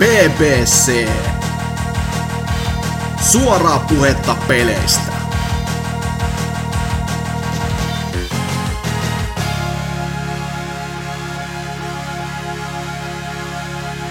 [0.00, 1.08] BBC.
[3.30, 5.12] Suoraa puhetta peleistä.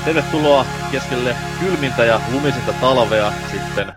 [0.06, 3.94] Tervetuloa keskelle kylmintä ja lumisinta talvea sitten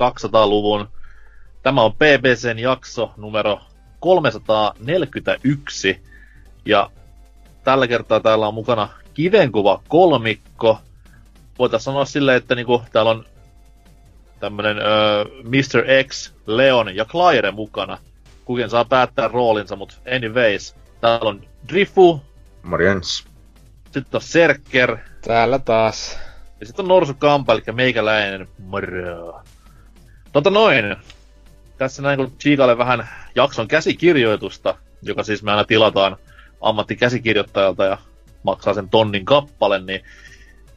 [0.00, 0.88] 1200-luvun.
[1.62, 3.60] Tämä on BBCn jakso numero
[4.00, 6.02] 341.
[6.64, 6.90] Ja
[7.64, 8.88] tällä kertaa täällä on mukana
[9.18, 10.78] kivenkuva kolmikko.
[11.58, 13.24] Voitaisiin sanoa silleen, että niinku, täällä on
[14.40, 16.04] tämmönen öö, Mr.
[16.08, 17.98] X, Leon ja Claire mukana.
[18.44, 20.74] Kukin saa päättää roolinsa, mutta anyways.
[21.00, 22.22] Täällä on Drifu,
[22.62, 23.24] Morjens.
[23.84, 26.18] sitten on Serker, Täällä taas.
[26.60, 28.48] ja sitten on Norsu Kampa, eli meikäläinen.
[28.58, 29.42] Moro.
[30.32, 30.96] Tota noin.
[31.78, 36.16] Tässä näin kun Chiikalle vähän jakson käsikirjoitusta, joka siis me aina tilataan
[36.60, 37.98] ammattikäsikirjoittajalta ja
[38.50, 40.00] maksaa sen tonnin kappale, niin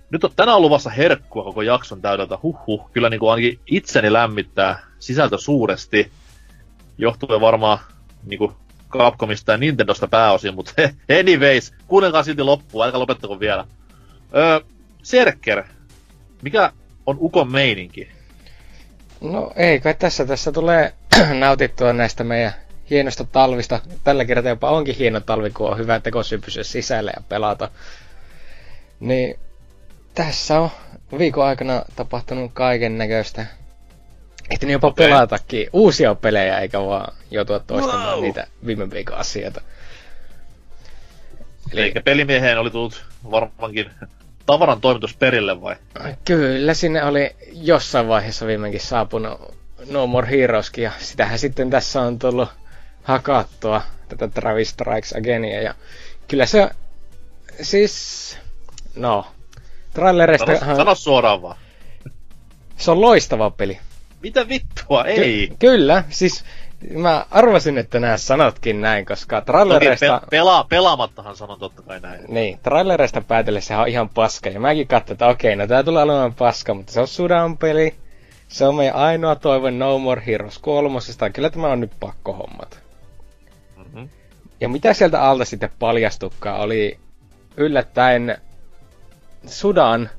[0.10, 2.38] nyt on tänään luvassa herkkua koko jakson täydeltä.
[2.44, 6.12] Huhhuh, kyllä niin kuin ainakin itseni lämmittää sisältö suuresti.
[6.98, 7.80] Johtuen varmaan
[8.26, 8.52] niin kuin
[8.90, 10.74] Capcomista ja Nintendosta pääosin, mutta
[11.20, 13.66] anyways, kuunnelkaa silti loppuun, älkää lopettako vielä.
[14.36, 14.60] Öö,
[15.04, 15.64] Serker,
[16.42, 16.72] mikä
[17.06, 18.10] on Ukon meininki?
[19.22, 20.94] No ei kai tässä, tässä tulee
[21.40, 22.54] nautittua näistä meidän
[22.92, 23.80] hienosta talvista.
[24.04, 27.70] Tällä kertaa jopa onkin hieno talvi, kun on hyvä tekosyy pysyä sisällä ja pelata.
[29.00, 29.40] Niin
[30.16, 30.70] tässä on
[31.18, 33.46] viikon aikana tapahtunut kaiken näköistä.
[34.50, 35.08] Ehtinyt jopa okay.
[35.08, 38.22] pelatakin uusia pelejä, eikä vaan joutua toistamaan wow.
[38.22, 39.62] niitä viime viikon asioita.
[41.74, 43.90] Eli Eikä pelimieheen oli tullut varmaankin
[44.46, 45.76] tavaran toimitus perille vai?
[46.26, 49.56] Kyllä, sinne oli jossain vaiheessa viimeinkin saapunut
[49.90, 52.50] No More Heroeskin, ja sitähän sitten tässä on tullut
[53.12, 55.76] hakattua, tätä Travis Strikes Againia, ja
[56.28, 56.70] kyllä se,
[57.62, 58.38] siis,
[58.96, 59.26] no,
[59.94, 61.58] trailereista, Sano, sano suoraan vaan.
[62.78, 63.80] se on loistava peli.
[64.22, 65.06] Mitä vittua?
[65.06, 65.48] Ei.
[65.48, 66.46] Ky- kyllä, siis
[66.94, 70.22] mä arvasin, että nää sanotkin näin, koska Toki trailereista...
[70.30, 72.22] pe- pela- pelaamattahan sanon totta kai näin.
[72.28, 74.50] Niin, trailereista päätellen sehän on ihan paska.
[74.50, 77.96] Ja mäkin katsoin, että okei, no tää tulee olemaan paska, mutta se on Sudan peli.
[78.48, 81.30] Se on meidän ainoa toive No More Heroes kolmosesta.
[81.30, 82.78] Kyllä tämä on nyt pakko hommata.
[83.94, 84.10] Mm-hmm.
[84.62, 87.00] Ja mitä sieltä alta sitten paljastukaan, oli
[87.58, 88.38] yllättäen
[89.46, 90.10] Sudan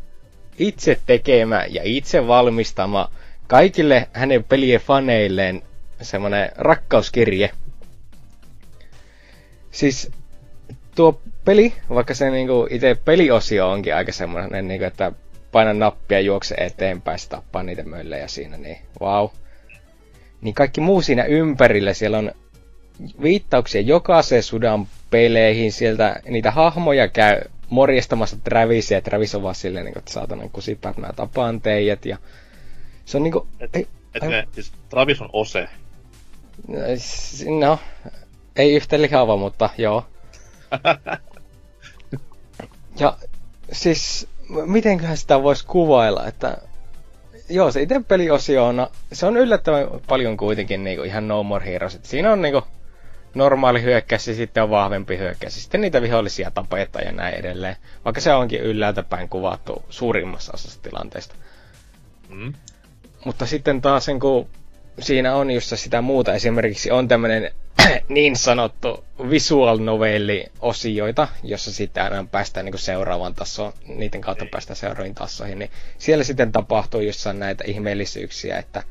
[0.58, 3.10] itse tekemä ja itse valmistama
[3.46, 5.62] kaikille hänen pelien faneilleen
[6.02, 7.50] semmonen rakkauskirje.
[9.70, 10.10] Siis
[10.94, 15.12] tuo peli, vaikka se niinku itse peliosio onkin aika semmoinen, niinku, että
[15.52, 19.28] paina nappia, juokse eteenpäin, se tappaa niitä möllejä siinä, niin wow.
[20.40, 22.32] Niin kaikki muu siinä ympärillä, siellä on
[23.22, 29.84] viittauksia jokaiseen Sudan peleihin, sieltä niitä hahmoja käy morjestamassa Travisia, ja Travis on vaan silleen,
[29.84, 32.16] niinku, että saatanan kusipäät, mä tapaan teijät, ja
[33.04, 35.68] se on niinku, Et- ei, Et ne, siis Travis on ose.
[37.58, 37.78] no,
[38.56, 40.06] ei yhtä lihava, mutta joo.
[43.00, 43.16] Ja
[43.72, 44.28] siis,
[44.66, 46.58] mitenköhän sitä voisi kuvailla, että
[47.48, 51.94] joo, se itse peliosio on, se on yllättävän paljon kuitenkin niinku ihan No More Heroes.
[51.94, 52.62] Et siinä on niinku
[53.34, 55.62] normaali hyökkäys ja sitten on vahvempi hyökkäys.
[55.62, 57.76] Sitten niitä vihollisia tapetaan ja näin edelleen.
[58.04, 61.34] Vaikka se onkin ylhäältä päin kuvattu suurimmassa osassa tilanteesta.
[62.28, 62.52] Mm.
[63.24, 64.48] Mutta sitten taas sen, kun
[64.98, 67.50] siinä on just sitä muuta, esimerkiksi on tämmöinen
[68.08, 74.76] niin sanottu visual novelli osioita, jossa sitten aina päästään niin seuraavaan tasoon, niiden kautta päästään
[74.76, 78.82] seuraaviin tasoihin, niin siellä sitten tapahtuu jossain näitä ihmeellisyyksiä, että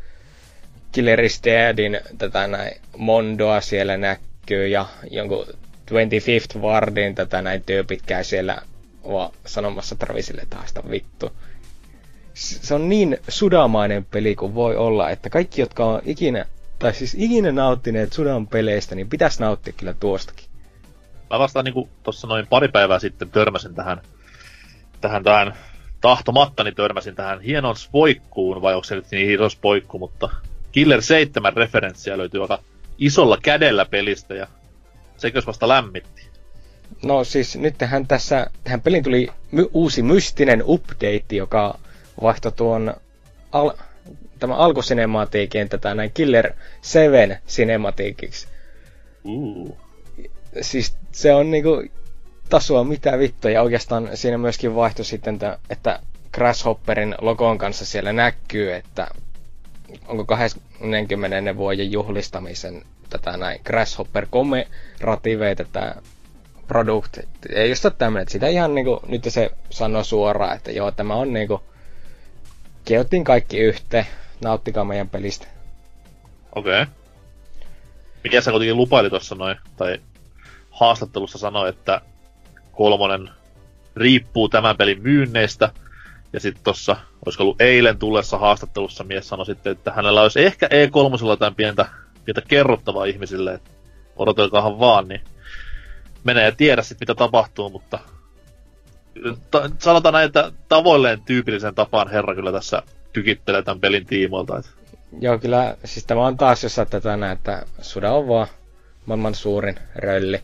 [0.92, 4.31] Killer is Deadin tätä näin Mondoa siellä näkyy
[4.70, 8.62] ja jonkun 25th Wardin tätä näin tyypit käy siellä
[9.08, 11.32] vaan sanomassa Travisille että haista vittu
[12.34, 16.46] se on niin sudamainen peli kuin voi olla, että kaikki, jotka on ikinä,
[16.80, 20.46] tai siis ikinä nauttineet sudan peleistä, niin pitäisi nauttia kyllä tuostakin.
[21.30, 24.02] Mä vasta niinku tossa noin pari päivää sitten törmäsin tähän,
[25.02, 25.54] tähän, tähän
[26.02, 30.30] tahtomattani törmäsin tähän hienoon spoikkuun, vai onko se nyt niin hieno spoikku, mutta
[30.72, 32.60] Killer 7 referenssiä löytyy aika
[33.02, 34.48] isolla kädellä pelistä ja
[35.18, 36.22] sekös vasta lämmitti.
[37.04, 41.80] No siis nythän tässä, tähän pelin tuli my- uusi mystinen update, joka
[42.22, 42.94] vaihtoi tuon
[43.52, 43.74] al-
[44.40, 48.48] tämän alkusinematiikin tätä näin Killer 7 cinematiikiksi.
[49.24, 49.78] Uh.
[50.62, 51.84] Siis se on niinku
[52.50, 56.00] tasoa mitä vittua ja oikeastaan siinä myöskin vaihtoi sitten, että, että
[56.34, 59.08] Grasshopperin logon kanssa siellä näkyy, että
[60.08, 61.58] onko 20.
[61.58, 65.96] vuoden juhlistamisen tätä näin Grasshopper Commemorative tätä
[66.68, 67.18] product.
[67.54, 71.16] Ei just ole tämmönen, että sitä ihan niinku, nyt se sanoo suoraan, että joo, tämä
[71.16, 71.64] on niinku,
[72.86, 74.06] keottiin kaikki yhteen,
[74.44, 75.48] nauttikaa meidän pelistä.
[76.56, 76.82] Okei.
[76.82, 76.94] Okay.
[78.24, 80.00] Mikä sä kuitenkin lupaili tuossa noin, tai
[80.72, 82.02] haastattelussa sanoi, että
[82.72, 83.30] kolmonen
[83.96, 85.72] riippuu tämän pelin myynneistä,
[86.34, 86.96] ja sitten tuossa,
[87.26, 91.86] olisiko ollut eilen tullessa haastattelussa mies sanoi sitten, että hänellä olisi ehkä E3 jotain pientä,
[92.26, 93.70] pientä kerrottavaa ihmisille, että
[94.16, 95.22] odotelkaahan vaan, niin
[96.24, 98.00] menee ja tiedä sitten mitä tapahtuu, mutta
[99.52, 102.84] ta- sanotaan näin, että tavoilleen tyypillisen tapaan herra kyllä tässä
[103.14, 104.58] tykittelee tämän pelin tiimoilta.
[104.58, 104.70] Että...
[105.20, 108.48] Joo, kyllä, siis tämä on taas, jos saatte tänään, että Suda on vaan
[109.06, 110.42] maailman suurin rölli.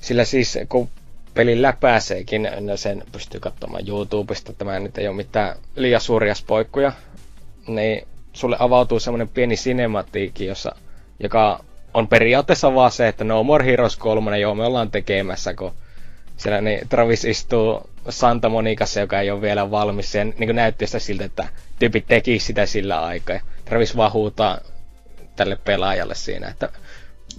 [0.00, 0.88] Sillä siis, kun
[1.34, 6.92] pelin läpääseekin, sen pystyy katsomaan YouTubesta, tämä nyt ei ole mitään liian suuria spoikkuja,
[7.66, 10.74] niin sulle avautuu semmoinen pieni sinematiikki, jossa,
[11.20, 11.64] joka
[11.94, 15.72] on periaatteessa vaan se, että No More Heroes 3, joo me ollaan tekemässä, kun
[16.36, 20.12] siellä niin Travis istuu Santa Monicassa, joka ei ole vielä valmis.
[20.12, 23.40] Se niin näytti sitä siltä, että tyypit teki sitä sillä aikaa.
[23.64, 24.58] Travis vaan huutaa
[25.36, 26.68] tälle pelaajalle siinä, että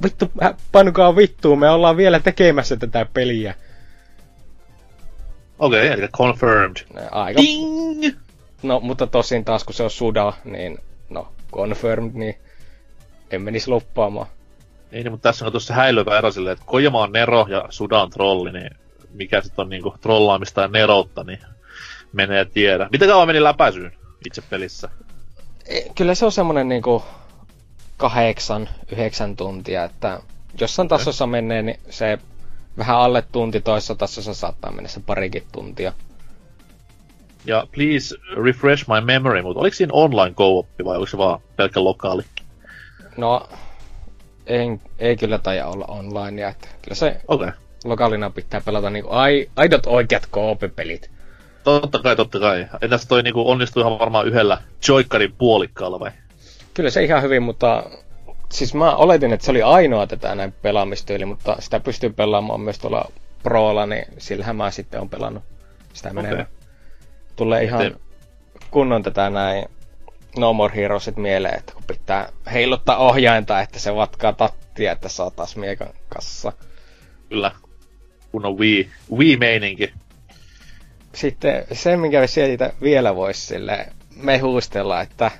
[0.03, 0.31] vittu,
[0.71, 3.55] panukaa vittuun, me ollaan vielä tekemässä tätä peliä.
[5.63, 6.75] Okei, okay, eli confirmed.
[7.11, 7.41] Aika...
[7.41, 8.15] Ding!
[8.63, 10.77] No, mutta tosin taas kun se on Suda, niin
[11.09, 12.35] no, confirmed, niin
[13.31, 14.27] en menisi loppaamaan.
[14.91, 18.09] Niin, mutta tässä on tuossa häilyvä ero silleen, että Kojima on Nero ja Suda on
[18.09, 18.69] trolli, niin
[19.13, 21.39] mikä sitten on niinku trollaamista ja neroutta, niin
[22.13, 22.89] menee tiedä.
[22.91, 23.93] Mitä kauan meni läpäisyyn
[24.25, 24.89] itse pelissä?
[25.65, 27.03] E, kyllä se on semmonen niinku
[27.97, 30.19] kahdeksan, yhdeksän tuntia, että
[30.59, 32.19] jossain tasossa menee, niin se
[32.77, 35.93] vähän alle tunti, toisessa tasossa saattaa mennä se parikin tuntia.
[37.45, 41.83] Ja please refresh my memory, mutta oliko siinä online co vai oliko se vaan pelkkä
[41.83, 42.23] lokaali?
[43.17, 43.49] No,
[44.47, 47.51] ei, ei kyllä taida olla online, että kyllä se okay.
[47.85, 51.09] lokaalina pitää pelata niinku ai, aidot oikeat koop-pelit.
[51.63, 52.67] Totta kai, totta kai.
[52.81, 56.11] Entäs toi niinku onnistui ihan varmaan yhdellä Joikkarin puolikkaalla vai?
[56.73, 57.83] Kyllä se ihan hyvin, mutta
[58.51, 62.79] siis mä oletin, että se oli ainoa tätä näin pelaamistyyli, mutta sitä pystyy pelaamaan myös
[62.79, 63.11] tuolla
[63.43, 65.43] Prolla, niin sillähän mä sitten on pelannut
[65.93, 66.23] sitä okay.
[66.23, 66.47] menemään.
[67.35, 67.91] Tulee ihan Te...
[68.71, 69.65] kunnon tätä näin
[70.37, 75.31] No More Heroesit mieleen, että kun pitää heiluttaa ohjainta, että se vatkaa tattia, että saa
[75.31, 76.53] taas miekan kassa.
[77.29, 77.51] Kyllä.
[78.31, 79.93] Kun on Wii, Wii-meininki.
[81.13, 82.19] Sitten se, minkä
[82.81, 85.31] vielä voisi sille mehustella, että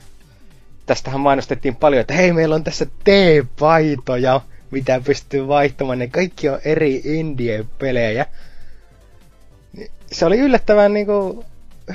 [0.85, 4.41] tästähän mainostettiin paljon, että hei, meillä on tässä T-paitoja,
[4.71, 8.25] mitä pystyy vaihtamaan, ne kaikki on eri indie-pelejä.
[10.11, 11.45] Se oli yllättävän niin kuin,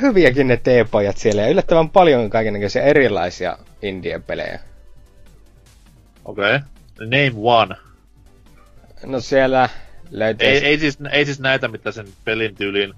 [0.00, 4.60] hyviäkin ne T-pajat siellä ja yllättävän paljon kaikenlaisia erilaisia indie-pelejä.
[6.24, 6.56] Okei.
[6.56, 6.60] Okay.
[7.00, 7.74] Name one.
[9.06, 9.68] No siellä
[10.10, 10.48] löytyy...
[10.48, 12.94] Ei, ei, siis, ei siis näitä, mitä sen pelin tyyliin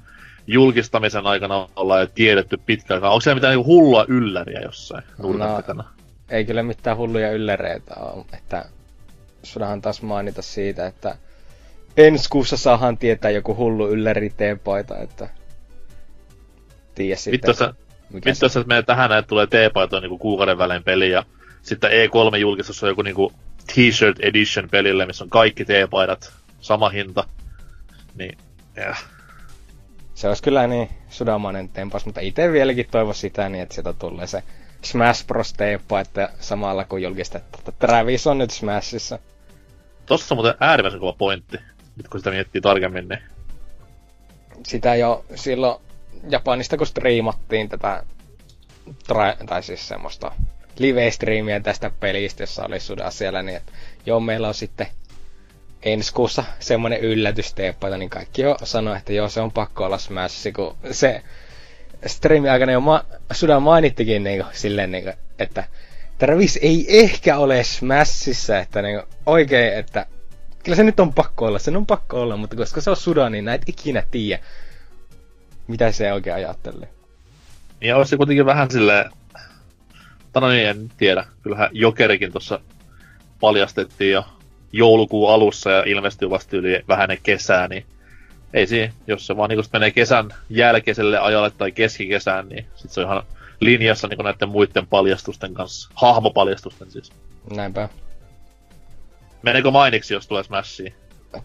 [0.53, 3.05] julkistamisen aikana ollaan jo tiedetty pitkään.
[3.05, 5.85] Onko siellä mitään niinku hullua ylläriä jossain nurkan no, takana?
[6.29, 8.25] Ei kyllä mitään hulluja ylläreitä ole.
[8.33, 8.65] Että
[9.43, 11.17] sudahan taas mainita siitä, että
[11.97, 15.29] ensi kuussa saahan tietää joku hullu ylläri teepaita, että
[16.95, 17.55] tiedä sitten.
[18.15, 21.25] Vittu jos menee tähän, että tulee teepaitoja niinku kuukauden välein peli ja
[21.63, 23.33] sitten E3-julkistus on joku niinku
[23.67, 27.25] T-shirt edition pelille, missä on kaikki teepaidat, sama hinta.
[28.15, 28.39] Niin,
[28.79, 29.05] yeah
[30.21, 34.27] se olisi kyllä niin sudamainen tempas, mutta itse vieläkin toivo sitä niin, että sieltä tulee
[34.27, 34.43] se
[34.83, 35.53] Smash Bros.
[35.53, 39.19] teeppa, että samalla kun julkistettu, että Travis on nyt Smashissa.
[40.07, 41.57] Tossa on muuten äärimmäisen kova pointti,
[41.97, 43.23] nyt kun sitä miettii tarkemmin, niin...
[44.67, 45.81] Sitä jo silloin
[46.31, 48.03] Japanista, kun striimattiin tätä,
[48.89, 50.33] tra- tai siis semmoista
[50.79, 53.73] live-striimiä tästä pelistä, jossa oli suda siellä, niin että
[54.07, 54.87] joo, meillä on sitten
[55.83, 59.99] ensi kuussa semmoinen yllätys teeppaita, niin kaikki jo sanoi, että joo, se on pakko olla
[59.99, 61.23] Smash, kun se
[62.07, 65.65] streami aikana jo ma- Suda mainittikin niin kuin, silleen, niin kuin, että
[66.19, 70.07] Travis ei ehkä ole Smashissa, että niin kuin, oikein, että
[70.63, 73.31] kyllä se nyt on pakko olla, se on pakko olla, mutta koska se on Suda,
[73.31, 74.43] niin näet ikinä tiedä,
[75.69, 76.89] mitä se oikein ajattelee.
[77.81, 79.11] Ja olisi kuitenkin vähän silleen,
[80.33, 82.61] tai no niin, en tiedä, kyllähän Jokerikin tuossa
[83.41, 84.25] paljastettiin jo
[84.73, 87.85] joulukuun alussa ja ilmestyy vasta yli vähän kesää, niin
[88.55, 93.01] ei siinä, jos se vaan niin menee kesän jälkeiselle ajalle tai keskikesään, niin sit se
[93.01, 93.23] on ihan
[93.61, 97.13] linjassa niin näiden muiden paljastusten kanssa, hahmopaljastusten siis.
[97.57, 97.89] Näinpä.
[99.43, 100.93] Meneekö mainiksi, jos tulee Smashia?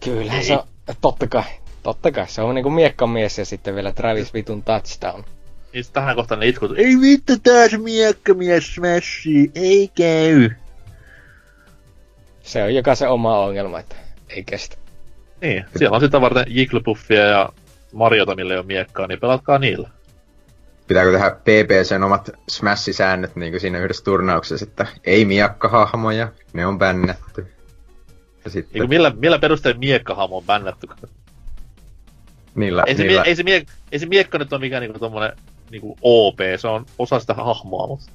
[0.04, 0.44] Kyllä ei.
[0.44, 0.66] se on,
[1.00, 1.42] totta kai,
[1.82, 5.24] totta kai, se on niinku miekkamies ja sitten vielä Travis Vitun touchdown.
[5.72, 10.50] Niin tähän kohtaan ne itkut, ei vittu taas miekkamies Smashi, ei käy
[12.46, 13.96] se on jokaisen oma ongelma, että
[14.28, 14.76] ei kestä.
[15.40, 17.48] Niin, siellä on sitä varten Jigglypuffia ja
[17.92, 19.90] Mariota, millä ei ole miekkaa, niin pelatkaa niillä.
[20.88, 26.78] Pitääkö tehdä PPCn omat Smash-säännöt niin kuin siinä yhdessä turnauksessa, että ei miekkahahmoja, ne on
[26.78, 27.46] bännätty.
[28.44, 28.80] Ja sitten...
[28.80, 30.86] Niin millä, millä perusteella miekkahahmo on bännätty?
[32.54, 33.22] Niillä, ei, se niillä...
[33.22, 35.32] Mie- ei, se mie- ei se miekka nyt ole mikään niinku tommonen
[35.70, 38.10] niinku OP, se on osa sitä hahmoa, mutta...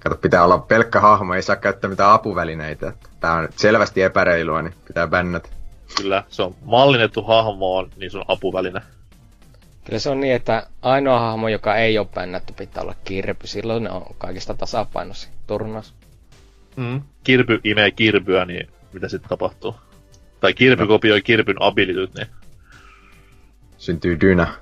[0.00, 2.92] Kato, pitää olla pelkkä hahmo, ei saa käyttää mitään apuvälineitä.
[3.20, 5.48] Tää on selvästi epäreilua, niin pitää bännätä.
[5.96, 8.80] Kyllä, se on mallinnettu hahmo on, niin se on apuväline.
[9.84, 13.46] Kyllä se on niin, että ainoa hahmo, joka ei ole bännätty, pitää olla kirpy.
[13.46, 15.94] Silloin ne on kaikista tasapainossa turnaus.
[16.76, 17.02] Mm.
[17.24, 19.74] Kirpy imee kirpyä, niin mitä sitten tapahtuu?
[20.40, 20.88] Tai kirpy no.
[20.88, 22.26] kopioi kirpyn abilityt, niin...
[23.78, 24.54] Syntyy dynä.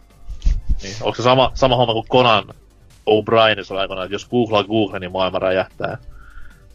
[0.82, 2.06] Niin, onko se sama, sama homma kuin
[3.08, 5.98] Conan O'Brienissa aikana, että jos googlaa Google, niin maailma räjähtää.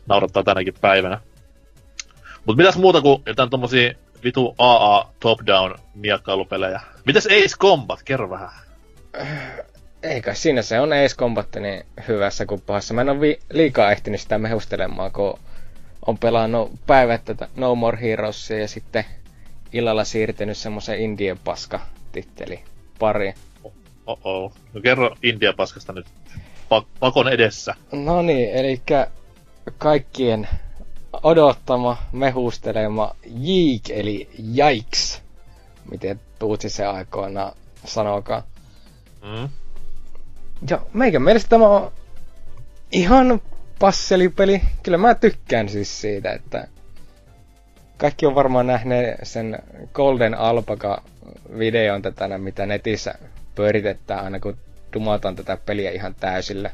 [0.07, 1.19] Naurattaa tänäkin päivänä.
[2.45, 6.81] Mutta mitäs muuta kuin jotain tommosia vitu AA top-down miakkailupelejä?
[7.05, 8.03] Mitäs Ace Combat?
[8.03, 8.49] Kerro vähän.
[10.03, 12.93] Eikä siinä se on Ace Combat niin hyvässä kuin pahassa.
[12.93, 15.39] Mä en ole vi- liikaa ehtinyt sitä mehustelemaan, kun
[16.07, 19.05] on pelannut päivät tätä No More Heroesia ja sitten
[19.73, 21.79] illalla siirtynyt semmoisen Indien paska
[22.11, 22.59] titteli
[22.99, 23.33] pari.
[24.07, 24.53] Oh-oh.
[24.73, 26.05] No kerro India paskasta nyt
[26.69, 27.75] pa- pakon edessä.
[27.91, 28.81] No niin, eli
[29.77, 30.47] kaikkien
[31.23, 35.21] odottama, mehustelema Jeek, eli Jaiks,
[35.91, 37.51] miten Tuutsi se aikoina
[37.85, 38.43] sanokaa.
[39.21, 39.49] Mm.
[40.69, 41.91] Ja meikän mielestä tämä on
[42.91, 43.41] ihan
[43.79, 44.61] passelipeli.
[44.83, 46.67] Kyllä mä tykkään siis siitä, että
[47.97, 49.59] kaikki on varmaan nähneet sen
[49.93, 51.03] Golden Alpaka
[51.57, 53.15] videon tätä, mitä netissä
[53.55, 54.57] pyöritetään aina kun
[54.93, 56.71] dumataan tätä peliä ihan täysillä.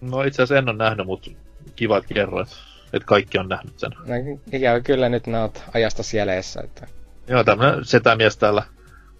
[0.00, 1.30] No itse asiassa en ole nähnyt, mutta
[1.76, 2.48] kiva, että kerroit,
[2.92, 3.90] että kaikki on nähnyt sen.
[4.06, 6.86] No, ikävä kyllä nyt nää oot ajasta jäljessä, että...
[7.28, 8.62] Joo, tämmönen setämies täällä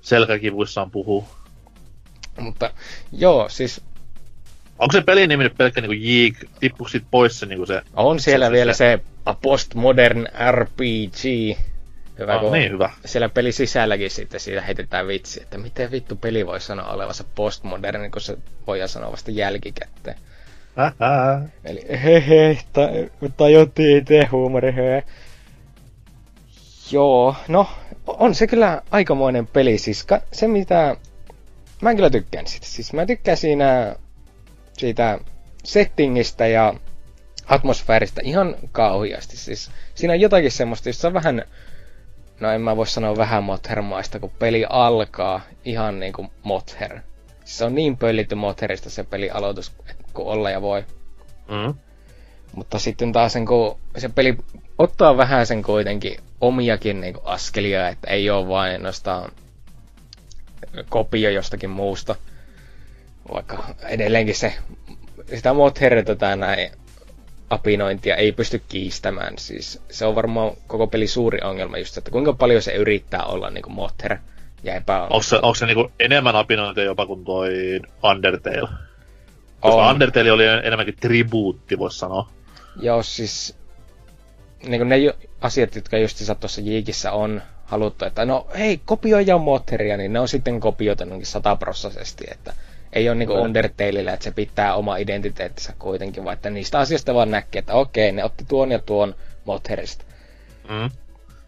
[0.00, 1.24] selkäkivuissaan puhuu.
[2.40, 2.70] Mutta
[3.12, 3.80] joo, siis...
[4.78, 7.82] Onko se pelin nimi nyt pelkkä niinku Jeek, tippuuko sit pois se niinku se...
[7.94, 11.14] On siellä se, vielä se, se postmodern RPG,
[12.18, 12.90] Hyvä, ah, niin hyvä.
[13.04, 18.10] Siellä peli sisälläkin sitten siitä heitetään vitsi, että miten vittu peli voi sanoa olevansa postmoderni,
[18.10, 20.16] kun se voi sanoa vasta jälkikäteen.
[20.78, 21.42] Ähä.
[21.64, 22.80] Eli hehe, ta,
[23.36, 25.04] tajuttiin itse huumori, he.
[26.90, 27.68] Joo, no,
[28.06, 29.78] on se kyllä aikamoinen peli.
[29.78, 30.96] Siis ka, se mitä...
[31.80, 32.66] Mä en kyllä tykkään sitä.
[32.66, 33.96] Siis mä tykkään siinä
[34.78, 35.18] siitä
[35.64, 36.74] settingistä ja
[37.46, 39.36] atmosfääristä ihan kauheasti.
[39.36, 41.44] Siis siinä on jotakin semmoista, jossa on vähän
[42.40, 47.00] no en mä voi sanoa vähän Mothermaista, kun peli alkaa ihan niinku Mother.
[47.44, 49.72] Siis se on niin pöllitty Motherista se peli aloitus,
[50.14, 50.84] kun olla ja voi.
[51.48, 51.74] Mm.
[52.54, 54.38] Mutta sitten taas sen, kun se peli
[54.78, 59.32] ottaa vähän sen kuitenkin omiakin niinku askelia, että ei ole vain ainoastaan
[60.88, 62.16] kopio jostakin muusta.
[63.32, 64.54] Vaikka edelleenkin se,
[65.34, 66.70] sitä Motherita näin
[67.52, 69.38] apinointia ei pysty kiistämään.
[69.38, 73.50] Siis se on varmaan koko peli suuri ongelma just, että kuinka paljon se yrittää olla
[73.50, 74.16] niinku Motter
[74.62, 75.16] ja epäonnistuu.
[75.16, 78.68] Onko se, onko se niinku enemmän apinointia jopa kuin toi Undertale?
[79.60, 79.92] Koska on.
[79.92, 82.28] Undertale oli enemmänkin tribuutti, voisi sanoa.
[82.80, 83.56] Joo, siis
[84.66, 84.96] niin ne
[85.40, 90.28] asiat, jotka just tuossa Jiikissä on haluttu, että no hei, kopioja Motteria, niin ne on
[90.28, 92.52] sitten kopioitanutkin sataprossaisesti, että
[92.92, 97.30] ei ole niinku Undertaleillä, että se pitää oma identiteettinsä kuitenkin, vaan että niistä asioista vaan
[97.30, 100.04] näkee, että okei, ne otti tuon ja tuon Motherista.
[100.68, 100.90] Mm.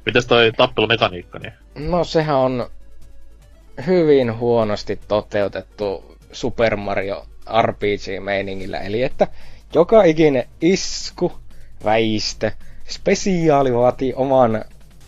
[0.06, 1.52] Mitäs toi tappelumekaniikka niin?
[1.74, 2.66] No sehän on
[3.86, 7.26] hyvin huonosti toteutettu Super Mario
[7.62, 9.28] RPG-meiningillä, eli että
[9.74, 11.32] joka ikinen isku,
[11.84, 12.52] väiste,
[12.88, 14.64] spesiaali vaatii oman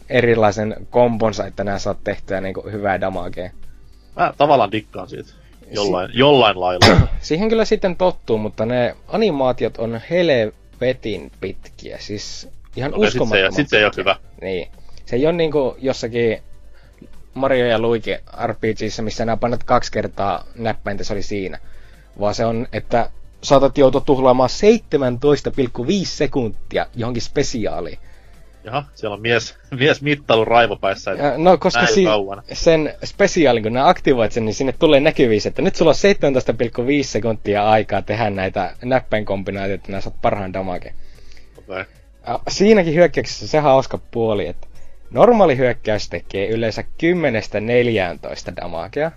[0.09, 3.50] erilaisen komponsa, että nämä saat tehtyä niin hyvää damagea.
[4.16, 5.46] Mä tavallaan dikkaan siitä.
[5.70, 7.08] Jollain, si- jollain lailla.
[7.20, 11.99] Siihen kyllä sitten tottuu, mutta ne animaatiot on helvetin pitkiä.
[12.00, 14.16] Siis ihan okay, uskomattoman sit se, sit se ei ole hyvä.
[14.40, 14.68] Niin.
[15.06, 16.42] Se ei ole niinku jossakin
[17.35, 18.11] Mario ja Luigi
[18.46, 21.58] RPGissä, missä nämä painat kaksi kertaa näppäintä, se oli siinä.
[22.20, 23.11] Vaan se on, että
[23.42, 24.50] saatat joutua tuhlaamaan
[25.87, 27.99] 17,5 sekuntia johonkin spesiaaliin.
[28.66, 31.11] Jaha, siellä on mies, mies mittailu raivopäissä.
[31.11, 32.04] Ja, no, koska si-
[32.52, 35.96] sen spesiaalin, kun nämä aktivoit sen, niin sinne tulee näkyvissä, että nyt sulla on
[37.00, 40.94] 17,5 sekuntia aikaa tehdä näitä näppäinkombinaatioita, että nämä saat parhaan damage.
[41.58, 41.85] Okay.
[42.49, 44.66] Siinäkin hyökkäyksessä se hauska puoli, että
[45.11, 46.85] normaali hyökkäys tekee yleensä
[48.52, 49.12] 10-14 damagea.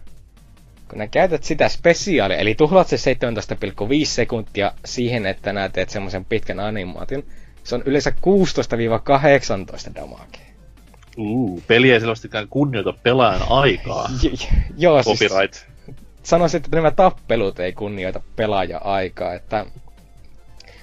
[0.89, 6.25] Kun nää käytät sitä spesiaalia, eli tuhlat se 17,5 sekuntia siihen, että nää teet semmoisen
[6.25, 7.23] pitkän animaation,
[7.69, 8.13] se on yleensä
[9.91, 10.49] 16-18 damagea.
[11.17, 14.09] Uh, peli ei selvästikään kunnioita pelaajan aikaa.
[14.77, 15.65] joo, siis Copyright.
[16.23, 19.65] sanoisin, että nämä tappelut ei kunnioita pelaaja aikaa, että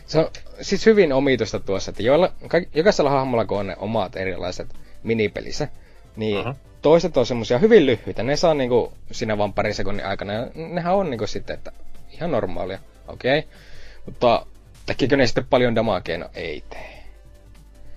[0.07, 0.29] se on
[0.61, 5.69] siis hyvin omituista tuossa, että joilla, kaik, jokaisella hahmolla kun on ne omat erilaiset minipelissä,
[6.17, 6.55] niin Aha.
[6.83, 10.95] toiset on semmosia hyvin lyhyitä, ne saa niinku siinä vaan pari sekunnin aikana, ja nehän
[10.95, 11.73] on niinku sitten, että
[12.13, 12.79] ihan normaalia,
[13.09, 13.39] okei.
[13.39, 13.51] Okay.
[14.07, 14.47] Mutta
[14.87, 16.19] tekikö ne sitten paljon damagea?
[16.19, 17.03] No ei tee.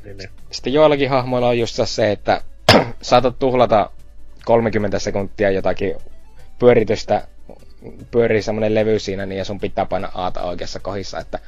[0.04, 0.30] Niin, niin.
[0.52, 2.42] Sitten joillakin hahmoilla on just se, että
[3.02, 3.90] saatat tuhlata
[4.46, 5.96] 30 sekuntia jotakin
[6.60, 7.28] pyöritystä,
[8.12, 11.40] pyörii semmonen levy siinä, niin ja sun pitää painaa aata oikeassa kohdissa, että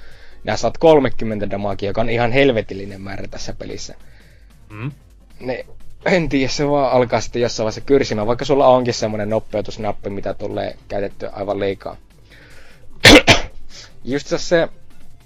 [0.43, 3.95] nää saat 30 damagea, joka on ihan helvetillinen määrä tässä pelissä.
[4.69, 4.91] Mm.
[5.39, 5.65] Ne,
[6.05, 10.33] en tiedä, se vaan alkaa sitten jossain vaiheessa kyrsimään, vaikka sulla onkin semmonen nopeutusnappi, mitä
[10.33, 11.97] tulee käytettyä aivan liikaa.
[14.03, 14.67] Just se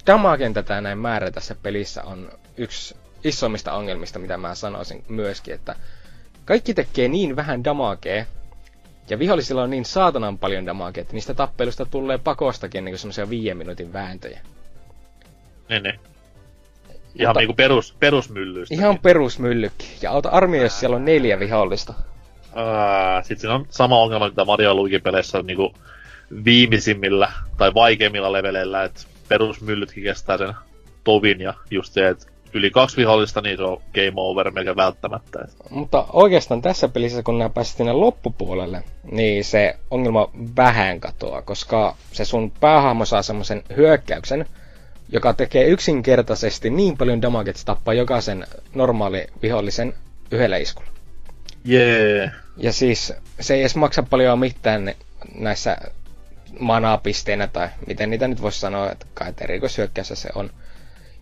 [0.07, 5.75] damagen tätä näin määrä tässä pelissä on yksi isommista ongelmista, mitä mä sanoisin myöskin, että
[6.45, 8.25] kaikki tekee niin vähän damagea,
[9.09, 13.57] ja vihollisilla on niin saatanan paljon damagea, että niistä tappelusta tulee pakostakin niin semmoisia viiden
[13.57, 14.39] minuutin vääntöjä.
[15.69, 15.99] Niin, niin.
[17.15, 18.75] Ihan Mutta- niinku perus, perusmyllyistä.
[18.75, 19.85] Ihan perusmyllykki.
[20.01, 21.93] Ja auta armia, jos siellä on neljä vihollista.
[22.55, 25.73] Ää, Sitten siinä on sama ongelma, mitä Mario Luigi peleissä on niinku
[26.45, 30.53] viimeisimmillä tai vaikeimmilla leveleillä, että perusmyllytkin kestää sen
[31.03, 35.39] tovin ja just se, että yli kaksi vihollista, niin se on game over melkein välttämättä.
[35.69, 41.95] Mutta oikeastaan tässä pelissä, kun nämä pääsit sinne loppupuolelle, niin se ongelma vähän katoaa, koska
[42.11, 44.45] se sun päähahmo saa semmoisen hyökkäyksen,
[45.09, 49.93] joka tekee yksinkertaisesti niin paljon damagea, että tappaa jokaisen normaali vihollisen
[50.31, 50.89] yhdellä iskulla.
[51.65, 52.31] Jee.
[52.57, 54.93] Ja siis se ei edes maksa paljon mitään
[55.35, 55.77] näissä
[56.59, 60.49] manapisteinä tai miten niitä nyt voisi sanoa, että kai erikoishyökkäyssä se on.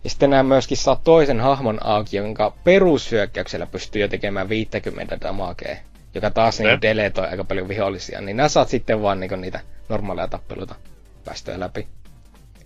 [0.04, 5.76] Ja sitten nämä myöskin saa toisen hahmon auki, jonka perushyökkäyksellä pystyy jo tekemään 50 damagea,
[6.14, 8.20] joka taas niin deletoi aika paljon vihollisia.
[8.20, 10.74] Niin nämä saat sitten vaan niin niitä normaaleja tappeluita
[11.24, 11.88] päästöä läpi.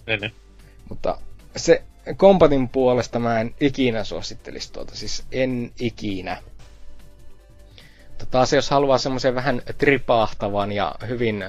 [0.07, 0.35] Niin, niin.
[0.89, 1.19] Mutta
[1.57, 1.83] se
[2.17, 6.37] kompatin puolesta mä en ikinä suosittelisi tuota, siis en ikinä.
[8.09, 11.45] Mutta taas jos haluaa semmoisen vähän tripahtavan ja hyvin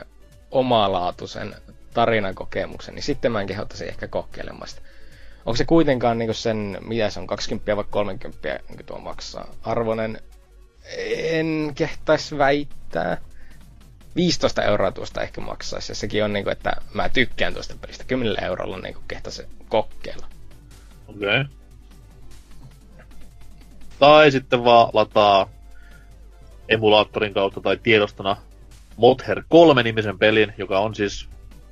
[0.51, 1.55] omalaatuisen
[1.93, 4.81] tarinakokemuksen, niin sitten mä en kehottaisin ehkä kokeilemaan sitä.
[5.45, 9.47] Onko se kuitenkaan niinku sen, mitä se on, 20 vai 30 niin tuo maksaa?
[9.63, 10.21] Arvonen,
[11.13, 13.17] en kehtais väittää.
[14.15, 18.03] 15 euroa tuosta ehkä maksaisi, ja sekin on niinku, että mä tykkään tuosta pelistä.
[18.03, 20.27] 10 eurolla niinku kehtaisin kokeilla.
[21.07, 21.41] Okei.
[21.41, 21.45] Okay.
[23.99, 25.49] Tai sitten vaan lataa
[26.69, 28.37] emulaattorin kautta tai tiedostona
[28.99, 31.29] Mother 3-nimisen pelin, joka on siis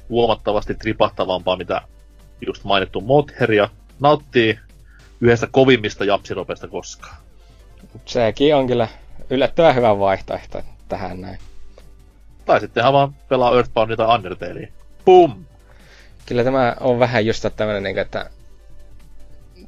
[0.09, 1.81] huomattavasti tripahtavampaa, mitä
[2.47, 4.59] just mainittu Mother, ja nauttii
[5.21, 7.17] yhdestä kovimmista japsiropeista koskaan.
[7.93, 8.87] Mut sekin on kyllä
[9.29, 11.39] yllättävän hyvä vaihtoehto tähän näin.
[12.45, 14.67] Tai sittenhän vaan pelaa Earthboundia tai Undertalea.
[15.05, 15.45] Pum!
[16.25, 18.29] Kyllä tämä on vähän just tämmönen, niinku, että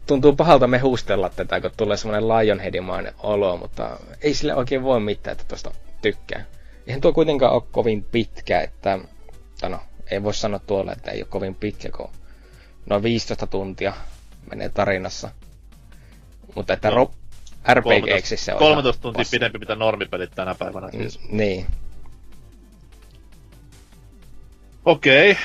[0.07, 5.31] tuntuu pahalta mehustella tätä, kun tulee semmoinen Lionheadimainen olo, mutta ei sille oikein voi mitään,
[5.31, 6.45] että tuosta tykkää.
[6.89, 8.99] Eihän tuo kuitenkaan ole kovin pitkä, että,
[9.69, 9.79] no,
[10.11, 12.09] ei voi sanoa tuolla, että ei ole kovin pitkä, kun
[12.85, 13.93] noin 15 tuntia
[14.49, 15.31] menee tarinassa.
[16.55, 17.11] Mutta että No, no,
[17.73, 19.37] RPGksi se on 13 ihan tuntia passi.
[19.37, 21.19] pidempi, mitä normipelit tänä päivänä siis.
[21.19, 21.65] N- Niin.
[24.85, 25.37] Okei.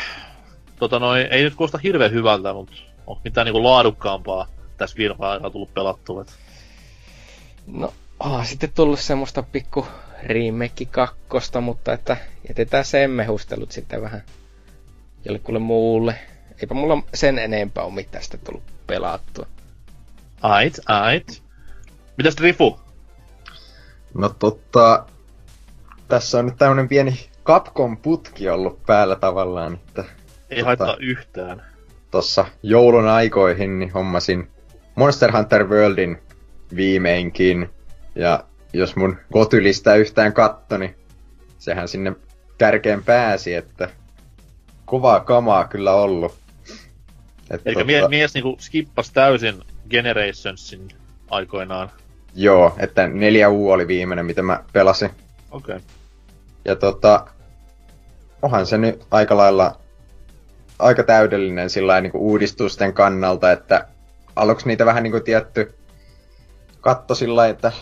[0.79, 2.73] Tota noin, ei nyt kuulosta hirveän hyvältä, mutta
[3.07, 6.23] onko mitään niinku laadukkaampaa tässä viime aikana tullut pelattua?
[6.23, 6.35] Et...
[7.67, 9.87] No, on sitten tullut semmoista pikku
[10.25, 12.17] remake kakkosta, mutta että
[12.49, 14.23] jätetään sen mehustelut sitten vähän
[15.25, 16.15] jollekulle muulle.
[16.63, 19.47] Eipä mulla sen enempää ole mitään sitten tullut pelattua.
[20.43, 21.43] Ait, ait.
[22.17, 22.81] Mitäs Rifu?
[24.15, 25.07] No totta,
[26.09, 30.05] tässä on nyt tämmönen pieni Capcom-putki ollut päällä tavallaan, että
[30.51, 30.65] Ei Totta.
[30.67, 31.63] haittaa yhtään.
[32.11, 34.51] tossa joulun aikoihin niin hommasin
[34.95, 36.19] Monster Hunter Worldin
[36.77, 37.71] viimeinkin.
[38.15, 40.97] Ja jos mun kotylistä yhtään katto, niin
[41.59, 42.13] sehän sinne
[42.59, 43.89] kärkeen pääsi, että
[44.85, 46.35] kovaa kamaa kyllä ollut.
[47.51, 50.89] Et Eli tota, mie- mies niinku skippas täysin Generationsin
[51.31, 51.91] aikoinaan.
[52.35, 55.11] Joo, että 4U oli viimeinen, mitä mä pelasin.
[55.51, 55.77] Okei.
[55.77, 55.89] Okay.
[56.65, 57.27] Ja tota,
[58.43, 59.81] onhan se nyt aika lailla
[60.79, 63.89] aika täydellinen sillä niin uudistusten kannalta, että
[64.37, 65.75] aluksi niitä vähän niin kuin tietty
[66.81, 67.73] katto sillä että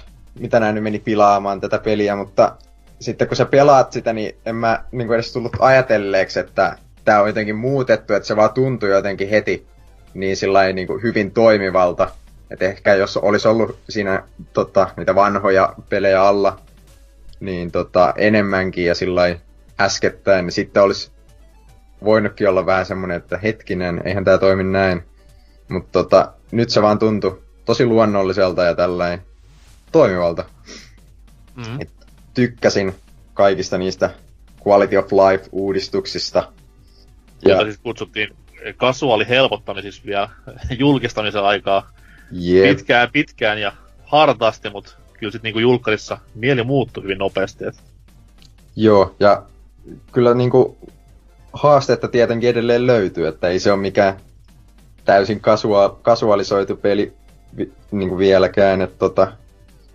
[0.40, 2.56] mitä näin meni pilaamaan tätä peliä, mutta
[3.00, 7.20] sitten kun sä pelaat sitä, niin en mä niin kuin edes tullut ajatelleeksi, että tämä
[7.20, 9.66] on jotenkin muutettu, että se vaan tuntui jotenkin heti
[10.14, 12.10] niin sillä niin kuin hyvin toimivalta,
[12.50, 16.58] Et ehkä jos olisi ollut siinä tota, niitä vanhoja pelejä alla,
[17.40, 19.36] niin tota, enemmänkin ja sillä
[19.80, 21.10] äskettäin, niin sitten olisi
[22.04, 25.02] voinutkin olla vähän semmoinen, että hetkinen, eihän tämä toimi näin.
[25.68, 29.22] Mutta tota, nyt se vaan tuntui tosi luonnolliselta ja tällainen
[29.92, 30.44] toimivalta.
[31.56, 31.80] Mm-hmm.
[31.80, 31.90] Et
[32.34, 32.94] tykkäsin
[33.34, 34.10] kaikista niistä
[34.66, 36.52] quality of life-uudistuksista.
[37.44, 38.36] Ja siis kutsuttiin
[38.76, 40.28] kasuaali helpottamisiksi vielä
[40.78, 41.90] julkistamisen aikaa
[42.48, 42.76] yep.
[42.76, 43.72] pitkään pitkään ja
[44.04, 47.64] hartaasti, mutta kyllä sitten niinku julkkarissa mieli muuttui hyvin nopeasti.
[47.64, 47.74] Et.
[48.76, 49.42] Joo, ja
[50.12, 50.78] kyllä niinku
[51.52, 54.16] haastetta tietenkin edelleen löytyy, että ei se ole mikään
[55.04, 57.12] täysin kasua, kasualisoitu peli
[57.56, 59.32] vi, niinku vieläkään, että tota,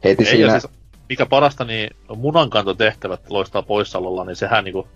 [0.08, 0.60] heti ei, siinä...
[0.60, 0.74] Siis,
[1.10, 4.88] mikä parasta, niin munankantotehtävät loistaa poissaololla, niin sehän niinku,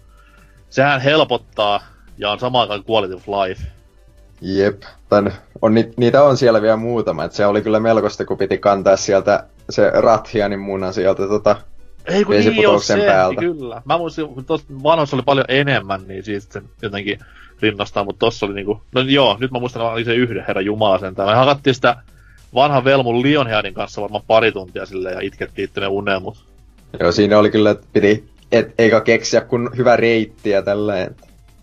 [0.69, 1.83] sehän helpottaa
[2.17, 3.63] ja on samaan aikaan quality of life.
[4.41, 8.37] Jep, Tän, on, ni, niitä on siellä vielä muutama, että se oli kyllä melkoista, kun
[8.37, 11.55] piti kantaa sieltä se Rathianin muna sieltä tota,
[12.05, 13.41] ei kun niin on se, päältä.
[13.41, 13.81] kyllä.
[13.85, 17.19] Mä muistin, kun tuossa vanhoissa oli paljon enemmän, niin siitä sen jotenkin
[17.61, 18.81] rinnastaa, mutta tossa oli niinku...
[18.95, 21.13] No joo, nyt mä muistan, että oli se yhden herran jumala sen.
[21.17, 21.95] Me hakattiin sitä
[22.55, 26.45] vanhan velmun Lionheadin kanssa varmaan pari tuntia sille ja itkettiin itse uneen, mut...
[26.99, 31.15] Joo, siinä oli kyllä, että piti, et, eikä keksiä kun hyvä reitti ja tälleen.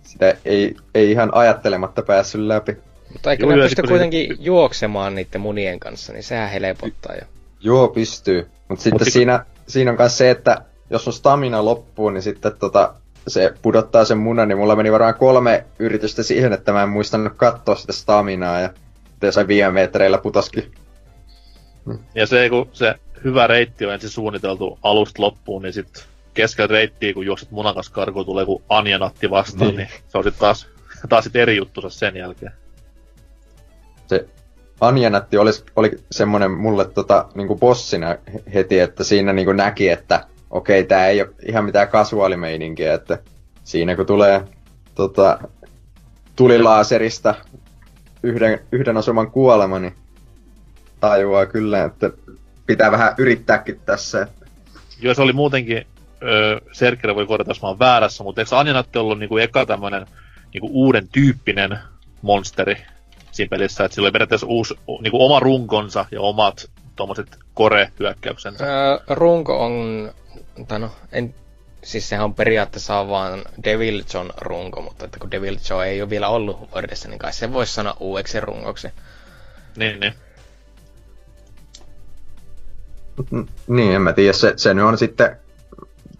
[0.02, 2.76] Sitä ei, ei ihan ajattelematta päässyt läpi.
[3.12, 4.46] Mutta eikö ne pysty kuitenkin sit...
[4.46, 7.26] juoksemaan niiden munien kanssa, niin sehän helpottaa jo.
[7.60, 8.48] Joo, pystyy.
[8.68, 10.58] Mutta sitten Mut siinä, siinä on myös se, että
[10.90, 12.94] jos on stamina loppuu, niin sitten tota,
[13.28, 17.32] se pudottaa sen munan, niin mulla meni varmaan kolme yritystä siihen, että mä en muistanut
[17.36, 18.70] katsoa sitä staminaa ja
[19.26, 20.72] jossain viime metreillä putoskin.
[22.14, 26.02] Ja se, kun se hyvä reitti on ensin suunniteltu alusta loppuun, niin sitten
[26.34, 29.76] keskellä reittiä, kun juokset munan kanssa karkuun, tulee kun Anjanatti vastaan, niin.
[29.76, 30.66] niin se on sitten taas,
[31.08, 32.52] taas sit eri juttu sen jälkeen.
[34.06, 34.26] Se
[34.80, 38.16] Anjanatti oli, oli semmoinen mulle tota, niinku bossina
[38.54, 43.18] heti, että siinä niinku näki, että okei, okay, tää ei ole ihan mitään kasuaalimeininkiä, että
[43.64, 44.42] siinä kun tulee
[44.94, 45.38] tota,
[46.36, 47.34] tulilaaserista
[48.22, 49.94] yhden, yhden osuman kuolema, niin
[51.00, 52.10] tajuaa kyllä, että
[52.66, 54.28] pitää vähän yrittääkin tässä.
[55.00, 55.86] Joo, se oli muutenkin,
[56.22, 60.06] öö, Serkere voi korjata, jos mä oon väärässä, mutta eikö Anjanatti ollut niinku eka tämmönen
[60.52, 61.78] niinku uuden tyyppinen
[62.22, 62.76] monsteri
[63.32, 68.64] siinä pelissä, että sillä oli periaatteessa uusi, niinku oma runkonsa ja omat tuommoiset kore-hyökkäyksensä?
[68.64, 70.10] Öö, runko on,
[70.68, 71.34] tai no, en,
[71.82, 76.10] siis sehän on periaatteessa vaan Devil John runko, mutta että kun Devil John ei ole
[76.10, 78.88] vielä ollut Wordissa, niin kai se voisi sanoa uudeksi rungoksi.
[79.76, 80.14] Niin, niin.
[83.68, 84.32] Niin, en mä tiedä.
[84.32, 85.36] Se, se nyt on sitten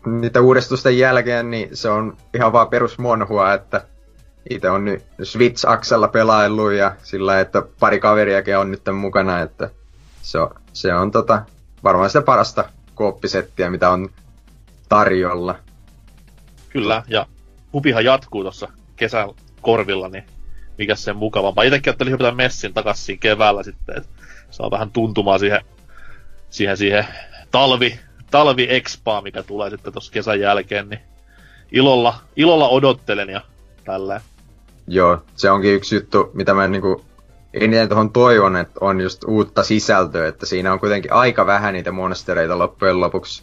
[0.07, 3.85] niitä uudistusten jälkeen, niin se on ihan vaan perusmonhua, että
[4.51, 9.71] itse on nyt Switch-aksella pelaillut ja sillä että pari kaveriakin on nyt mukana, että
[10.23, 11.43] se on, se on tota,
[11.85, 14.11] varmaan sitä parasta kooppisettiä, mitä on
[14.89, 15.59] tarjolla.
[16.69, 17.27] Kyllä, ja
[17.73, 19.29] hupihan jatkuu tuossa kesän
[19.61, 20.25] korvilla, niin
[20.79, 21.65] mikä sen mukavampaa.
[21.65, 24.11] Itsekin ajattelin hypätä messin takaisin keväällä sitten, että
[24.51, 25.61] saa vähän tuntumaan siihen,
[26.51, 27.07] siihen, siihen
[27.51, 27.99] talvi,
[28.31, 31.01] talvi expaa, mikä tulee sitten tuossa kesän jälkeen, niin
[31.73, 33.41] ilolla, ilolla odottelen ja
[33.85, 34.21] tälleen.
[34.87, 37.05] Joo, se onkin yksi juttu, mitä mä niinku
[37.55, 41.93] eniten tuohon toivon, että on just uutta sisältöä, että siinä on kuitenkin aika vähän niitä
[41.93, 43.43] monstereita loppujen lopuksi.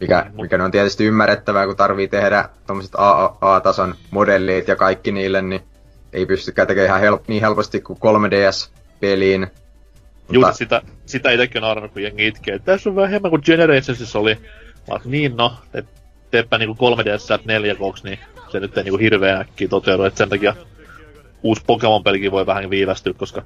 [0.00, 2.94] Mikä, mikä on tietysti ymmärrettävää, kun tarvii tehdä tuommoiset
[3.40, 5.60] A-tason modellit ja kaikki niille, niin
[6.12, 9.46] ei pystykään tekemään ihan help, niin helposti kuin 3DS-peliin.
[10.32, 10.52] Mutta...
[10.52, 12.58] sitä, sitä itsekin on arvannut, kun jengi itkee.
[12.58, 14.38] Tässä on vähemmän kuin Generationsissa oli.
[14.90, 15.84] Mä niin no, te,
[16.30, 20.54] teepä niinku 3DS 4 niin se nyt ei niinku hirveän äkkiä toteudu, että sen takia
[21.42, 23.42] uusi Pokemon-pelikin voi vähän viivästyä, koska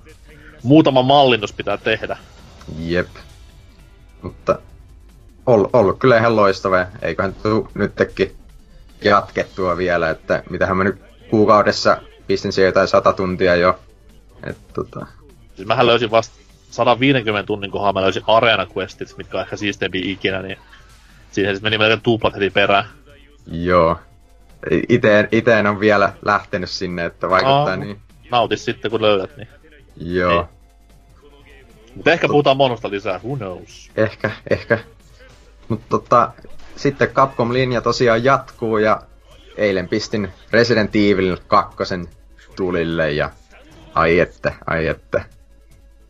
[0.62, 2.16] muutama mallinnus pitää tehdä.
[2.78, 3.08] Jep.
[4.22, 4.58] Mutta
[5.48, 8.36] ollut, ollut kyllä ihan loistava, eiköhän tuu nytkin
[9.04, 10.96] jatkettua vielä, että mitähän mä nyt
[11.30, 13.78] kuukaudessa pistin siihen jotain sata tuntia jo.
[14.44, 15.06] Et, tota...
[15.56, 16.36] Siis mähän löysin vasta
[16.70, 20.58] 150 tunnin kohdalla, mä löysin Arena Questit, mitkä on ehkä siisteempi ikinä, niin
[21.30, 22.84] siihen siis meni melkein tuplat heti perään.
[23.46, 23.96] Joo,
[24.88, 28.00] Ite, ite en ole vielä lähtenyt sinne, että vaikuttaa Aa, niin.
[28.30, 29.48] Nautis sitten kun löydät, niin.
[29.96, 30.48] Joo.
[31.94, 33.90] Mutta ehkä puhutaan monosta lisää, who knows.
[33.96, 34.78] Ehkä, ehkä.
[35.68, 36.32] Mutta tota,
[36.76, 39.02] sitten Capcom-linja tosiaan jatkuu ja
[39.56, 41.76] eilen pistin Resident Evil 2
[42.56, 43.30] tulille ja
[43.94, 45.24] ai että, ai että.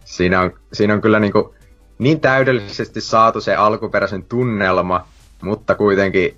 [0.04, 1.54] Siinä on, siinä on kyllä niinku
[1.98, 5.06] niin täydellisesti saatu se alkuperäisen tunnelma,
[5.42, 6.36] mutta kuitenkin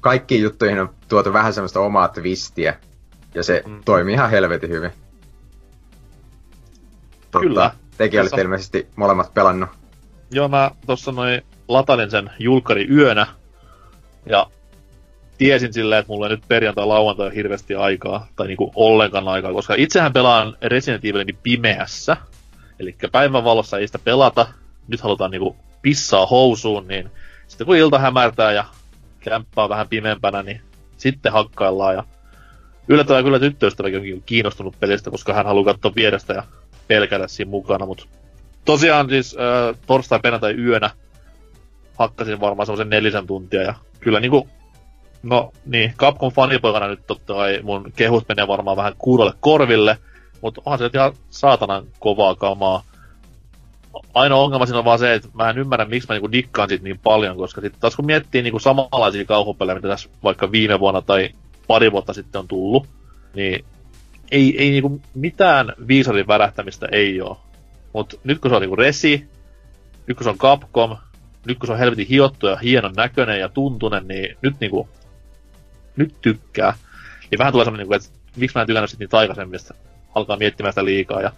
[0.00, 2.76] kaikkiin juttuihin on tuotu vähän semmoista omaa twistiä.
[3.34, 3.80] Ja se mm.
[3.84, 4.90] toimii ihan helvetin hyvin.
[7.30, 7.70] Totta, Kyllä.
[7.96, 9.68] Tekin Tässä- olitte ilmeisesti molemmat pelannut.
[10.30, 13.26] Joo, mä tossa noin latailin sen julkari yönä.
[14.26, 14.46] Ja
[15.38, 19.52] tiesin silleen, että mulla ei nyt perjantai lauantai ole hirveästi aikaa, tai niinku ollenkaan aikaa,
[19.52, 22.16] koska itsehän pelaan Resident Evilin pimeässä.
[22.80, 24.46] Eli päivän valossa ei sitä pelata.
[24.88, 27.10] Nyt halutaan niinku pissaa housuun, niin
[27.48, 28.64] sitten kun ilta hämärtää ja
[29.20, 30.60] kämppä on vähän pimeämpänä, niin
[30.96, 31.94] sitten hakkaillaan.
[31.94, 32.04] Ja
[32.88, 36.42] yllättävää kyllä tyttöystäväkin onkin kiinnostunut pelistä, koska hän haluaa katsoa vierestä ja
[36.88, 38.06] pelkätä siinä mukana, mutta
[38.64, 40.90] tosiaan siis äh, torstai perjantai yönä
[42.00, 44.48] hakkasin varmaan semmoisen nelisen tuntia ja kyllä niinku,
[45.22, 49.98] no niin, Capcom fanipoikana nyt totta kai mun kehut menee varmaan vähän kuurolle korville,
[50.40, 52.82] mutta onhan se ihan saatanan kovaa kamaa.
[54.14, 56.84] Ainoa ongelma siinä on vaan se, että mä en ymmärrä, miksi mä niinku dikkaan siitä
[56.84, 61.02] niin paljon, koska sitten taas kun miettii niinku samanlaisia kauhupelejä, mitä tässä vaikka viime vuonna
[61.02, 61.30] tai
[61.66, 62.86] pari vuotta sitten on tullut,
[63.34, 63.64] niin
[64.30, 67.40] ei, ei niinku mitään viisarin värähtämistä ei oo.
[67.92, 69.28] Mut nyt kun se on niinku Resi,
[70.06, 70.96] nyt kun se on Capcom,
[71.46, 74.88] nyt kun se on helvetin hiottu ja hienon näköinen ja tuntunen, niin nyt niinku,
[75.96, 76.74] nyt tykkää.
[77.30, 79.74] Niin vähän tulee semmonen, niinku, että miksi mä en tykännyt sit niitä aikaisemmista.
[80.14, 81.32] Alkaa miettimään sitä liikaa ja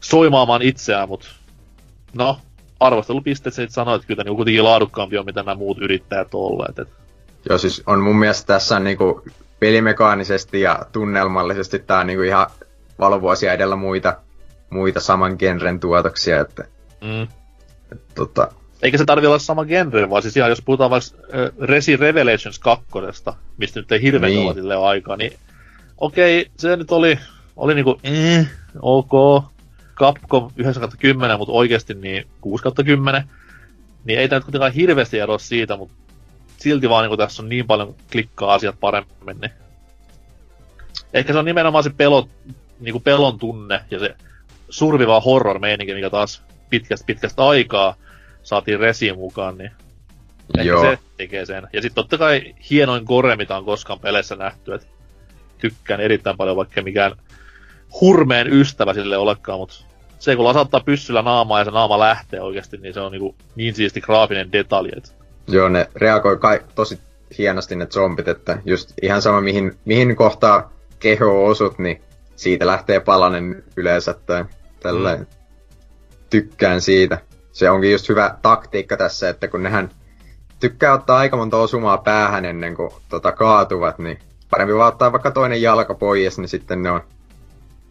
[0.00, 1.34] soimaamaan itseään, mut
[2.14, 2.38] no,
[2.80, 6.40] arvostelupisteet se sit sanoo, että kyllä niinku kuitenkin laadukkaampi on, mitä nämä muut yrittäjät on
[6.40, 6.78] olleet.
[6.78, 6.88] Et,
[7.48, 9.22] Joo, siis on mun mielestä tässä on niinku
[9.60, 12.46] pelimekaanisesti ja tunnelmallisesti tää on niinku ihan
[12.98, 14.16] valovuosia edellä muita,
[14.70, 16.64] muita saman genren tuotoksia, että
[17.00, 17.22] mm.
[17.92, 18.52] et, tota,
[18.84, 22.58] Eikä se tarvi olla sama genre, vaan siis ihan jos puhutaan vaikka äh, Resi Revelations
[22.58, 22.84] 2,
[23.56, 24.44] mistä nyt ei hirveän Niin.
[24.44, 24.54] niin.
[24.54, 25.32] sille ole aikaa, niin
[25.98, 27.18] okei, se nyt oli,
[27.56, 28.46] oli niinku, eh,
[28.82, 29.44] ok,
[29.96, 33.24] Capcom 9 10, mutta oikeasti niin 6 10,
[34.04, 35.94] niin ei tämä nyt kuitenkaan hirveästi eroa siitä, mutta
[36.58, 39.52] silti vaan niinku tässä on niin paljon klikkaa asiat paremmin, niin
[41.14, 42.28] ehkä se on nimenomaan se pelot,
[42.80, 44.14] niinku pelon tunne ja se
[44.68, 47.96] surviva horror meininki, mikä taas pitkästä pitkästä aikaa
[48.44, 49.70] saatiin Resiin mukaan, niin
[50.58, 50.82] ehkä joo.
[50.82, 51.68] se tekee sen.
[51.72, 54.86] Ja sitten totta kai hienoin gore, mitä on koskaan peleissä nähty, että
[55.58, 57.12] tykkään erittäin paljon, vaikka mikään
[58.00, 59.74] hurmeen ystävä sille olekaan, mutta
[60.18, 63.74] se kun lasattaa pyssyllä naamaa ja se naama lähtee oikeasti, niin se on niinku niin
[63.74, 65.10] siisti graafinen detalji, että
[65.48, 66.98] Joo, ne reagoi kai tosi
[67.38, 72.02] hienosti ne zombit, että just ihan sama mihin, mihin kohtaa keho osut, niin
[72.36, 74.44] siitä lähtee palanen yleensä tai
[74.80, 75.26] tällä mm.
[76.30, 77.18] tykkään siitä.
[77.54, 79.90] Se onkin just hyvä taktiikka tässä, että kun nehän
[80.60, 84.18] tykkää ottaa aika monta osumaa päähän ennen kuin tota, kaatuvat, niin
[84.50, 87.00] parempi vaan ottaa vaikka toinen jalka pois, niin sitten ne on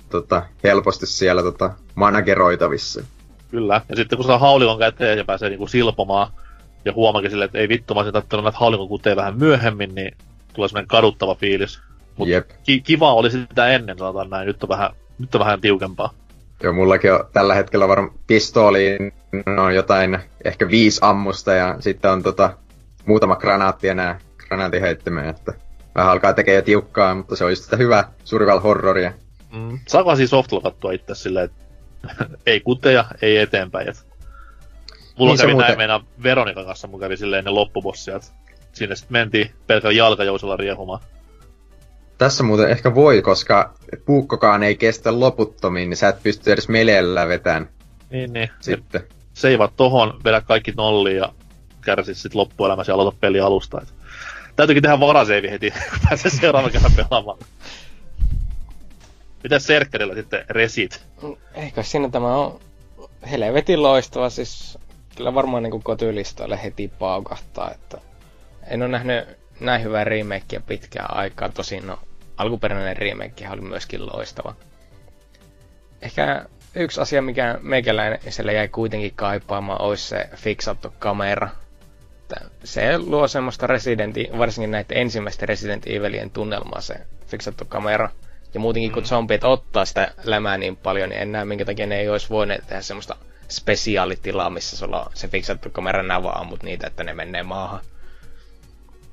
[0.10, 3.04] tota, helposti siellä tota, manageroitavissa.
[3.52, 3.82] Kyllä.
[3.90, 6.32] Ja sitten kun saa haulikon käteen ja pääsee niinku silpomaan,
[6.86, 10.18] ja huomaakin silleen, että ei vittu, mä olisin tarttunut näitä haulikon kuteen vähän myöhemmin, niin
[10.54, 11.82] tulee semmoinen kaduttava fiilis.
[12.18, 12.50] Mut Jep.
[12.64, 14.48] ki- kiva oli sitä ennen, sanotaan näin.
[14.48, 16.14] Nyt on vähän, nyt on vähän tiukempaa.
[16.64, 19.14] Joo, mullakin on tällä hetkellä varmaan pistooliin
[19.46, 22.58] no jotain ehkä viisi ammusta ja sitten on tota,
[23.06, 25.54] muutama granaatti enää granaatiheittimeen, että
[25.96, 29.14] vähän alkaa tekee tiukkaa, mutta se on just sitä hyvää survival horroria.
[29.54, 29.80] Mm.
[29.88, 31.64] Saako siis softlockattua itse silleen, että
[32.46, 33.90] ei kuteja, ei eteenpäin.
[33.90, 34.06] Et.
[35.18, 38.28] Mulla Niin kävi näin muuten- meinaa Veronikan kanssa, mun kävi silleen ennen loppubossia, että
[38.74, 41.00] sinne sitten mentiin pelkällä jalkajousella riehumaan.
[42.18, 43.74] Tässä muuten ehkä voi, koska
[44.06, 47.70] puukkokaan ei kestä loputtomiin, niin sä et pysty edes meleellä vetään
[48.10, 48.50] Niin, niin.
[48.60, 49.04] sitten.
[49.44, 51.34] Seivat tohon, vedä kaikki nolliin ja
[51.82, 53.82] kärsi sit loppuelämässä ja aloita peli alusta.
[53.82, 53.94] Et.
[54.56, 57.38] Täytyykin tehdä varaseivi heti, kun pääsee seuraavan kerran pelaamaan.
[59.44, 61.06] Mitäs Serkkerillä sitten resit?
[61.54, 62.60] Ehkä siinä tämä on
[63.32, 64.78] helvetin loistava, siis
[65.16, 67.98] kyllä varmaan niin kotylistoille heti paukahtaa, että
[68.68, 69.28] en ole nähnyt
[69.60, 72.00] näin hyvää remakea pitkään aikaa, tosin no,
[72.38, 74.56] alkuperäinen remake oli myöskin loistava.
[76.02, 81.50] Ehkä yksi asia, mikä meikäläiselle jäi kuitenkin kaipaamaan, olisi se fiksattu kamera.
[82.64, 86.96] Se luo semmoista Resident, E- varsinkin näitä ensimmäisten Resident Evilien tunnelmaa se
[87.28, 88.10] fiksattu kamera.
[88.54, 92.00] Ja muutenkin kun zombit ottaa sitä lämää niin paljon, niin en näe minkä takia ne
[92.00, 93.16] ei olisi voineet tehdä semmoista
[93.50, 97.82] spesiaalitilaa, missä sulla on se fiksattu kamera vaan ammut niitä, että ne menee maahan.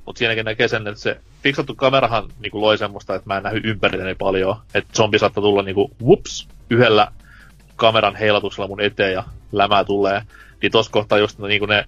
[0.05, 3.65] Mutta siinäkin näkee sen, että se fiksattu kamerahan niinku loi semmoista, että mä en nähnyt
[3.65, 4.55] ympärilleni paljon.
[4.73, 7.11] Että zombi saattaa tulla niinku whoops, yhdellä
[7.81, 10.21] kameran heilatuksella mun eteen ja lämää tulee.
[10.61, 11.85] Niin tossa kohtaa just niinku ne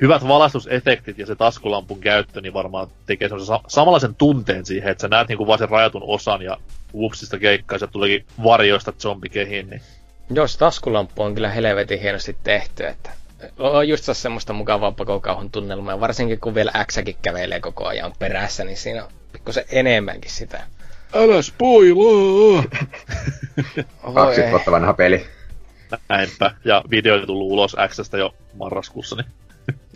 [0.00, 5.02] hyvät valaistusefektit ja se taskulampun käyttö, niin varmaan tekee semmoisen sa- samanlaisen tunteen siihen, että
[5.02, 6.56] sä näet niinku vaan sen rajatun osan ja
[6.94, 9.82] whoopsista keikkaa, ja tuleekin varjoista zombikehiin, niin
[10.30, 13.10] Joo, se taskulamppu on kyllä helvetin hienosti tehty, että
[13.58, 18.64] on just se semmoista mukavaa pakokauhun tunnelmaa, varsinkin kun vielä Xäkin kävelee koko ajan perässä,
[18.64, 20.62] niin siinä on pikkusen enemmänkin sitä.
[21.14, 22.64] Älä spoilaa!
[24.04, 24.50] Voi 20 ei.
[24.50, 25.26] vuotta vanha peli.
[26.08, 26.54] näinpä.
[26.64, 29.26] Ja video ei tullut ulos Xstä jo marraskuussa, niin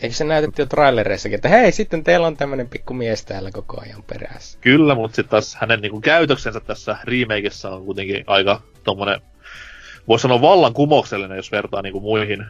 [0.02, 3.80] Eikö se näytetty jo trailereissakin, että hei, sitten teillä on tämmönen pikku mies täällä koko
[3.80, 4.58] ajan perässä.
[4.60, 9.20] Kyllä, mutta sitten taas hänen niinku käytöksensä tässä remakeissa on kuitenkin aika tommonen,
[10.08, 12.46] voisi sanoa vallankumouksellinen, jos vertaa niinku muihin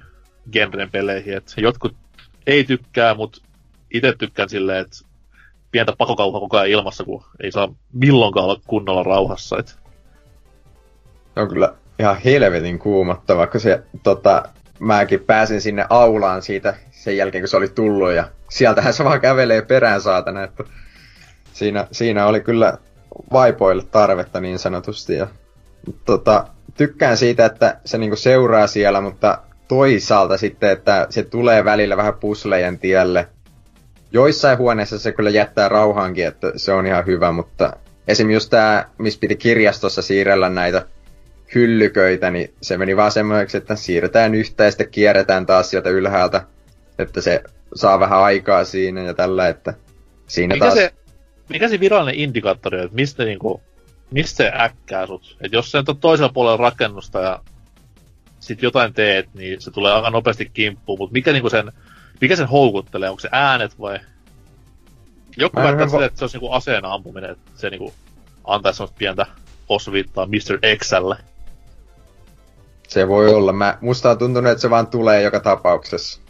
[0.53, 1.37] genren peleihin.
[1.37, 1.97] Et jotkut
[2.47, 3.41] ei tykkää, mutta
[3.95, 4.97] itse tykkään silleen, että
[5.75, 9.59] pientä pakokauhaa koko ajan ilmassa, kun ei saa milloinkaan olla kunnolla rauhassa.
[9.59, 9.79] Et.
[11.37, 14.43] on kyllä ihan helvetin kuumottava, kun se, tota,
[14.79, 19.21] mäkin pääsin sinne aulaan siitä sen jälkeen, kun se oli tullut, ja sieltähän se vaan
[19.21, 20.65] kävelee perään saatana, että
[21.53, 22.79] siinä, siinä oli kyllä
[23.33, 25.27] vaipoille tarvetta niin sanotusti, ja
[26.05, 31.97] tota, tykkään siitä, että se niinku seuraa siellä, mutta toisaalta sitten, että se tulee välillä
[31.97, 33.29] vähän puslejen tielle.
[34.15, 37.77] Joissain huoneissa se kyllä jättää rauhaankin, että se on ihan hyvä, mutta
[38.09, 38.31] esim.
[38.31, 40.87] just tää, missä piti kirjastossa siirrellä näitä
[41.55, 46.45] hyllyköitä, niin se meni vaan semmoiseksi, että siirretään yhtä ja sitten kierretään taas sieltä ylhäältä,
[46.99, 47.43] että se
[47.75, 49.75] saa vähän aikaa siinä ja tällä, että
[50.27, 50.75] siinä Mikä taas...
[50.75, 50.93] se,
[51.49, 53.63] mikä se virallinen indikaattori on, että mistä, niinku,
[54.11, 55.37] mistä se äkkää sut?
[55.41, 57.41] Et jos se on toisella puolella rakennusta ja
[58.41, 61.73] sit jotain teet, niin se tulee aika nopeasti kimppuun, mutta mikä, niinku sen,
[62.21, 63.09] mikä sen houkuttelee?
[63.11, 63.99] Onko se äänet vai?
[65.37, 67.95] Joku Mä väittää va- että se olisi niinku aseen ampuminen, että se niinku
[68.45, 69.27] antaisi semmoista pientä
[69.69, 70.77] osviittaa Mr.
[70.79, 71.17] Xlle.
[72.89, 73.53] Se voi olla.
[73.53, 76.21] Mä, musta on tuntunut, että se vaan tulee joka tapauksessa.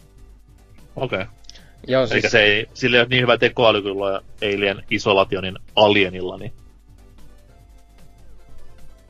[0.95, 1.21] Okei.
[1.21, 1.33] Okay.
[1.87, 6.37] Joo, Eli siis, se ei, sillä ei ole niin hyvä tekoäly kuin Alien Isolationin Alienilla,
[6.37, 6.53] niin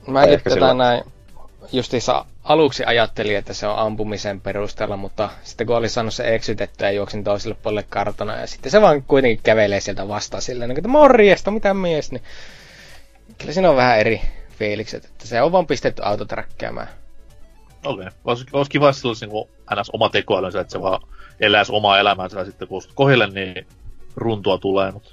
[0.08, 1.04] mäkin ehkä tätä sillä- näin
[1.72, 6.88] justiinsa aluksi ajattelin, että se on ampumisen perusteella, mutta sitten kun oli saanut se eksytettyä
[6.88, 10.76] ja juoksin toiselle puolelle kartana ja sitten se vaan kuitenkin kävelee sieltä vastaan silleen, niin
[10.76, 12.24] kuin, että morjesta, mitä mies, niin
[13.38, 14.22] kyllä siinä on vähän eri
[14.60, 16.88] fiilikset, että se on vaan pistetty autoträkkäämään.
[17.86, 18.08] okei.
[18.08, 18.12] Okay.
[18.54, 19.48] Olisi, kiva, olisi niin
[19.82, 19.90] ns.
[19.94, 21.02] oma tekoälynsä, että se vaan
[21.40, 23.68] eläisi omaa elämäänsä ja sitten kun kohille, niin
[24.16, 25.10] runtua tulee, mutta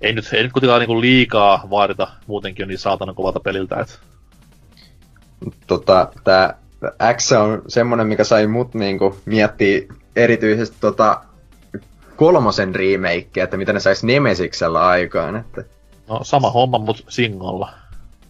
[0.00, 3.94] ei nyt, ei nyt kuitenkaan niin liikaa vaadita muutenkin niin saatanan kovalta peliltä, että
[5.66, 6.58] Tota, tää
[7.16, 9.80] X on semmonen, mikä sai mut niinku miettiä
[10.16, 11.20] erityisesti tota
[12.16, 15.36] kolmosen remakea, että mitä ne sais Nemesiksellä aikaan.
[15.36, 15.64] Että,
[16.08, 17.70] no sama homma, mutta singolla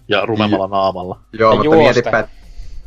[0.08, 1.20] ja rumemmalla naamalla.
[1.32, 1.82] joo, Ja mutta juosta.
[1.82, 2.28] mietipä,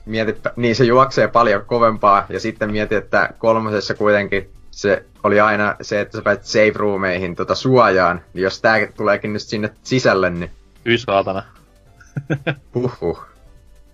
[0.05, 5.75] mietipä, niin se juoksee paljon kovempaa, ja sitten mieti, että kolmosessa kuitenkin se oli aina
[5.81, 10.29] se, että sä pääset save roomeihin tota suojaan, niin jos tää tuleekin nyt sinne sisälle,
[10.29, 10.51] niin
[10.85, 11.43] Hyi saatana.
[12.75, 13.30] huhhuh.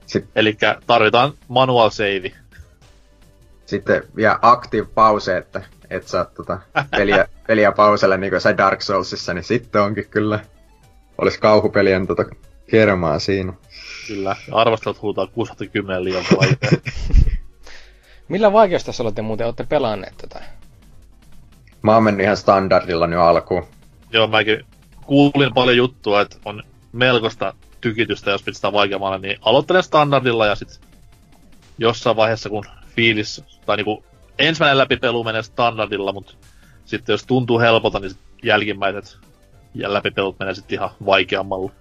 [0.07, 2.31] Sitten, Eli tarvitaan manual save.
[3.65, 6.59] sitten vielä active pause, että et saa tota
[6.91, 10.39] peliä, peliä pauselle niin kuin sai Dark Soulsissa, niin sitten onkin kyllä,
[11.17, 12.25] olisi kauhupelien tota
[12.71, 13.53] kermaa siinä.
[14.07, 14.35] Kyllä.
[14.51, 16.79] Arvostelut huutaa 610 liian vaikea.
[18.27, 20.43] Millä vaikeustasolla te muuten olette pelanneet tätä?
[21.81, 23.67] Mä oon mennyt ihan standardilla nyt alkuun.
[24.11, 24.65] Joo, mäkin
[25.05, 27.53] kuulin paljon juttua, että on melkoista
[27.89, 30.77] tykitystä, jos pistää vaikeammalle, niin aloittelen standardilla ja sitten
[31.77, 34.03] jossain vaiheessa, kun fiilis, tai niinku
[34.39, 36.33] ensimmäinen läpipelu menee standardilla, mutta
[36.85, 38.11] sitten jos tuntuu helpolta, niin
[38.43, 39.17] jälkimmäiset
[39.73, 41.71] ja läpipelut menee sitten ihan vaikeammalle.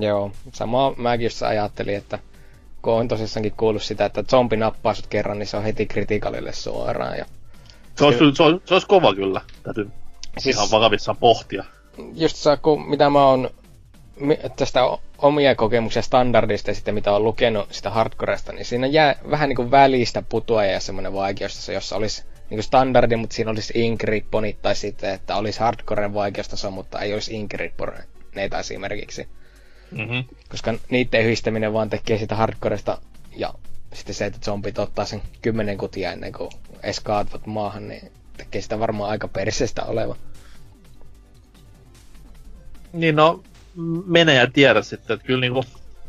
[0.00, 2.18] Joo, samaa mäkin just ajattelin, että
[2.82, 6.52] kun on tosissaankin kuullut sitä, että zombi nappaa sut kerran, niin se on heti kritikalille
[6.52, 7.18] suoraan.
[7.18, 7.24] Ja
[7.94, 9.90] Se olisi, se olisi, se olisi kova kyllä, täytyy
[10.38, 11.64] Siis- ihan vakavissaan pohtia.
[12.14, 13.50] just saa, kun mitä mä oon
[14.56, 14.80] tästä
[15.18, 19.56] omia kokemuksia standardista ja sitten mitä on lukenut sitä hardcoresta, niin siinä jää vähän niin
[19.56, 24.62] kuin välistä putoaja ja semmoinen vaikeustaso, jossa olisi niin kuin standardi, mutta siinä olisi inkripponit
[24.62, 29.28] tai sitten, että olisi hardcoren vaikeustaso, mutta ei olisi inkripponeita esimerkiksi.
[29.90, 30.24] Mm-hmm.
[30.48, 32.98] Koska niiden yhdistäminen vaan tekee sitä hardcoresta
[33.36, 33.54] ja
[33.92, 36.50] sitten se, että zombit ottaa sen kymmenen kutia ennen kuin
[36.82, 40.16] edes kaatuvat maahan, niin tekee sitä varmaan aika perseestä oleva.
[42.92, 43.42] Niin no,
[44.06, 45.64] mene ja tiedä sitten, että kyllä niinku,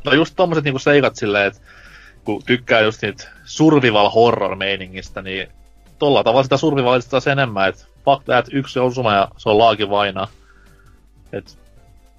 [0.05, 1.61] no just tommoset niinku seikat silleen, että
[2.23, 5.47] kun tykkää just niitä survival horror meiningistä, niin
[5.99, 9.89] tolla tavalla sitä survivalista taas enemmän, että fuck that, yksi osuma ja se on laaki
[9.89, 10.27] vainaa.
[11.33, 11.59] Et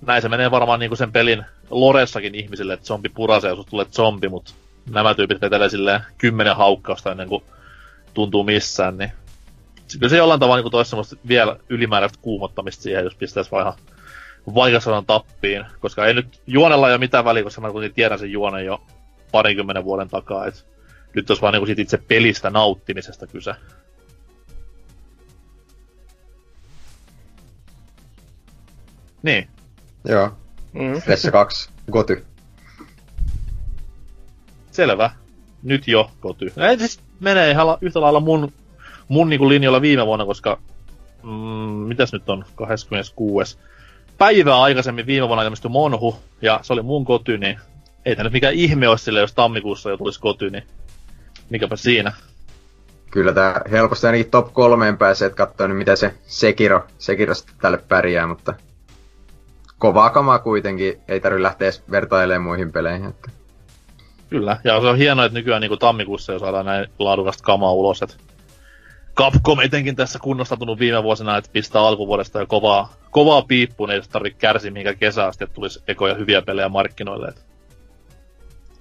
[0.06, 4.28] näin se menee varmaan niinku sen pelin loressakin ihmisille, että zombi purasee, jos tulee zombi,
[4.28, 4.54] mutta
[4.90, 7.44] nämä tyypit vetelee silleen kymmenen haukkausta ennen kuin
[8.14, 9.12] tuntuu missään, niin
[9.92, 13.78] kyllä se jollain tavalla niin toisi semmoista vielä ylimääräistä kuumottamista siihen, jos pistäisi vaan ihan
[14.54, 18.64] vaikeasanan tappiin, koska ei nyt juonella ole mitään väliä, koska mä kuitenkin tiedän sen juonen
[18.66, 18.82] jo
[19.32, 20.66] parinkymmenen vuoden takaa, et
[21.14, 23.54] nyt olisi vaan niinku siitä itse pelistä nauttimisesta kyse.
[29.22, 29.48] Niin,
[30.04, 30.30] Joo,
[30.72, 30.92] Mm.
[30.94, 32.24] PS2, Goty.
[34.70, 35.10] selvä.
[35.62, 36.52] nyt jo koty.
[36.68, 38.52] Ei siis menee ihan yhtä lailla mun,
[39.08, 40.58] mun niinku linjalla viime vuonna, koska
[41.22, 41.30] mm,
[41.88, 43.58] mitäs nyt on, 26.
[44.20, 47.60] Päivää aikaisemmin viime vuonna ilmestyi Monhu, ja se oli mun koty, niin
[48.04, 50.64] ei tämä nyt mikään ihme olisi sille, jos tammikuussa jo tulisi koty, niin
[51.50, 52.12] mikäpä siinä.
[53.10, 57.78] Kyllä tää helposti ainakin top kolmeen pääsee, että katsoo nyt mitä se Sekiro, Sekiro tälle
[57.88, 58.54] pärjää, mutta
[59.78, 63.08] kovaa kamaa kuitenkin, ei tarvitse lähteä edes vertailemaan muihin peleihin.
[63.08, 63.30] Että.
[64.30, 67.72] Kyllä, ja se on hienoa, että nykyään niin kuin tammikuussa jo saadaan näin laadukasta kamaa
[67.72, 68.16] ulos, että
[69.20, 74.08] Capcom etenkin tässä kunnostatunut viime vuosina, että pistää alkuvuodesta jo kovaa, kovaa piippuun, niin ei
[74.12, 77.28] tarvitse kärsiä minkä kesä asti, että tulisi ekoja hyviä pelejä markkinoille.
[77.28, 77.40] Että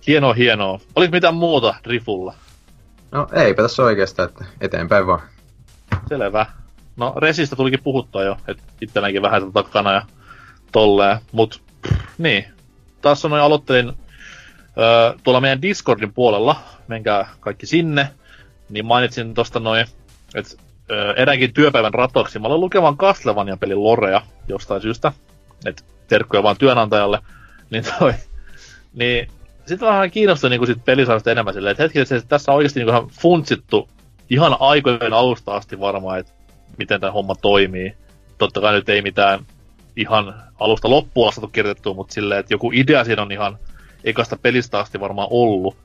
[0.08, 0.80] hienoa, hienoa.
[0.96, 2.34] Oliko mitään muuta Rifulla?
[3.12, 5.22] No eipä tässä oikeastaan, että eteenpäin vaan.
[6.10, 6.46] Selvä.
[6.98, 10.02] No Resistä tulikin puhuttua jo, että itselläänkin vähän takana ja
[10.72, 11.20] tolleen.
[11.32, 11.62] Mut
[12.18, 12.46] niin,
[13.02, 13.88] taas sanoin aloittelin
[14.78, 16.56] öö, tuolla meidän Discordin puolella,
[16.88, 18.10] menkää kaikki sinne,
[18.70, 19.86] niin mainitsin tosta noin,
[20.36, 20.56] että
[20.92, 25.12] öö, eräänkin työpäivän ratoksi, mä olen lukemaan Castlevanian pelin Lorea jostain syystä,
[25.66, 27.20] että terkkuja vaan työnantajalle,
[27.72, 28.14] niin toi,
[28.94, 29.28] niin
[29.66, 33.10] sitten vähän kiinnostaa niin sit pelisarjasta enemmän silleen, että hetkellä että tässä on oikeasti niin
[33.22, 33.90] funtsittu
[34.30, 36.32] ihan aikojen alusta asti varmaan, että
[36.78, 37.94] miten tämä homma toimii.
[38.38, 39.46] Totta kai nyt ei mitään
[39.96, 43.58] ihan alusta loppuun asti kirjoitettu, mutta silleen, että joku idea siinä on ihan
[44.04, 45.78] ekasta pelistä asti varmaan ollut.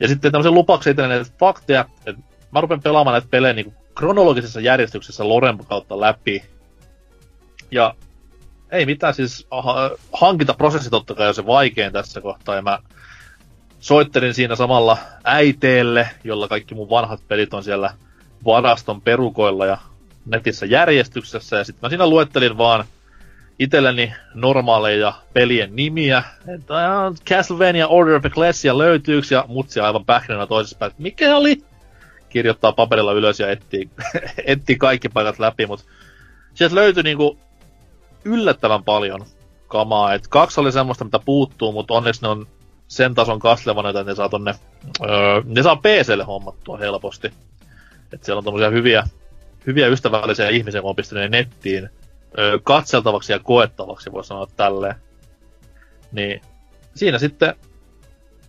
[0.00, 2.22] Ja sitten tämmöisen lupauksen itselleen, että fakteja, että
[2.52, 6.42] mä rupen pelaamaan näitä pelejä niin kronologisessa järjestyksessä Loren kautta läpi.
[7.70, 7.94] Ja
[8.70, 12.78] ei mitään, siis aha, hankintaprosessi totta kai on se vaikein tässä kohtaa, ja mä
[13.80, 17.92] soittelin siinä samalla äiteelle, jolla kaikki mun vanhat pelit on siellä
[18.44, 19.78] varaston perukoilla ja
[20.26, 22.84] netissä järjestyksessä, ja sitten mä siinä luettelin vaan
[23.58, 26.22] itselleni normaaleja pelien nimiä,
[26.54, 26.74] että
[27.28, 31.69] Castlevania Order of Ecclesia löytyyks, ja mutsi aivan pähkinänä toisessa päässä, mikä oli?
[32.30, 33.90] Kirjoittaa paperilla ylös ja etsii,
[34.46, 35.84] etsii kaikki paikat läpi, mutta
[36.54, 37.38] sieltä löytyi niinku
[38.24, 39.26] yllättävän paljon
[39.68, 40.14] kamaa.
[40.14, 42.46] Et kaksi oli semmoista, mitä puuttuu, mutta onneksi ne on
[42.88, 44.54] sen tason kaslevan, että ne saa tonne,
[45.04, 47.32] öö, ne saa PClle hommattua helposti.
[48.12, 49.04] Et siellä on tommosia hyviä,
[49.66, 51.90] hyviä ystävällisiä ihmisiä, kun on nettiin
[52.38, 54.94] öö, katseltavaksi ja koettavaksi, voisi sanoa tälleen.
[56.12, 56.42] Niin
[56.94, 57.54] siinä sitten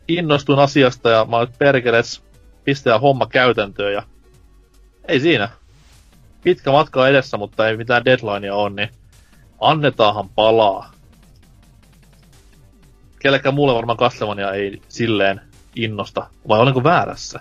[0.08, 2.24] innostuin asiasta ja mä olin perkeles
[2.64, 4.04] pistää homma käytäntöön ja
[5.08, 5.50] ei siinä.
[6.44, 8.90] Pitkä matka edessä, mutta ei mitään deadlinea on, niin
[9.60, 10.92] annetaanhan palaa.
[13.20, 15.42] Kellekään muulle varmaan Castlevania ei silleen
[15.76, 17.40] innosta, vai olenko väärässä?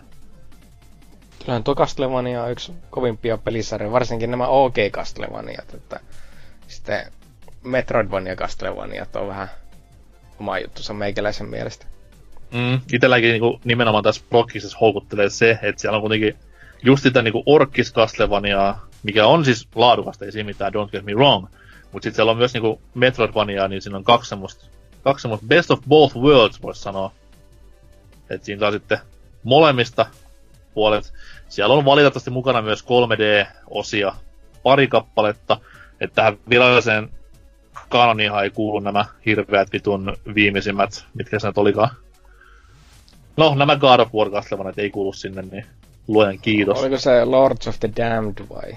[1.38, 6.00] Kyllähän tuo Castlevania on yksi kovimpia pelisarjoja, varsinkin nämä OG Castlevaniat, että
[6.68, 7.12] sitten
[7.62, 9.48] Metroidvania Castlevaniat on vähän
[10.40, 11.86] oma juttusa meikäläisen mielestä.
[12.52, 16.36] Mm, itelläkin niinku, nimenomaan tässä Brokkisessa houkuttelee se, että siellä on kuitenkin
[16.82, 17.44] just sitä niinku
[17.94, 21.46] Castlevaniaa, mikä on siis laadukasta, ei siinä mitään, don't get me wrong,
[21.92, 24.66] mutta sitten siellä on myös niinku Metroidvania, niin siinä on kaksi semmoista,
[25.02, 27.12] kaksi semmoista best of both worlds, voisi sanoa.
[28.30, 28.98] että siinä saa sitten
[29.42, 30.06] molemmista
[30.74, 31.12] puolet.
[31.48, 34.14] Siellä on valitettavasti mukana myös 3D-osia,
[34.62, 35.60] pari kappaletta,
[36.00, 37.08] että tähän viralliseen
[37.88, 41.90] kanoniinhan ei kuulu nämä hirveät vitun viimeisimmät, mitkä se nyt olikaan.
[43.36, 45.66] No, nämä God of War Castlevaniat ei kuulu sinne, niin
[46.08, 46.78] luojan kiitos.
[46.78, 48.76] Oliko se Lords of the Damned vai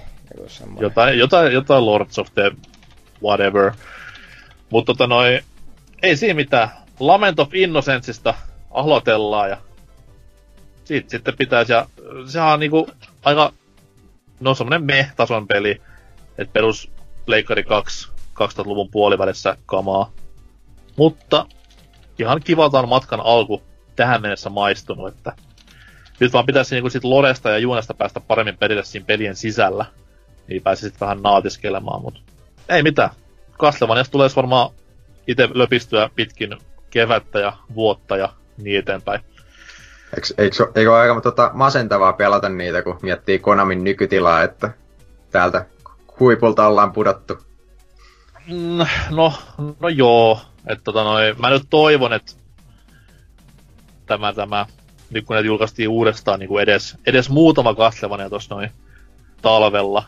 [0.80, 2.52] jotain, jotain, jotain Lords of the
[3.22, 3.72] whatever.
[4.70, 5.40] Mutta tota noi,
[6.02, 6.68] ei siinä mitään.
[7.00, 8.34] Lament of Innocenceista
[8.70, 9.56] aloitellaan ja
[10.84, 11.86] siitä sitten pitäisi, ja
[12.26, 12.88] sehän on niinku
[13.24, 13.52] aika,
[14.40, 15.80] no semmonen me-tason peli,
[16.38, 16.90] että perus
[17.26, 20.10] Leikkari 2 2000-luvun puolivälissä kamaa.
[20.96, 21.46] Mutta
[22.18, 23.62] ihan kivalta on matkan alku
[23.96, 25.32] tähän mennessä maistunut, että
[26.20, 29.86] nyt vaan pitäisi niinku sit Loresta ja Juunesta päästä paremmin perille siinä pelien sisällä.
[30.48, 32.20] Niin pääsisit vähän naatiskelemaan, mutta
[32.68, 33.10] ei mitään.
[33.58, 34.70] Castlevaniasta tulee varmaan
[35.26, 36.58] itse löpistyä pitkin
[36.90, 39.20] kevättä ja vuotta ja niin eteenpäin.
[40.16, 44.70] Eikö, eikö, eikö ole aika tota, masentavaa pelata niitä, kun miettii Konamin nykytilaa, että
[45.30, 45.66] täältä
[46.20, 47.38] huipulta ollaan pudottu?
[48.48, 49.32] Mm, no,
[49.80, 50.40] no joo.
[50.66, 52.32] Et, tota, noi, mä nyt toivon, että
[54.06, 54.66] tämä, tämä,
[55.10, 58.70] nyt kun ne julkaistiin uudestaan niin kuin edes, edes muutama Castlevania tuossa noin
[59.42, 60.04] talvella,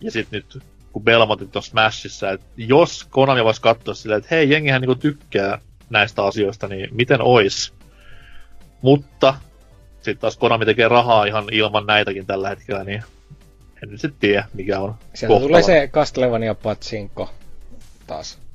[0.00, 0.62] ja sitten nyt
[0.92, 5.58] kun Belmontit on Smashissa, että jos Konami voisi katsoa silleen, että hei, jengihän niinku tykkää
[5.90, 7.72] näistä asioista, niin miten ois?
[8.82, 9.34] Mutta
[9.94, 13.02] sitten taas Konami tekee rahaa ihan ilman näitäkin tällä hetkellä, niin
[13.82, 17.30] en nyt sitten tiedä, mikä on Sieltä tulee se Castlevania Patsinko
[18.06, 18.45] taas.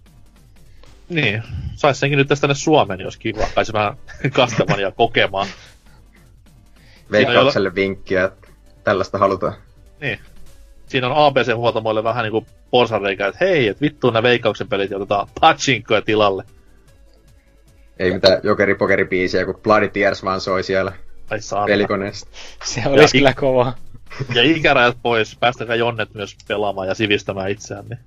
[1.13, 1.43] Niin,
[1.75, 3.47] sais senkin nyt tästä tänne Suomeen, jos kiva.
[3.55, 3.97] Pääsi vähän
[4.35, 5.47] Castlevania kokemaan.
[7.11, 8.47] Veikkaukselle vinkkiä, että
[8.83, 9.53] tällaista halutaan.
[10.01, 10.19] Niin.
[10.87, 15.27] Siinä on ABC-huoltamoille vähän niinku porsareikä, että hei, että vittu nämä veikkauksen pelit ja otetaan
[15.41, 16.43] pachinkoja tilalle.
[17.99, 20.91] Ei mitään jokeri-pokeri-biisiä, kun Bloody Tears vaan soi siellä
[21.29, 22.29] Ai pelikoneesta.
[22.63, 23.73] Se olisi Ja- kyllä kova.
[24.33, 27.99] Ja ikärajat pois, päästäkää Jonnet myös pelaamaan ja sivistämään itseään, niin...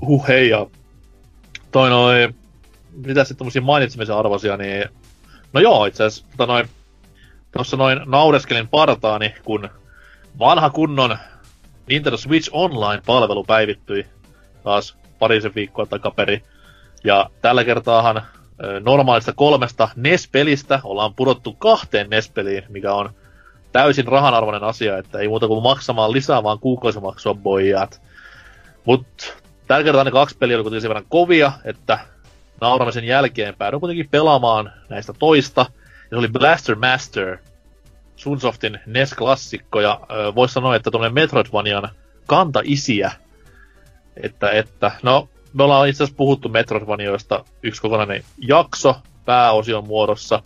[0.00, 0.66] Huh hei ja...
[1.72, 2.28] Toi noi...
[3.06, 4.84] Mitä sitten tommosia mainitsemisen arvoisia, niin...
[5.52, 6.68] No joo, itse asiassa, tota noin...
[7.52, 9.68] Tossa noin naureskelin partaani, kun
[10.38, 11.18] vanha kunnon
[11.88, 14.06] Nintendo Switch Online-palvelu päivittyi
[14.64, 16.42] taas parisen viikkoa takaperi.
[17.04, 18.22] Ja tällä kertaahan
[18.80, 23.10] normaalista kolmesta NES-pelistä ollaan pudottu kahteen NES-peliin, mikä on
[23.72, 28.02] täysin rahanarvoinen asia, että ei muuta kuin maksamaan lisää vaan kuukausimaksua boijat.
[28.84, 29.36] Mut
[29.68, 31.98] tällä kertaa ne kaksi peliä oli kuitenkin sen verran kovia, että
[32.60, 35.60] nauramisen jälkeen päädyin kuitenkin pelaamaan näistä toista.
[35.60, 37.38] Ja se oli Blaster Master,
[38.16, 41.88] Sunsoftin NES-klassikko, ja ö, voisi sanoa, että tuonne Metroidvanian
[42.26, 43.12] kanta-isiä.
[44.22, 50.42] Että, että, no, me ollaan itse asiassa puhuttu Metroidvanioista yksi kokonainen jakso pääosion muodossa,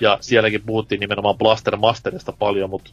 [0.00, 2.90] ja sielläkin puhuttiin nimenomaan Blaster Masterista paljon, mutta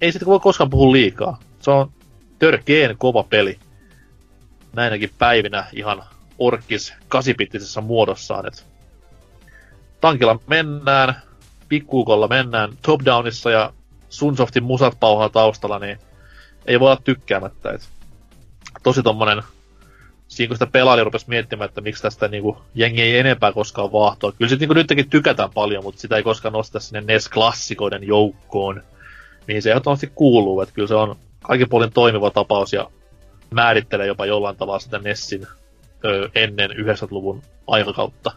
[0.00, 1.38] ei sitä voi koskaan puhua liikaa.
[1.60, 1.90] Se on
[2.38, 3.58] törkeen kova peli.
[4.74, 6.02] Näinäkin päivinä ihan
[6.38, 8.46] orkis kasipittisessä muodossaan.
[8.46, 8.66] Et
[10.00, 11.16] tankilla mennään,
[11.68, 13.72] pikkuukolla mennään top-downissa ja
[14.08, 15.98] Sunsoftin musat pauhaa taustalla, niin
[16.66, 17.70] ei voi olla tykkäämättä.
[17.70, 17.88] Et
[18.82, 19.42] tosi tommonen,
[20.28, 24.32] siinä kun sitä pelaili rupesi miettimään, että miksi tästä niinku, jengi ei enempää koskaan vaahtoa.
[24.32, 28.82] Kyllä sit niinku nytkin tykätään paljon, mutta sitä ei koskaan nosteta sinne NES-klassikoiden joukkoon,
[29.48, 30.60] mihin se ehdottomasti kuuluu.
[30.60, 32.90] Että kyllä se on kaikin puolin toimiva tapaus ja
[33.54, 35.46] määrittelee jopa jollain tavalla sitä NESin
[36.04, 38.30] ö, ennen 90-luvun aikakautta.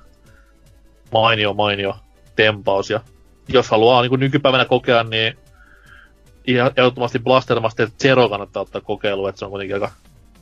[1.12, 1.96] Mainio, mainio
[2.36, 2.90] tempaus.
[2.90, 3.00] Ja
[3.48, 5.38] jos haluaa niin nykypäivänä kokea, niin
[6.48, 9.92] ihan ehdottomasti Blaster Master Zero kannattaa ottaa kokeilu, että se on kuitenkin aika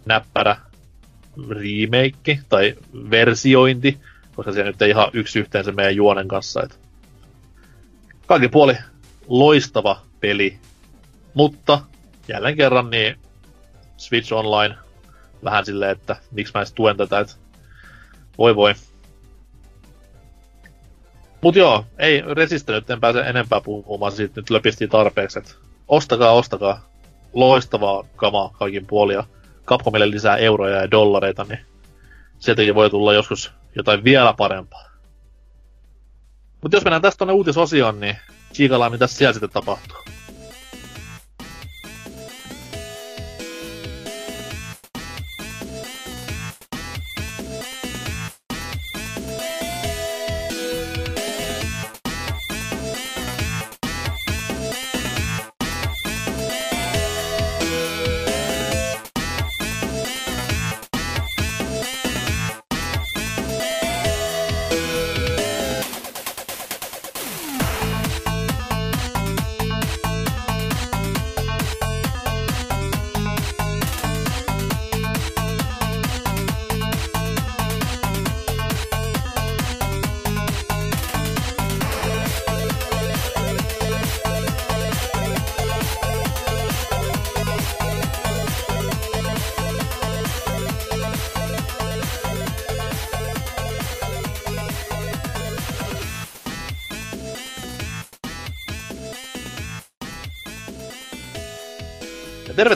[0.05, 0.57] näppärä
[1.49, 2.75] remake tai
[3.11, 3.99] versiointi,
[4.35, 6.63] koska se nyt ei ihan yksi yhteen se meidän juonen kanssa.
[6.63, 6.79] Et
[8.25, 8.77] kaikin puoli
[9.27, 10.59] loistava peli,
[11.33, 11.81] mutta
[12.27, 13.15] jälleen kerran niin
[13.97, 14.75] Switch Online
[15.43, 17.33] vähän silleen, että miksi mä edes tuen tätä, että
[18.37, 18.73] voi voi.
[21.41, 25.51] Mut joo, ei Resistä nyt en pääse enempää puhumaan, siitä nyt löpistiin tarpeeksi, että
[25.87, 26.89] ostakaa, ostakaa.
[27.33, 29.23] Loistavaa kamaa kaikin puolin ja
[29.65, 31.59] Capcomille lisää euroja ja dollareita, niin
[32.39, 34.89] sieltäkin voi tulla joskus jotain vielä parempaa.
[36.61, 38.17] Mutta jos mennään tästä tuonne uutisosioon, niin
[38.53, 40.14] tsiikaillaan mitä siellä sitten tapahtuu.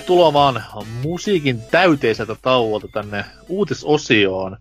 [0.09, 0.63] Tervetuloa vaan
[1.03, 4.57] musiikin täyteiseltä tauolta tänne uutisosioon.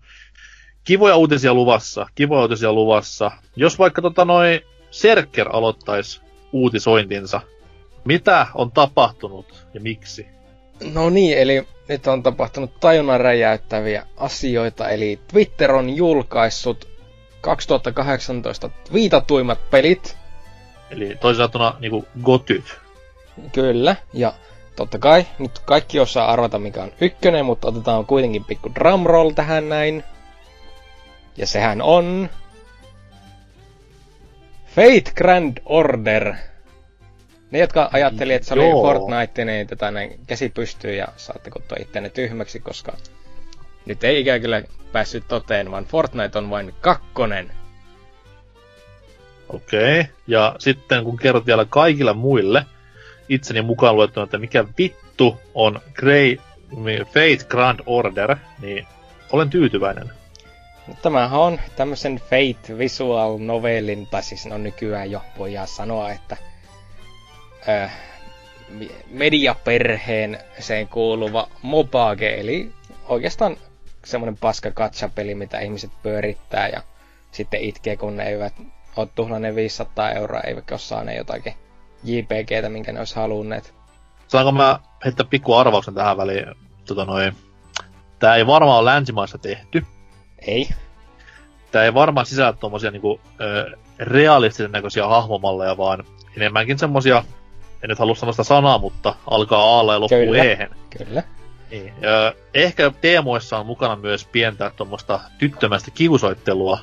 [0.84, 3.30] Kivoja uutisia luvassa, kivoja uutisia luvassa.
[3.57, 6.20] Jos vaikka tota noi Serker aloittaisi
[6.53, 7.40] uutisointinsa,
[8.05, 10.26] mitä on tapahtunut ja miksi?
[10.92, 16.88] No niin, eli nyt on tapahtunut tajunnan räjäyttäviä asioita, eli Twitter on julkaissut
[17.40, 20.16] 2018 viitatuimmat pelit,
[20.90, 22.78] Eli toisin sanottuna niinku gotyt.
[23.53, 24.34] kyllä, ja
[24.79, 29.68] totta kai nyt kaikki osaa arvata mikä on ykkönen, mutta otetaan kuitenkin pikku drumroll tähän
[29.68, 30.05] näin.
[31.37, 32.29] Ja sehän on...
[34.66, 36.35] Fate Grand Order.
[37.51, 38.70] Ne, jotka ajatteli, että se oli.
[38.70, 42.97] Fortnite, niin tätä näin käsi pystyy ja saatte kuttua itseänne tyhmäksi, koska
[43.87, 44.62] nyt ei ikään kyllä
[44.93, 47.53] päässyt toteen, vaan Fortnite on vain kakkonen.
[49.49, 50.01] Okei.
[50.01, 50.12] Okay.
[50.26, 52.66] Ja sitten kun kerrot vielä kaikille muille,
[53.29, 56.37] itseni mukaan luettuna, että mikä vittu on Grey
[57.05, 58.87] Fate Grand Order, niin
[59.33, 60.11] olen tyytyväinen.
[61.03, 66.37] Tämähän on tämmöisen Fate Visual Novelin, tai siis no nykyään jo voidaan sanoa, että
[67.68, 67.93] äh,
[69.11, 72.72] mediaperheen sen kuuluva mobage, eli
[73.09, 73.57] oikeastaan
[74.05, 76.83] semmoinen paska katsapeli, mitä ihmiset pyörittää ja
[77.33, 78.55] sitten itkee, kun ne eivät
[78.97, 81.55] ole tuhlanneet 500 euroa, eivätkä ole saaneet jotakin
[82.05, 83.74] JPGtä, minkä ne olisi halunneet.
[84.28, 86.46] Saanko mä heittää pikku arvauksen tähän väliin?
[86.86, 87.36] Tota noin,
[88.18, 89.86] tää ei varmaan ole länsimaissa tehty.
[90.38, 90.68] Ei.
[91.72, 96.05] Tää ei varmaan sisällä tommosia niinku, ö, realistisen näköisiä hahmomalleja, vaan
[96.36, 97.24] enemmänkin semmosia,
[97.82, 100.42] en nyt halua sanoa sitä sanaa, mutta alkaa aalla ja loppuu Kyllä.
[100.44, 100.70] ehen.
[100.99, 101.22] Kyllä.
[101.70, 101.92] Niin.
[102.01, 106.78] Ja ehkä teemoissa on mukana myös pientä tuommoista tyttömästä kiusoittelua.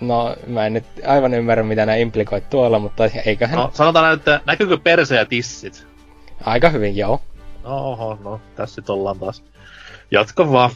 [0.00, 3.58] No, mä en nyt aivan ymmärrä, mitä nämä implikoit tuolla, mutta eiköhän...
[3.58, 5.86] No, sanotaan näin, että näkyykö perse ja tissit?
[6.44, 7.20] Aika hyvin, joo.
[7.64, 9.44] No, oho, no, tässä sit ollaan taas.
[10.10, 10.70] Jatka vaan.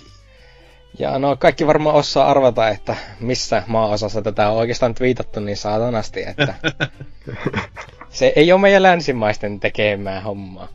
[0.98, 6.22] Ja no, kaikki varmaan osaa arvata, että missä maaosassa tätä on oikeastaan viitattu niin saatanasti,
[6.22, 6.54] että
[8.08, 10.68] se ei ole meidän länsimaisten tekemää hommaa.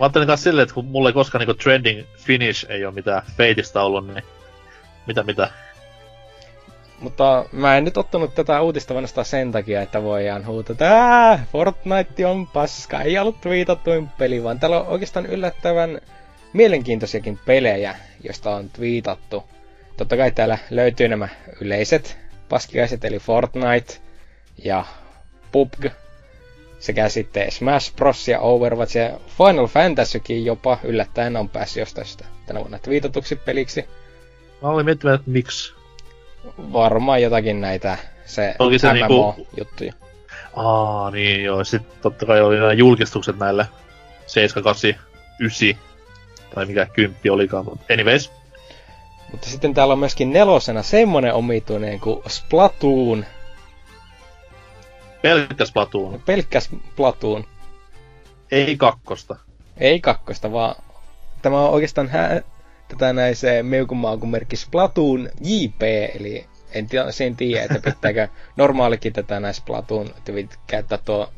[0.00, 3.22] Mä ajattelin kanssa silleen, että kun mulla ei koskaan niinku trending finish ei ole mitään
[3.36, 4.24] feitistä ollut, niin
[5.06, 5.50] mitä mitä.
[7.02, 12.26] Mutta mä en nyt ottanut tätä uutista vanhastaan sen takia, että voidaan huutaa, että Fortnite
[12.26, 16.00] on paska, ei ollut viitattuin peli, vaan täällä on oikeastaan yllättävän
[16.52, 19.44] mielenkiintoisiakin pelejä, joista on twiitattu.
[19.96, 21.28] Totta kai täällä löytyy nämä
[21.60, 23.94] yleiset paskiaiset, eli Fortnite
[24.64, 24.84] ja
[25.52, 25.86] PUBG,
[26.78, 28.28] sekä sitten Smash Bros.
[28.28, 33.84] ja Overwatch ja Final Fantasykin jopa yllättäen on päässyt jostain sitä tänä vuonna twiitatuksi peliksi.
[34.62, 35.81] Mä olin miettimään, että miksi.
[36.72, 39.92] Varmaan jotakin näitä se, Onkin se niinku- MMO-juttuja.
[40.56, 41.64] Aa, niin joo.
[41.64, 43.66] Sitten totta kai oli nämä julkistukset näille
[44.26, 44.94] 7, 8,
[45.40, 45.68] 9
[46.54, 48.32] tai mikä kymppi olikaan, mutta anyways.
[49.32, 53.26] Mutta sitten täällä on myöskin nelosena semmonen omituinen kuin Splatoon.
[55.22, 57.44] Pelkkä Splatoon, Pelkkä Splatoon.
[58.50, 59.36] ei kakkosta.
[59.76, 60.74] Ei kakkosta, vaan
[61.42, 62.42] tämä on oikeastaan hä-
[62.92, 65.82] tätä näin se meukumaakun merkki Splatoon JP,
[66.14, 70.14] eli en tiedä, sen tiedä, että pitääkö normaalikin tätä näin Splatoon
[70.66, 71.32] käyttää tuo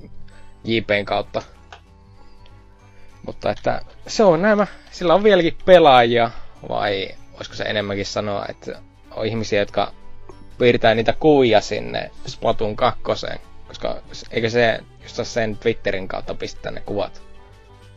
[0.64, 1.42] JPn kautta.
[3.26, 6.30] Mutta että se on nämä, sillä on vieläkin pelaajia,
[6.68, 8.80] vai olisiko se enemmänkin sanoa, että
[9.10, 9.92] on ihmisiä, jotka
[10.58, 13.28] piirtää niitä kuvia sinne Splatoon 2, koska
[14.30, 17.23] eikö se just sen Twitterin kautta pistää ne kuvat?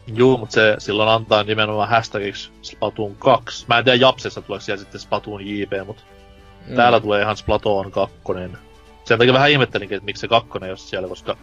[0.07, 3.65] Juu, mutta se silloin antaa nimenomaan hashtagiksi Splatoon 2.
[3.67, 6.03] Mä en tiedä Japsessa tuleeko siellä sitten Splatoon JP, mutta
[6.67, 6.75] mm.
[6.75, 8.15] täällä tulee ihan Splatoon 2.
[9.05, 11.37] Sen takia vähän ihmettelinkin, että miksi se kakkonen ei ole siellä, koska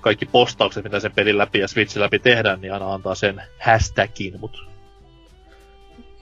[0.00, 4.40] kaikki postaukset, mitä sen pelin läpi ja Switchin läpi tehdään, niin aina antaa sen hashtagin,
[4.40, 4.72] mut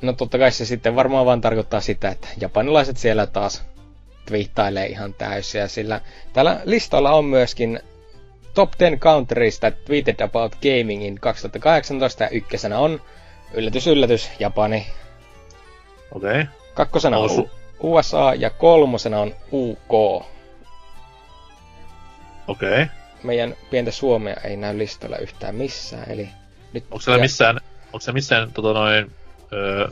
[0.02, 3.64] No totta kai se sitten varmaan vaan tarkoittaa sitä, että japanilaiset siellä taas
[4.26, 6.00] twiittailee ihan täysiä, sillä
[6.32, 7.80] tällä listalla on myöskin
[8.54, 13.00] Top 10 Countries that tweeted about gaming in 2018 ja ykkösenä on,
[13.54, 14.86] yllätys yllätys, Japani.
[16.12, 16.30] okei.
[16.30, 16.46] Okay.
[16.74, 17.50] Kakkosena on Osu.
[17.80, 19.92] USA ja kolmosena on UK.
[19.92, 20.28] Okei.
[22.48, 22.86] Okay.
[23.22, 26.28] Meidän pientä Suomea ei näy listalla yhtään missään, eli
[26.72, 26.84] nyt...
[26.84, 29.12] Onko siellä ja- missään, onko se missään tota noin,
[29.52, 29.88] öö,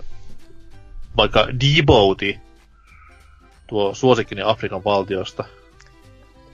[1.17, 2.41] vaikka Djibouti,
[3.67, 5.45] tuo suosikkini Afrikan valtiosta.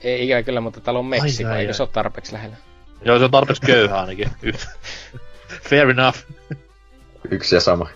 [0.05, 2.55] Ei ikävä kyllä, mutta täällä on Meksiko, ai, eikö se ole tarpeeksi lähellä?
[3.05, 4.29] Joo, se on tarpeeksi köyhä ainakin.
[5.69, 6.19] Fair enough.
[7.31, 7.89] Yksi ja sama.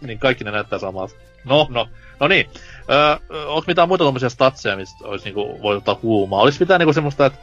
[0.00, 1.14] Niin kaikki ne näyttää samalta.
[1.44, 1.88] No, no,
[2.20, 2.50] no niin.
[2.90, 6.40] Öö, onko mitään muita tommosia statseja, mistä olisi niinku, voi ottaa huumaa?
[6.40, 7.38] Olisi mitään niinku semmoista, että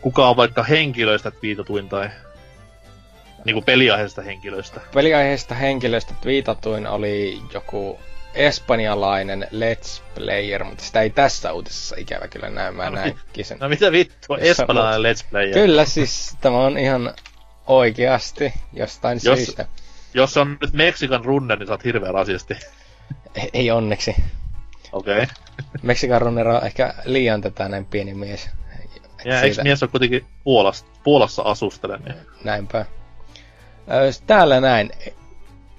[0.00, 2.10] kuka on vaikka henkilöistä twiitatuin tai
[3.44, 4.80] niinku peliaiheista henkilöistä.
[4.94, 8.00] Peliaiheesta henkilöstä twiitatuin oli joku
[8.34, 12.72] espanjalainen Let's Player, mutta sitä ei tässä uutisessa ikävä kyllä näy.
[12.72, 13.58] Mä No, näinkin sen.
[13.60, 15.54] No mitä vittua, espanjalainen Let's Player.
[15.54, 17.14] Kyllä siis tämä on ihan
[17.66, 19.66] oikeasti jostain Jos- syystä.
[20.14, 22.54] Jos se on nyt Meksikan runner, niin sä oot hirveä rasisti.
[23.34, 24.14] Ei, ei onneksi.
[24.92, 25.22] Okei.
[25.22, 25.26] Okay.
[25.82, 28.50] Meksikan runner on ehkä liian tätä näin pieni mies.
[29.24, 32.14] Ja eikö mies ole kuitenkin Puolassa, Puolassa asustele, niin...
[32.44, 32.84] Näinpä.
[34.26, 34.90] Täällä näin.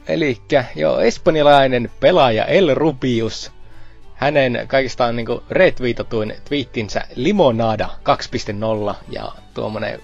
[0.08, 3.51] Elikkä jo espanjalainen pelaaja El Rubius.
[4.16, 7.89] Hänen kaikistaan niinku retweetatuin twiittinsä Limonada
[8.89, 9.99] 2.0 ja tuommoinen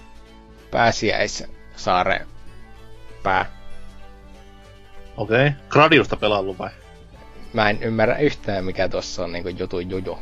[0.72, 2.28] pääsiäissaare
[3.24, 3.46] pää.
[5.18, 5.48] Okei.
[5.48, 5.60] Okay.
[5.70, 6.70] Gradiusta pelaillut vai?
[7.54, 10.20] Mä en ymmärrä yhtään mikä tuossa on niinku jutun juju.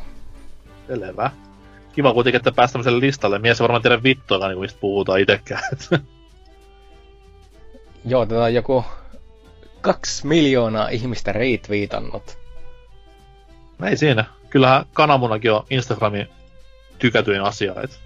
[0.86, 1.30] Selvä.
[1.92, 3.38] Kiva kuitenkin, että pääsi tämmöiselle listalle.
[3.38, 5.62] Mies ei varmaan tiedä vittuakaan, niin mistä puhutaan itekään.
[8.04, 8.84] Joo, tätä on joku
[9.80, 12.38] kaksi miljoonaa ihmistä retweetannut.
[13.84, 14.24] Ei siinä.
[14.50, 16.28] Kyllähän kananmunakin on Instagramin
[16.98, 17.74] tykätyin asia.
[17.84, 18.00] Et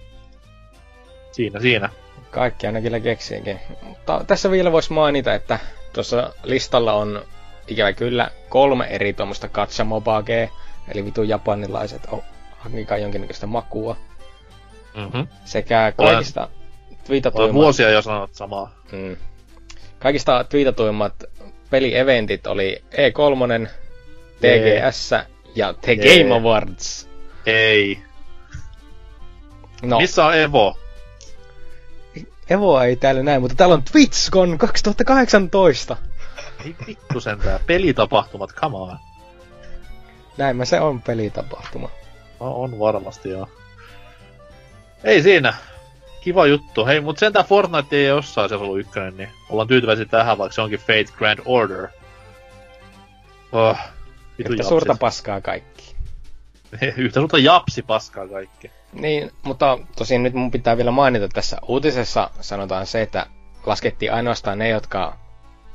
[1.32, 1.88] siinä, siinä.
[2.30, 3.60] Kaikki aina kyllä keksiikin.
[3.82, 5.58] Mutta tässä vielä voisi mainita, että
[5.92, 7.22] tuossa listalla on
[7.68, 10.48] ikävä kyllä kolme eri tuommoista katsamobagea,
[10.88, 12.22] eli vitu japanilaiset on
[12.58, 13.96] hankikaa jonkinnäköistä makua.
[14.96, 15.26] Mm-hmm.
[15.44, 16.48] Sekä kaikista
[17.04, 17.54] twiitatuimmat...
[17.54, 18.74] vuosia jo sanot samaa.
[18.92, 19.16] Mm.
[19.98, 21.24] Kaikista twiitatuimmat
[21.72, 23.68] pelieventit oli E3,
[24.40, 25.10] TGS
[25.54, 27.08] ja The Game Awards.
[27.46, 28.02] Ei.
[29.82, 29.98] No.
[29.98, 30.78] Missä on Evo?
[32.50, 35.96] Evo ei täällä näin, mutta täällä on TwitchCon 2018.
[36.64, 37.60] Ei vittu sentään.
[37.66, 38.98] Pelitapahtumat, come on.
[40.36, 41.90] Näin se on pelitapahtuma.
[42.40, 43.48] No, on varmasti joo.
[45.04, 45.54] Ei siinä.
[46.24, 46.86] Kiva juttu.
[46.86, 50.60] Hei, mut sentään Fortnite ei jossain se ollut ykkönen, niin ollaan tyytyväisiä tähän, vaikka se
[50.60, 51.88] onkin Fate Grand Order.
[53.52, 53.76] Oh,
[54.38, 55.96] Yhtä suurta paskaa kaikki.
[56.96, 58.70] Yhtä suurta japsi paskaa kaikki.
[58.92, 63.26] Niin, mutta tosin nyt mun pitää vielä mainita tässä uutisessa sanotaan se, että
[63.66, 65.16] laskettiin ainoastaan ne, jotka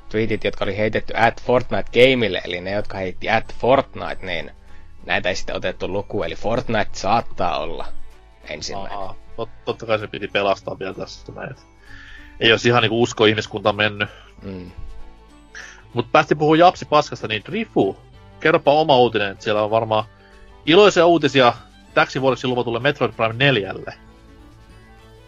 [0.09, 4.51] tweetit, jotka oli heitetty at Fortnite Gameille, eli ne, jotka heitti at Fortnite, niin
[5.05, 7.87] näitä ei sitten otettu luku, eli Fortnite saattaa olla
[8.49, 8.97] ensimmäinen.
[8.97, 11.55] Aa, tot, totta kai se piti pelastaa vielä tässä näin.
[12.39, 14.09] Ei olisi ihan niinku usko ihmiskunta mennyt.
[14.43, 14.71] Mm.
[15.93, 17.97] Mutta päästi puhua Japsi paskasta, niin Rifu,
[18.39, 20.03] kerropa oma uutinen, että siellä on varmaan
[20.65, 21.53] iloisia uutisia
[21.93, 23.73] täksi vuodeksi luvatulle Metroid Prime 4.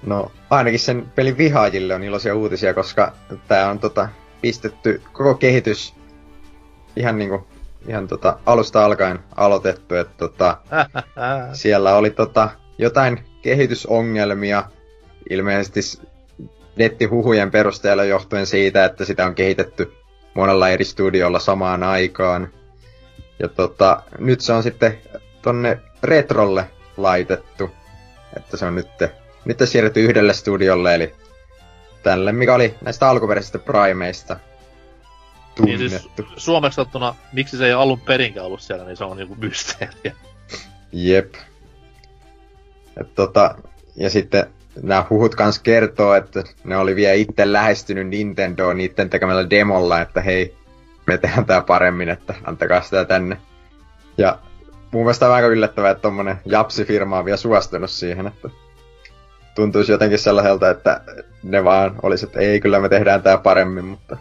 [0.03, 3.13] No, ainakin sen pelin vihaajille on iloisia uutisia, koska
[3.47, 4.09] tää on tota,
[4.41, 5.95] pistetty koko kehitys
[6.95, 7.47] ihan niinku
[7.87, 10.57] ihan tota, alusta alkaen aloitettu, että tota,
[11.53, 14.63] siellä oli tota, jotain kehitysongelmia,
[15.29, 15.79] ilmeisesti
[16.75, 19.93] nettihuhujen perusteella johtuen siitä, että sitä on kehitetty
[20.33, 22.49] monella eri studiolla samaan aikaan.
[23.39, 24.99] Ja tota, nyt se on sitten
[25.41, 26.65] tonne Retrolle
[26.97, 27.71] laitettu,
[28.37, 28.87] että se on nyt,
[29.45, 31.15] nyt siirretty yhdelle studiolle, eli
[32.03, 34.39] tälle, mikä oli näistä alkuperäisistä Primeista
[35.55, 35.79] tunnettu.
[35.79, 39.35] Niin siis suomeksi sattuna, miksi se ei alun perinkään ollut siellä, niin se on niinku
[39.35, 40.15] mysteeriä.
[40.91, 41.33] Jep.
[43.01, 43.55] Et tota,
[43.95, 44.45] ja sitten
[44.81, 50.21] nämä huhut kans kertoo, että ne oli vielä itse lähestynyt Nintendoa niiden tekemällä demolla, että
[50.21, 50.55] hei,
[51.07, 53.37] me tehdään tää paremmin, että antakaa sitä tänne.
[54.17, 54.39] Ja
[54.91, 58.49] mun mielestä on aika yllättävää, että tommonen Japsi-firma on vielä suostunut siihen, että
[59.55, 61.01] tuntuisi jotenkin sellaiselta, että
[61.43, 64.17] ne vaan olisi, että ei, kyllä me tehdään tää paremmin, mutta...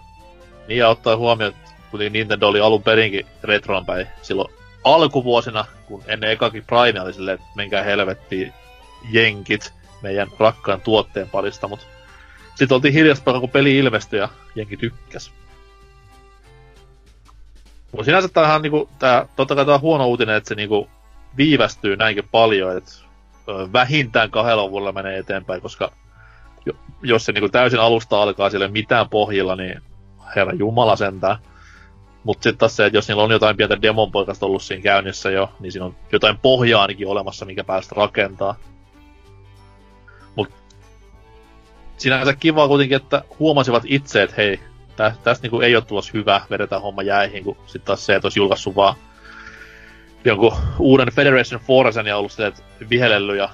[0.69, 1.55] Niin ja ottaa huomioon,
[1.91, 4.53] kuten Nintendo oli alun perinkin retroon päin silloin
[4.85, 8.53] alkuvuosina, kun ennen ekakin Prime oli silleen, että menkää helvettiin
[9.11, 11.87] jenkit meidän rakkaan tuotteen parista, mutta
[12.55, 15.33] sitten oltiin hiljasta, kun peli ilmestyi ja jenki tykkäs.
[17.93, 20.91] Mutta sinänsä tää ihan niinku, tää, totta kai tää on huono uutinen, että se niinku
[21.37, 22.93] viivästyy näinkin paljon, että
[23.73, 25.93] vähintään kahdella vuodella menee eteenpäin, koska
[27.03, 29.83] jos se niinku täysin alusta alkaa sille mitään pohjilla, niin
[30.37, 31.37] herra jumala sentään.
[32.25, 35.53] Mutta sitten taas se, että jos niillä on jotain pientä demonpoikasta ollut siinä käynnissä jo,
[35.61, 38.55] niin siinä on jotain pohjaa ainakin olemassa, mikä päästä rakentaa.
[41.99, 44.61] Sinänsä kiva kuitenkin, että huomasivat itse, että hei,
[44.97, 48.27] tä, tästä niinku ei ole tulossa hyvä, vedetään homma jäihin, kun sitten taas se, että
[48.27, 48.95] olisi julkaissut vaan
[50.25, 53.49] jonkun uuden Federation Forcen ja ollut sitä, että vihelellyt ja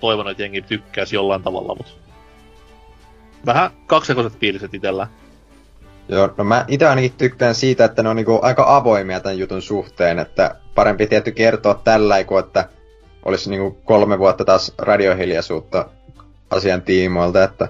[0.00, 1.92] toivonut, että jengi tykkäisi jollain tavalla, mutta
[3.46, 5.06] vähän kaksijakoiset fiiliset itsellä.
[6.08, 9.62] Joo, no mä itse ainakin tykkään siitä, että ne on niinku aika avoimia tämän jutun
[9.62, 12.68] suhteen, että parempi tietty kertoa tällä kuin että
[13.24, 15.88] olisi niinku kolme vuotta taas radiohiljaisuutta
[16.50, 17.68] asian tiimoilta, että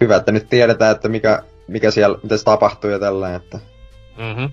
[0.00, 3.58] hyvä, että nyt tiedetään, että mikä, mikä siellä, mitä se tapahtuu ja tällä, että...
[4.16, 4.52] Mm-hmm.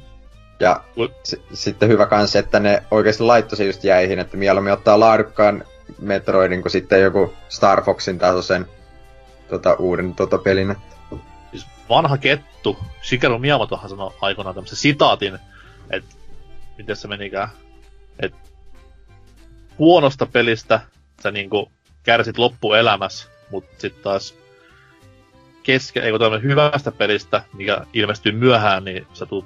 [0.60, 0.84] Ja
[1.24, 5.64] s- sitten hyvä kans, että ne oikeasti laittoi se just jäihin, että mieluummin ottaa laadukkaan
[6.00, 8.66] Metroidin kuin sitten joku Star Foxin tasoisen
[9.50, 10.76] tota, uuden tota, pelin.
[11.52, 15.40] Siis vanha kettu, Shigeru Miyamotohan sanoi aikoinaan tämmöisen sitaatin,
[15.90, 16.16] että
[16.78, 17.50] miten se menikään,
[18.20, 18.38] että
[19.80, 20.80] huonosta pelistä
[21.24, 21.72] sä niinku
[22.04, 24.36] kärsit loppuelämässä, mutta sitten taas
[25.64, 29.46] keske, ei kun hyvästä pelistä, mikä ilmestyy myöhään, niin sä tulet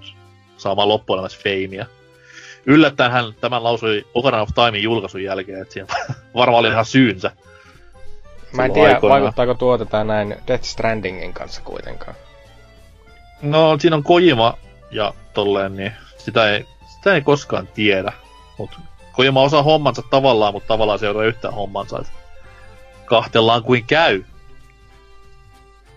[0.57, 1.85] saamaan loppuelämässä feimiä.
[2.65, 5.87] Yllättäen hän tämän lausui Ocarina of Timein julkaisun jälkeen, että siinä
[6.35, 7.31] varmaan oli ihan syynsä.
[8.53, 9.21] Mä en tiedä, aikoinaan.
[9.21, 12.15] vaikuttaako tuoteta näin Death Strandingin kanssa kuitenkaan.
[13.41, 14.57] No, siinä on Kojima
[14.91, 18.13] ja tolleen, niin sitä ei, sitä ei koskaan tiedä.
[18.57, 18.71] Mut
[19.11, 22.03] Kojima osaa hommansa tavallaan, mutta tavallaan se ei ole yhtään hommansa.
[23.05, 24.23] Kahtellaan kuin käy.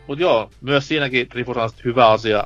[0.09, 1.55] Mut joo, myös siinäkin Rifu
[1.85, 2.45] hyvä asia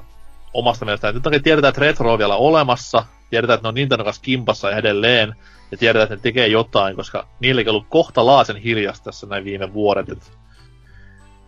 [0.55, 3.75] omasta mielestä, että nyt oikein tiedetään, että retro on vielä olemassa, tiedetään, että ne on
[3.75, 5.35] Nintendo kanssa kimpassa edelleen,
[5.71, 9.73] ja tiedetään, että ne tekee jotain, koska niilläkin on ollut kohtalaasen hiljasta tässä näin viime
[9.73, 10.27] vuodet, että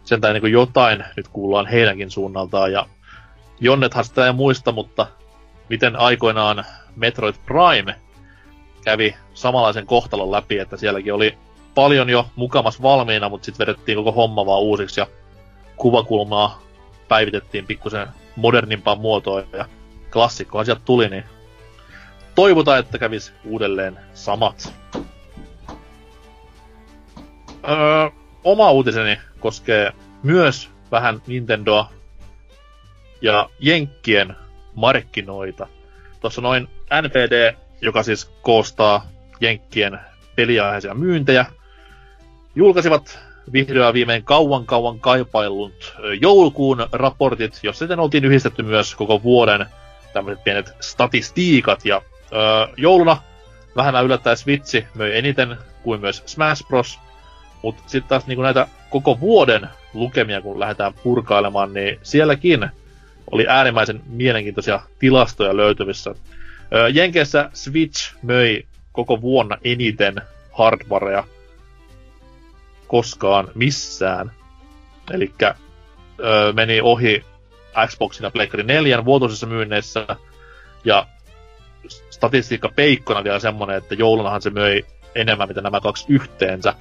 [0.05, 2.87] sen niin jotain nyt kuullaan heidänkin suunnaltaan, ja
[3.61, 5.07] Jonnethan sitä ei muista, mutta
[5.69, 6.65] miten aikoinaan
[6.97, 7.97] Metroid Prime
[8.85, 11.39] kävi samanlaisen kohtalon läpi, että sielläkin oli
[11.75, 15.01] paljon jo mukamas valmiina, mutta sitten vedettiin koko homma vaan uusiksi.
[15.01, 15.07] Ja
[15.77, 16.63] kuvakulmaa
[17.09, 18.07] päivitettiin pikkusen
[18.37, 19.67] modernimpaan muotoon ja
[20.13, 21.25] klassikkohan sieltä tuli, niin
[22.35, 24.75] toivotaan, että kävis uudelleen samat.
[27.69, 28.11] Öö,
[28.45, 31.91] oma uutiseni koskee myös vähän Nintendoa
[33.23, 34.37] ja Jenkkien
[34.75, 35.67] markkinoita.
[36.21, 36.69] Tuossa noin
[37.03, 39.07] NPD, joka siis koostaa
[39.41, 40.01] Jenkkien
[40.37, 41.47] peliaiheisia myyntejä,
[42.55, 43.19] julkaisivat
[43.53, 49.67] vihdoin viimein kauan kauan kaipailut joulukuun raportit, jossa sitten oltiin yhdistetty myös koko vuoden
[50.13, 51.85] tämmöiset pienet statistiikat.
[51.85, 53.17] Ja öö, jouluna
[53.77, 56.99] vähän yllättäen Switchi möi eniten kuin myös Smash Bros.
[57.63, 62.69] Mutta sitten taas niin näitä koko vuoden lukemia, kun lähdetään purkailemaan, niin sielläkin
[63.31, 66.15] oli äärimmäisen mielenkiintoisia tilastoja löytyvissä.
[66.75, 70.15] Öö, Jenkeissä Switch möi koko vuonna eniten
[70.53, 71.25] hardwarea
[72.95, 74.33] koskaan missään.
[75.11, 75.35] Eli
[76.53, 77.25] meni ohi
[77.87, 80.07] Xboxin ja PlayStation 4 vuotuisissa myynneissä.
[80.85, 81.07] Ja
[82.11, 84.85] statistiikka peikkona vielä semmonen, että joulunahan se möi
[85.15, 86.75] enemmän mitä nämä kaksi yhteensä.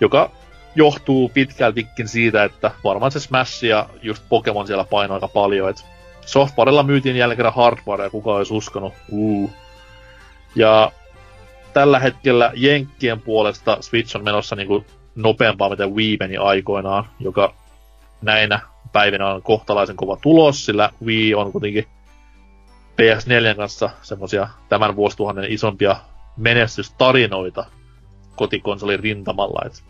[0.00, 0.30] Joka
[0.74, 5.70] johtuu pitkältikin siitä, että varmaan se Smash ja just Pokemon siellä painoi aika paljon.
[5.70, 5.84] Et
[6.26, 8.94] softwarella myytiin jälleen kerran hardware ja kuka olisi uskonut.
[9.08, 9.50] Uh.
[10.56, 10.92] Ja
[11.72, 14.84] tällä hetkellä Jenkkien puolesta Switch on menossa niinku
[15.22, 17.54] nopeampaa, mitä Wii meni aikoinaan, joka
[18.22, 18.60] näinä
[18.92, 21.86] päivinä on kohtalaisen kova tulos, sillä Wii on kuitenkin
[23.00, 25.96] PS4 kanssa semmosia tämän vuosituhannen isompia
[26.36, 27.64] menestystarinoita
[28.36, 29.66] kotikonsolin rintamalla.
[29.66, 29.84] Et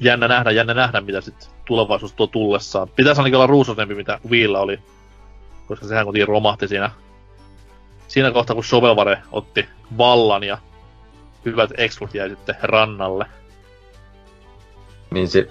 [0.00, 2.88] jännä nähdä, jännä nähdä, mitä sitten tulevaisuus tuo tullessaan.
[2.88, 4.78] Pitäisi ainakin olla ruusuisempi, mitä Wiillä oli,
[5.66, 6.90] koska sehän kuitenkin romahti siinä,
[8.08, 9.68] siinä kohtaa, kun Shovelware otti
[9.98, 10.58] vallan ja
[11.44, 13.26] hyvät exclut jäi sitten rannalle.
[15.10, 15.48] Niin se,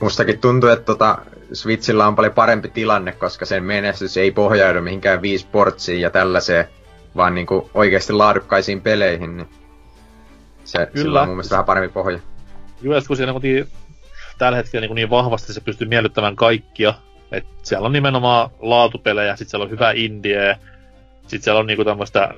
[0.00, 1.18] mustakin tuntuu, että tota,
[1.52, 6.64] Switchillä on paljon parempi tilanne, koska sen menestys ei pohjaudu mihinkään viisi portsiin ja tällaiseen,
[7.16, 9.36] vaan niinku oikeasti laadukkaisiin peleihin.
[9.36, 9.48] Niin
[10.64, 11.02] se, Kyllä.
[11.02, 12.18] sillä on mun mielestä vähän parempi pohja.
[12.82, 13.32] Just kun siinä
[14.38, 16.94] tällä hetkellä niin, niin vahvasti se pystyy miellyttämään kaikkia.
[17.32, 20.56] Et siellä on nimenomaan laatupelejä, sitten siellä on hyvää indie,
[21.22, 22.34] sitten siellä on niinku tämmöistä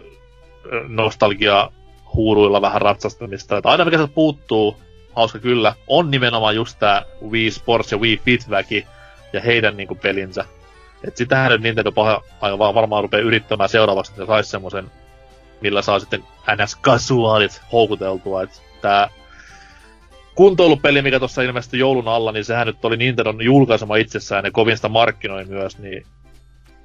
[0.88, 1.70] nostalgia
[2.14, 3.56] huuruilla vähän ratsastamista.
[3.56, 4.76] Et aina mikä se puuttuu,
[5.16, 8.86] hauska kyllä, on nimenomaan just tää Wii Sports ja Wii Fit-väki
[9.32, 10.44] ja heidän niinku pelinsä.
[11.06, 14.90] Et sitähän nyt Nintendo paha, aivan varmaan rupeaa yrittämään seuraavaksi, että saisi semmoisen,
[15.60, 18.42] millä saa sitten NS-kasuaalit houkuteltua.
[18.42, 19.08] Et tää
[20.34, 24.76] kuntoilupeli, mikä tuossa ilmestyi joulun alla, niin sehän nyt oli Nintendon julkaisema itsessään ja kovin
[24.76, 26.06] sitä markkinoi myös, niin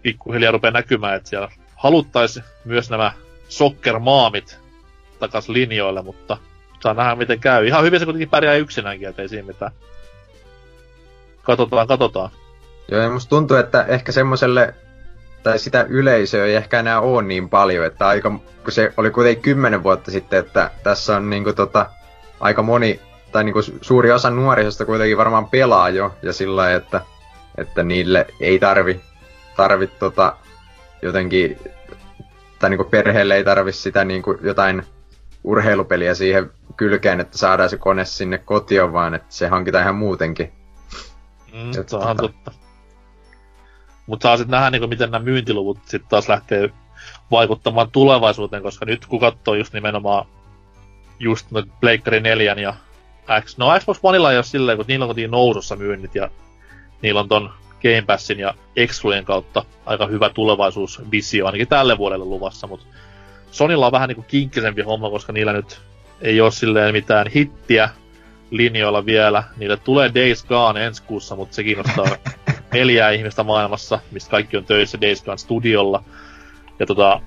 [0.01, 3.13] pikkuhiljaa rupeaa näkymään, että siellä haluttaisi myös nämä
[3.49, 4.57] soccer-maamit
[5.19, 6.37] takas linjoille, mutta
[6.79, 7.67] saa nähdä miten käy.
[7.67, 9.71] Ihan hyvin se kuitenkin pärjää yksinäänkin, ettei siinä mitään.
[11.43, 12.29] Katsotaan, katsotaan.
[12.91, 14.73] Joo, ja musta tuntuu, että ehkä semmoselle,
[15.43, 19.43] tai sitä yleisöä ei ehkä enää ole niin paljon, että aika, kun se oli kuitenkin
[19.43, 21.85] kymmenen vuotta sitten, että tässä on niinku tota,
[22.39, 22.99] aika moni,
[23.31, 27.01] tai niinku suuri osa nuorisosta kuitenkin varmaan pelaa jo, ja sillä että,
[27.57, 29.01] että niille ei tarvi,
[29.57, 30.35] tarvi tota,
[31.01, 31.59] jotenkin,
[32.59, 34.83] tai niinku perheelle ei tarvi sitä niinku jotain
[35.43, 40.51] urheilupeliä siihen kylkeen, että saadaan se kone sinne kotiin, vaan että se hankitaan ihan muutenkin.
[41.53, 42.15] Mm, se on tota...
[42.15, 42.51] totta.
[44.07, 46.69] Mutta saa sitten nähdä, niin miten nämä myyntiluvut sitten taas lähtee
[47.31, 50.25] vaikuttamaan tulevaisuuteen, koska nyt kun katsoo just nimenomaan
[51.19, 51.47] just
[51.81, 52.73] Pleikkari 4 ja
[53.41, 56.29] X, no Xbox Oneilla ei ole silleen, kun niillä on kuitenkin nousussa myynnit ja
[57.01, 57.49] niillä on ton
[57.81, 62.85] Game Passin ja Exclujen kautta aika hyvä tulevaisuusvisio, ainakin tälle vuodelle luvassa, mutta
[63.51, 65.81] Sonilla on vähän niinku kinkkisempi homma, koska niillä nyt
[66.21, 67.89] ei ole silleen mitään hittiä
[68.51, 69.43] linjoilla vielä.
[69.57, 72.05] Niille tulee Days Gone ensi kuussa, mutta se kiinnostaa
[72.73, 76.03] neljää ihmistä maailmassa, mistä kaikki on töissä Days Gone studiolla.
[76.79, 77.21] Ja tota,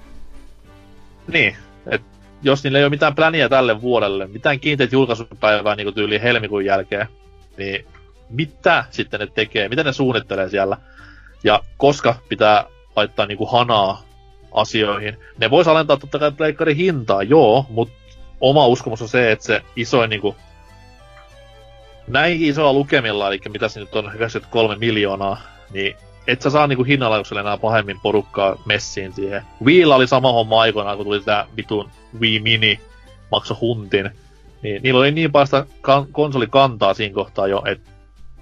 [1.32, 1.56] niin,
[1.86, 2.02] et
[2.42, 7.06] jos niillä ei ole mitään pläniä tälle vuodelle, mitään kiinteitä julkaisupäivää niin tyyli helmikuun jälkeen,
[7.56, 7.86] niin
[8.30, 10.76] mitä sitten ne tekee, mitä ne suunnittelee siellä,
[11.44, 12.64] ja koska pitää
[12.96, 14.02] laittaa niinku hanaa
[14.54, 15.18] asioihin.
[15.38, 17.94] Ne vois alentaa totta kai pleikkarin hintaa, joo, mutta
[18.40, 20.36] oma uskomus on se, että se isoin niinku
[22.06, 25.40] näin isoa lukemilla, eli mitä se nyt on 93 miljoonaa,
[25.70, 25.96] niin
[26.26, 29.42] et sä saa niinku hinnalaukselle enää pahemmin porukkaa messiin siihen.
[29.64, 31.90] Wiilla oli sama homma aikoinaan, kun tuli tää vitun
[32.20, 32.80] Wii Mini,
[33.30, 34.10] makso huntin.
[34.62, 37.90] Niin niillä oli niin paljon kan- konsolikantaa siinä kohtaa jo, että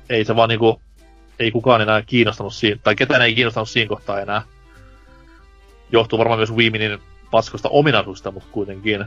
[0.08, 0.80] ei se vaan niinku,
[1.38, 4.42] ei kukaan enää kiinnostanut siinä, tai ketään ei kiinnostanut siinä kohtaa enää.
[5.92, 6.98] Johtuu varmaan myös Wii Minin
[7.30, 9.04] paskosta ominaisuudesta, mutta kuitenkin.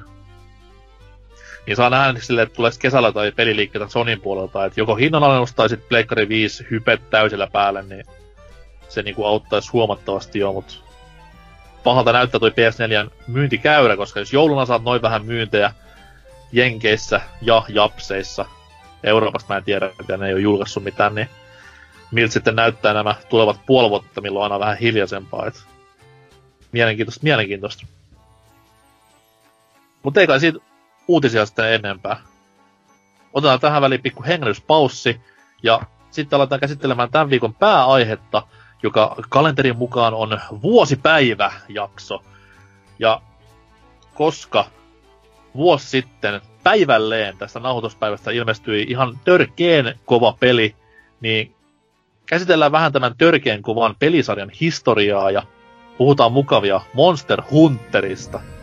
[1.67, 5.69] Niin saa nähdä silleen, että tulee kesällä tai peliliikkeitä Sonin puolelta, että joko hinnanalennus tai
[5.69, 8.05] sitten Pleikkari 5 hypet täysillä päälle, niin
[8.89, 10.73] se niinku auttaisi huomattavasti jo, mutta
[11.83, 15.73] pahalta näyttää toi PS4 myyntikäyrä, koska jos jouluna saat noin vähän myyntejä
[16.51, 18.45] Jenkeissä ja Japseissa,
[19.03, 21.29] Euroopasta mä en tiedä, että ne ei ole julkaissut mitään, niin
[22.11, 25.45] miltä sitten näyttää nämä tulevat puoli vuotta, milloin on aina vähän hiljaisempaa.
[25.45, 25.63] Et
[26.73, 27.85] mielenkiintoista, mielenkiintoista.
[30.03, 30.59] Mutta ei kai siitä
[31.07, 32.17] uutisia sitten enempää.
[33.33, 35.21] Otetaan tähän väliin pikku hengähdyspaussi,
[35.63, 38.47] ja sitten aletaan käsittelemään tämän viikon pääaihetta,
[38.83, 42.23] joka kalenterin mukaan on vuosipäivä-jakso.
[42.99, 43.21] Ja
[44.13, 44.65] koska
[45.55, 50.75] vuosi sitten päivälleen tästä nauhoituspäivästä ilmestyi ihan törkeen kova peli,
[51.21, 51.55] niin
[52.25, 55.43] käsitellään vähän tämän törkeen kovan pelisarjan historiaa ja
[55.97, 58.39] puhutaan mukavia Monster Hunterista–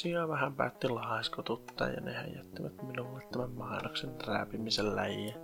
[0.00, 5.34] asia vähän päätti laiskotuttaa ja nehän jättivät minulle tämän mainoksen rääpimisen läjiä.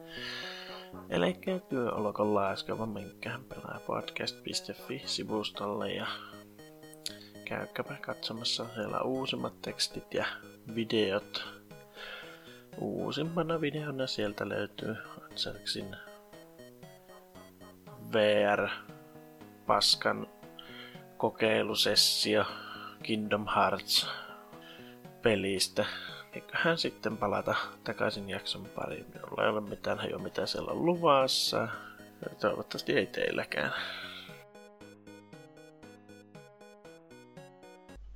[1.08, 1.38] Eli
[1.68, 6.06] työ olko laiskava, menkään pelaa podcast.fi-sivustolle ja
[7.44, 10.24] käykääpä katsomassa siellä uusimmat tekstit ja
[10.74, 11.44] videot.
[12.78, 14.96] Uusimpana videona sieltä löytyy
[15.30, 15.96] Anselksin
[18.12, 20.26] VR-paskan
[21.16, 22.44] kokeilusessio
[23.02, 24.25] Kingdom Hearts
[25.26, 25.84] pelistä.
[26.32, 27.54] Eiköhän sitten palata
[27.84, 29.06] takaisin jakson pariin.
[29.14, 31.56] Minulla ei ole mitään hajoa mitä siellä on luvassa.
[32.22, 33.72] Ja toivottavasti ei teilläkään.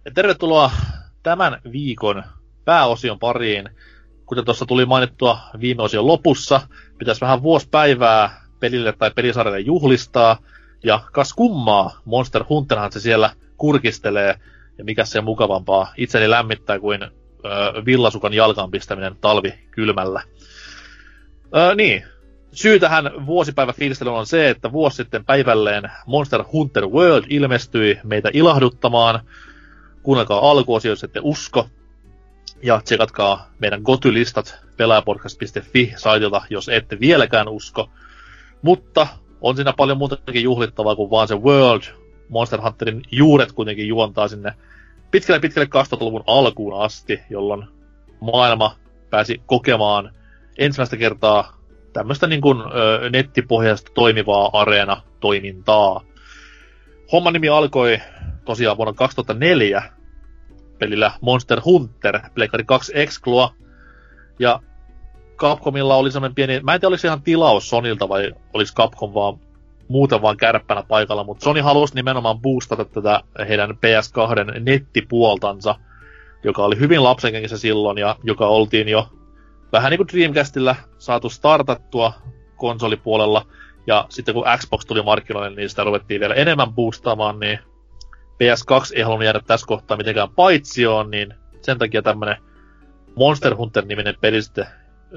[0.05, 0.71] Ja tervetuloa
[1.23, 2.23] tämän viikon
[2.65, 3.69] pääosion pariin.
[4.27, 6.61] Kuten tuossa tuli mainittua viime osion lopussa,
[6.99, 10.39] pitäisi vähän vuospäivää pelille tai pelisarjalle juhlistaa.
[10.85, 14.41] Ja kas kummaa, Monster Hunterhan se siellä kurkistelee
[14.81, 17.09] ja mikä se mukavampaa itseni lämmittää kuin ö,
[17.87, 20.23] villasukan jalkaan pistäminen talvi kylmällä.
[21.57, 22.05] Ö, niin,
[22.53, 28.31] syy tähän vuosipäivä fiilistelyyn on se, että vuosi sitten päivälleen Monster Hunter World ilmestyi meitä
[28.33, 29.21] ilahduttamaan.
[30.03, 31.69] Kuunnelkaa alkuosio, jos ette usko.
[32.63, 37.91] Ja tsekatkaa meidän gotylistat pelaajapodcast.fi-saitilta, jos ette vieläkään usko.
[38.63, 39.07] Mutta
[39.41, 41.83] on siinä paljon muutakin juhlittavaa kuin vaan se World.
[42.29, 44.55] Monster Hunterin juuret kuitenkin juontaa sinne
[45.11, 47.65] pitkälle pitkälle 2000-luvun alkuun asti, jolloin
[48.21, 48.77] maailma
[49.11, 50.15] pääsi kokemaan
[50.59, 51.61] ensimmäistä kertaa
[51.93, 56.01] tämmöistä niin kuin, ö, nettipohjaista toimivaa areena-toimintaa.
[57.13, 57.99] Homman nimi alkoi
[58.45, 59.83] tosiaan vuonna 2004
[60.79, 63.55] pelillä Monster Hunter, Pleikari 2 Exclua,
[64.39, 64.61] ja
[65.37, 69.15] Capcomilla oli semmoinen pieni, mä en tiedä oliko se ihan tilaus Sonilta vai olisi Capcom
[69.15, 69.39] vaan
[69.91, 75.75] muuten vaan kärppänä paikalla, mutta Sony halusi nimenomaan boostata tätä heidän PS2 nettipuoltansa,
[76.45, 79.09] joka oli hyvin lapsenkengissä silloin ja joka oltiin jo
[79.73, 82.13] vähän niin kuin Dreamcastilla saatu startattua
[82.57, 83.47] konsolipuolella,
[83.87, 87.59] ja sitten kun Xbox tuli markkinoille, niin sitä ruvettiin vielä enemmän boostaamaan, niin
[88.15, 92.37] PS2 ei halunnut jäädä tässä kohtaa mitenkään paitsioon, niin sen takia tämmönen
[93.17, 94.67] Monster Hunter-niminen peli sitten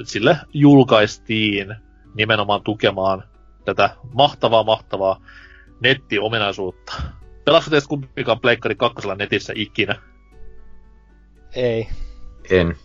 [0.03, 1.76] sille julkaistiin
[2.15, 3.24] nimenomaan tukemaan
[3.66, 5.22] tätä mahtavaa, mahtavaa
[5.80, 6.93] nettiominaisuutta.
[7.45, 10.01] Pelasiko teistä kumpikaan Pleikkari kakkosella netissä ikinä?
[11.55, 11.88] Ei.
[12.49, 12.78] En.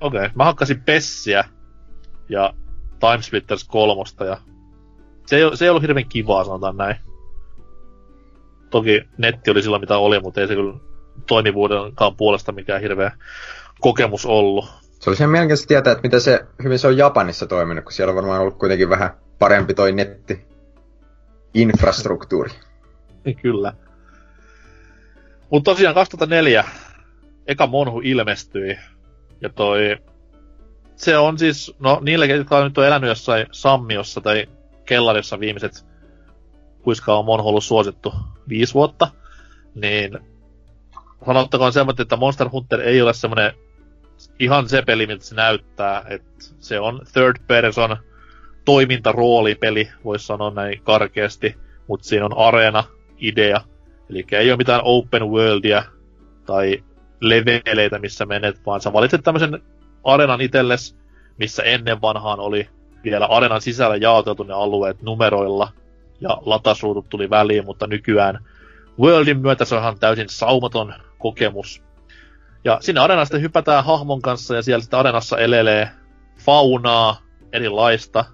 [0.00, 0.30] Okei, okay.
[0.34, 1.44] mä hakkasin Pessiä
[2.28, 2.54] ja
[3.00, 4.36] Timesplitters kolmosta ja
[5.26, 6.96] se ei, se ei ollut hirveän kivaa, sanotaan näin.
[8.70, 10.74] Toki netti oli sillä mitä oli, mutta ei se kyllä
[11.26, 13.12] toimivuudenkaan puolesta mikään hirveä
[13.80, 14.64] kokemus ollut.
[15.00, 18.10] Se olisi ihan mielenkiintoista tietää, että miten se, hyvin se on Japanissa toiminut, kun siellä
[18.10, 19.10] on varmaan ollut kuitenkin vähän
[19.42, 20.46] parempi toi netti
[21.54, 22.50] infrastruktuuri.
[23.42, 23.72] Kyllä.
[25.50, 26.64] Mutta tosiaan 2004
[27.46, 28.78] eka Monhu ilmestyi.
[29.40, 29.96] Ja toi...
[30.96, 34.46] Se on siis, no niille, jotka nyt on elänyt jossain Sammiossa tai
[34.84, 35.86] kellarissa viimeiset,
[36.82, 38.14] kuinka on Monhu ollut suosittu,
[38.48, 39.08] viisi vuotta,
[39.74, 40.18] niin
[41.26, 43.52] sanottakoon semmoinen, että Monster Hunter ei ole semmoinen
[44.38, 47.96] ihan se peli, miltä se näyttää, että se on third person
[48.64, 51.56] toimintaroolipeli, voisi sanoa näin karkeasti,
[51.88, 52.84] mutta siinä on arena,
[53.18, 53.60] idea,
[54.10, 55.82] eli ei ole mitään open worldia
[56.46, 56.84] tai
[57.20, 59.62] leveleitä, missä menet, vaan sä valitset tämmöisen
[60.04, 60.96] arenan itelles,
[61.38, 62.68] missä ennen vanhaan oli
[63.04, 65.72] vielä arenan sisällä jaoteltu ne alueet numeroilla,
[66.20, 68.38] ja latasuutut tuli väliin, mutta nykyään
[69.00, 71.82] Worldin myötä se on ihan täysin saumaton kokemus.
[72.64, 75.88] Ja sinne arenasta hypätään hahmon kanssa ja siellä sitten arenassa elelee
[76.44, 77.16] faunaa
[77.52, 78.24] erilaista.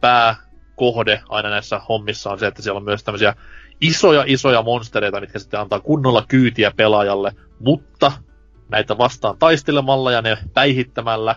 [0.00, 3.34] Pääkohde aina näissä hommissa on se, että siellä on myös tämmöisiä
[3.80, 8.12] isoja isoja monstereita, mitkä sitten antaa kunnolla kyytiä pelaajalle, mutta
[8.68, 11.36] näitä vastaan taistelemalla ja ne päihittämällä,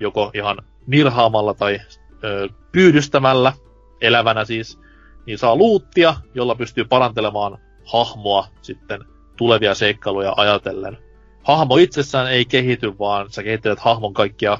[0.00, 1.80] joko ihan nirhaamalla tai
[2.24, 3.52] ö, pyydystämällä,
[4.00, 4.80] elävänä siis,
[5.26, 7.58] niin saa luuttia, jolla pystyy parantelemaan
[7.92, 9.04] hahmoa sitten
[9.36, 10.98] tulevia seikkailuja ajatellen.
[11.42, 14.58] Hahmo itsessään ei kehity, vaan sä kehittelet hahmon kaikkia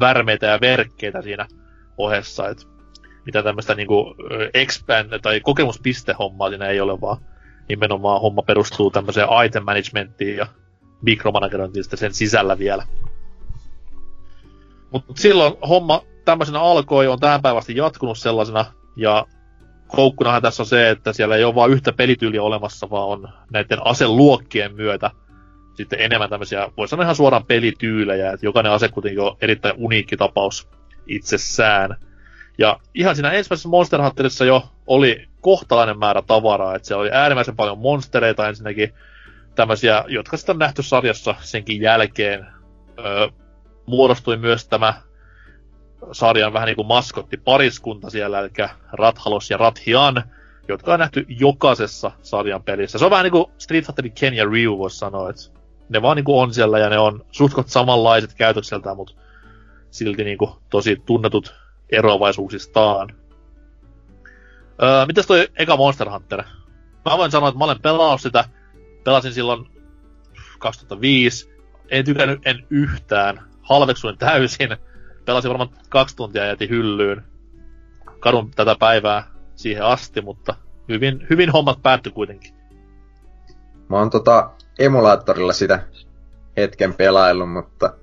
[0.00, 1.46] värmeitä ja verkkeitä siinä
[2.04, 2.68] ohessa, et
[3.26, 4.14] mitä tämmöistä niinku
[4.54, 7.16] expand tai kokemuspiste-hommaa siinä ei ole, vaan
[7.68, 10.46] nimenomaan homma perustuu tämmöiseen item managementtiin ja
[11.02, 12.86] mikromanagerointiin sitten sen sisällä vielä.
[14.90, 18.64] Mutta silloin homma tämmöisenä alkoi, on tähän päivästi jatkunut sellaisena,
[18.96, 19.26] ja
[19.88, 23.86] koukkunahan tässä on se, että siellä ei ole vain yhtä pelityyliä olemassa, vaan on näiden
[23.86, 25.10] aseluokkien myötä
[25.74, 30.16] sitten enemmän tämmöisiä, voi sanoa ihan suoraan pelityylejä, että jokainen ase kuitenkin on erittäin uniikki
[30.16, 30.68] tapaus
[31.06, 31.96] itsessään.
[32.58, 37.56] Ja ihan siinä ensimmäisessä Monster Hunterissa jo oli kohtalainen määrä tavaraa, että siellä oli äärimmäisen
[37.56, 38.94] paljon monstereita ensinnäkin,
[39.54, 42.46] tämmöisiä, jotka sitten on nähty sarjassa senkin jälkeen.
[42.98, 43.28] Öö,
[43.86, 44.94] muodostui myös tämä
[46.12, 48.50] sarjan vähän niin kuin maskotti pariskunta siellä, eli
[48.92, 50.22] Rathalos ja Rathian,
[50.68, 52.98] jotka on nähty jokaisessa sarjan pelissä.
[52.98, 55.42] Se on vähän niin kuin Street Fighter Ken ja Ryu voisi sanoa, että
[55.88, 59.14] ne vaan niin kuin on siellä ja ne on suhtkot samanlaiset käytökseltään, mutta
[59.90, 61.54] silti niin kuin tosi tunnetut
[61.92, 63.14] eroavaisuuksistaan.
[64.82, 66.42] Öö, mitäs toi eka Monster Hunter?
[67.04, 68.44] Mä voin sanoa, että mä olen pelannut sitä.
[69.04, 69.66] Pelasin silloin
[70.58, 71.50] 2005.
[71.88, 73.40] En tykännyt en yhtään.
[73.62, 74.76] Halveksuin täysin
[75.24, 77.24] pelasin varmaan kaksi tuntia ja jätin hyllyyn.
[78.20, 79.24] Kadun tätä päivää
[79.56, 80.54] siihen asti, mutta
[80.88, 82.54] hyvin, hyvin hommat päättyi kuitenkin.
[83.88, 85.82] Mä oon tota emulaattorilla sitä
[86.56, 87.94] hetken pelaillut, mutta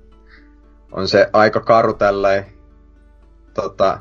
[0.92, 2.44] on se aika karu tällä
[3.54, 3.98] tota,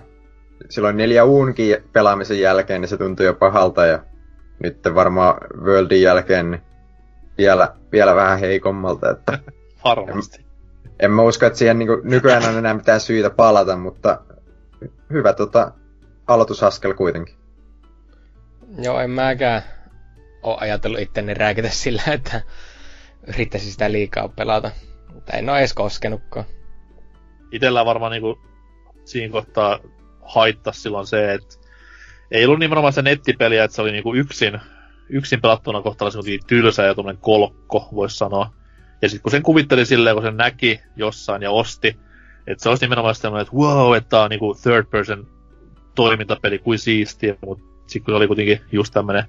[0.70, 4.00] silloin neljä uunkin pelaamisen jälkeen, niin se tuntui jo pahalta ja
[4.64, 6.62] nyt varmaan Worldin jälkeen niin
[7.38, 9.40] vielä, vielä vähän heikommalta, että
[9.84, 10.48] Varmasti
[11.00, 14.22] en mä usko, että siihen niin kuin, nykyään on enää mitään syytä palata, mutta
[15.10, 15.72] hyvä tota,
[16.28, 17.36] aloitusaskel kuitenkin.
[18.78, 19.61] Joo, en mäkään
[20.44, 22.41] ole ajatellut itteni rääkitä sillä, että
[23.28, 24.72] yrittäisi sitä liikaa pelata.
[25.14, 26.45] Mutta en ole edes koskenutkaan.
[27.52, 28.40] Itellä varmaan niinku
[29.06, 29.80] siinä kohtaa
[30.22, 31.56] haittasi silloin se, että
[32.32, 34.60] ei ollut nimenomaan se nettipeliä, että se oli niinku yksin,
[35.10, 38.53] yksin pelattuna kohtalaisen tylsä ja kolkko, voisi sanoa.
[39.02, 41.88] Ja sitten kun sen kuvitteli silleen, kun sen näki jossain ja osti,
[42.48, 45.28] että se olisi nimenomaan sellainen, että wow, että tämä on niinku third person
[45.95, 49.24] toimintapeli, kuin siistiä, mutta sitten kun se oli kuitenkin just tämmöinen,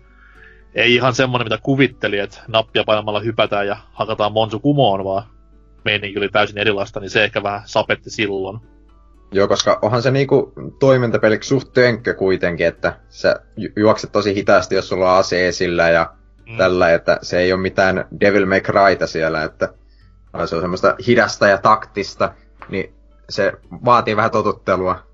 [0.74, 5.22] ei ihan semmoinen, mitä kuvitteli, että nappia painamalla hypätään ja hakataan monsu kumoon, vaan
[5.84, 8.60] meininki oli täysin erilaista, niin se ehkä vähän sapetti silloin.
[9.32, 14.74] Joo, koska onhan se niinku toimintapeliksi suht tönkkö kuitenkin, että sä ju- juokset tosi hitaasti,
[14.74, 16.12] jos sulla on ase esillä ja
[16.48, 16.56] mm.
[16.56, 19.74] tällä, että se ei ole mitään Devil May Cryta siellä, että
[20.46, 22.32] se on semmoista hidasta ja taktista,
[22.68, 22.94] niin
[23.28, 23.52] se
[23.84, 25.08] vaatii vähän totuttelua.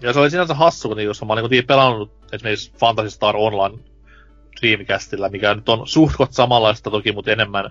[0.00, 3.78] Ja se oli sinänsä hassu, kun jos mä olin kuitenkin pelannut esimerkiksi Fantasy Star Online
[4.60, 7.70] Dreamcastilla, mikä nyt on suhtkot samanlaista toki, mutta enemmän,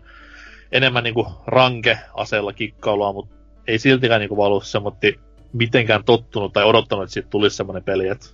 [0.71, 3.35] enemmän niinku ranke-aseella kikkailua, mutta
[3.67, 5.19] ei siltikään niinku ollut semmoitti
[5.53, 8.27] mitenkään tottunut tai odottanut, että siitä tulisi semmoinen peli, että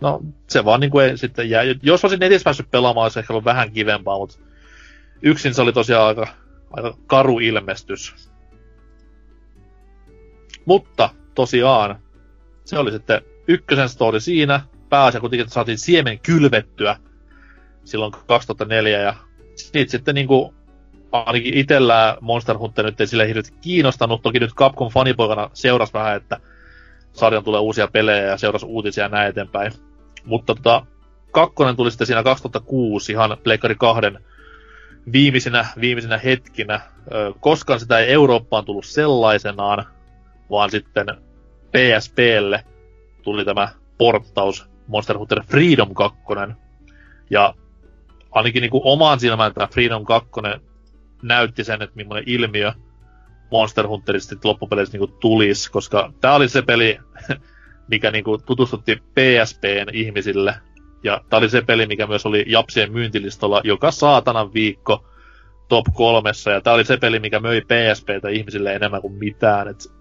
[0.00, 1.62] no se vaan niinku ei sitten jää.
[1.82, 4.38] Jos olisin netissä päässyt pelaamaan, olisi ehkä ollut vähän kivempaa, mutta
[5.22, 6.26] yksin se oli tosiaan aika,
[6.70, 8.30] aika karu ilmestys.
[10.64, 11.98] Mutta tosiaan,
[12.64, 14.60] se oli sitten ykkösen story siinä.
[14.88, 16.96] Pääasia kuitenkin, saatiin siemen kylvettyä
[17.84, 19.14] silloin 2004 ja
[19.54, 20.54] siitä sitten niinku
[21.14, 24.22] ainakin itsellä Monster Hunter nyt ei sille hirveästi kiinnostanut.
[24.22, 26.40] Toki nyt Capcom fanipoikana seurasi vähän, että
[27.12, 29.72] sarjan tulee uusia pelejä ja seurasi uutisia ja näin eteenpäin.
[30.24, 30.86] Mutta tota,
[31.30, 34.02] kakkonen tuli sitten siinä 2006 ihan Pleikkari 2
[35.12, 36.80] viimeisinä, viimeisinä hetkinä.
[37.40, 39.84] Koskaan sitä ei Eurooppaan tullut sellaisenaan,
[40.50, 41.06] vaan sitten
[41.72, 42.64] PSPlle
[43.22, 43.68] tuli tämä
[43.98, 46.18] porttaus Monster Hunter Freedom 2.
[47.30, 47.54] Ja
[48.30, 50.30] ainakin niin kuin omaan silmään tämä Freedom 2
[51.24, 52.72] näytti sen, että millainen ilmiö
[53.50, 56.98] Monster Hunterista loppupeleissä niin tulisi, koska tämä oli se peli,
[57.90, 60.54] mikä niin kuin tutustutti PSPn ihmisille.
[61.02, 65.04] Ja tämä oli se peli, mikä myös oli Japsien myyntilistalla joka saatanan viikko
[65.68, 66.50] top kolmessa.
[66.50, 69.68] Ja tämä oli se peli, mikä möi PSPtä ihmisille enemmän kuin mitään.
[69.68, 69.92] Et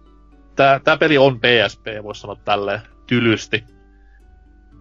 [0.56, 3.64] tämä, tämä peli on PSP, voisi sanoa tälleen tylysti.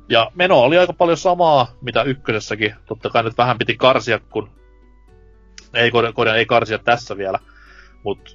[0.08, 2.74] Ja meno oli aika paljon samaa, mitä ykkösessäkin.
[2.86, 4.50] Totta kai nyt vähän piti karsia, kun
[5.74, 7.38] ei, korjaan, ei karsia tässä vielä.
[8.02, 8.30] Mutta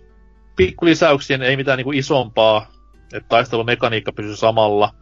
[0.55, 2.71] pikkulisäyksien ei mitään niinku isompaa,
[3.13, 4.93] että taistelumekaniikka pysyy samalla.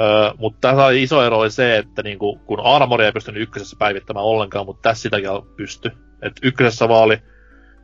[0.00, 4.26] Öö, mutta tässä iso ero oli se, että niinku, kun armoria ei pystynyt ykkösessä päivittämään
[4.26, 5.90] ollenkaan, mutta tässä sitäkin pysty.
[6.22, 7.18] Et ykkösessä vaan oli,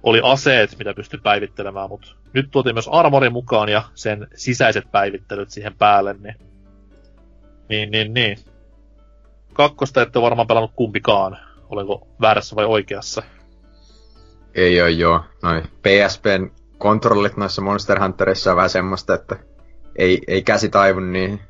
[0.02, 5.50] oli aseet, mitä pystyi päivittelemään, mutta nyt tuotiin myös armori mukaan ja sen sisäiset päivittelyt
[5.50, 6.34] siihen päälle, niin
[7.68, 8.38] niin, niin, niin.
[9.52, 11.38] Kakkosta ette varmaan pelannut kumpikaan.
[11.68, 13.22] Olenko väärässä vai oikeassa?
[14.56, 15.24] Ei oo joo.
[15.42, 19.36] Noin PSPn kontrollit noissa Monster Hunterissa on vähän semmoista, että
[19.96, 21.40] ei, ei käsi taivu niin.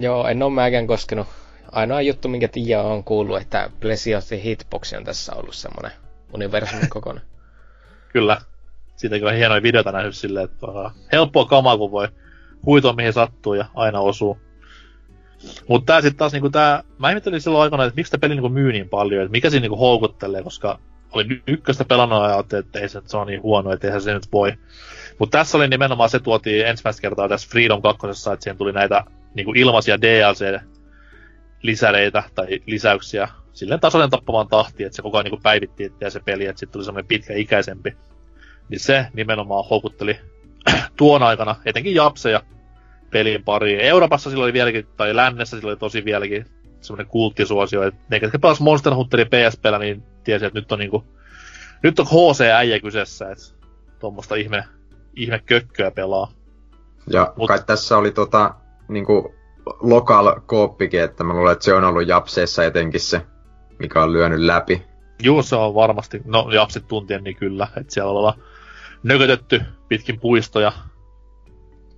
[0.00, 1.26] Joo, en oo mäkään koskenut.
[1.72, 5.92] Ainoa juttu, minkä tiedä on kuullut, että Plesiosin Hitbox on tässä ollut semmonen
[6.34, 7.26] universumin kokonaan.
[8.12, 8.40] Kyllä.
[8.96, 10.66] Siitäkin on hienoja videoita nähnyt silleen, että
[11.12, 12.08] helppoa kamaa, kun voi
[12.66, 14.38] huitoa mihin sattuu ja aina osuu.
[15.68, 18.48] Mutta tää sitten taas niinku tää, mä ihmettelin silloin aikana, että miksi tää peli niinku
[18.48, 20.78] myy niin paljon, että mikä siinä niinku houkuttelee, koska
[21.12, 24.14] oli ykköstä pelannut ja ajattelin, että ei se, se on niin huono, että eihän se
[24.14, 24.52] nyt voi.
[25.18, 29.04] Mutta tässä oli nimenomaan, se tuotiin ensimmäistä kertaa tässä Freedom 2, että siihen tuli näitä
[29.34, 35.92] niinku ilmaisia DLC-lisäreitä tai lisäyksiä silleen tasoinen tappamaan tahti, että se koko ajan niinku päivitti
[36.00, 37.96] ja se peli, että sitten tuli semmoinen pitkäikäisempi.
[38.68, 40.18] Niin se nimenomaan houkutteli
[40.96, 42.42] tuon aikana, etenkin japseja
[43.10, 43.80] pelin pariin.
[43.80, 46.46] Euroopassa silloin oli vieläkin, tai lännessä silloin oli tosi vieläkin
[46.80, 51.04] semmoinen kulttisuosio, että ne, ketkä pelasivat Monster Hunterin PSPllä, niin tiesi, että nyt on niinku,
[51.82, 53.44] nyt on HC-äijä kyseessä, että
[53.98, 54.64] tuommoista ihme,
[55.16, 56.32] ihme kökköä pelaa.
[57.10, 58.54] Ja Mut, kai tässä oli tota,
[58.88, 59.34] niinku
[59.80, 63.26] lokal kooppikin, että mä luulen, että se on ollut Japseissa etenkin se,
[63.78, 64.82] mikä on lyönyt läpi.
[65.22, 68.42] Juu, se on varmasti, no Japsit tuntien niin kyllä, että siellä ollaan
[69.02, 70.72] nökötetty pitkin puistoja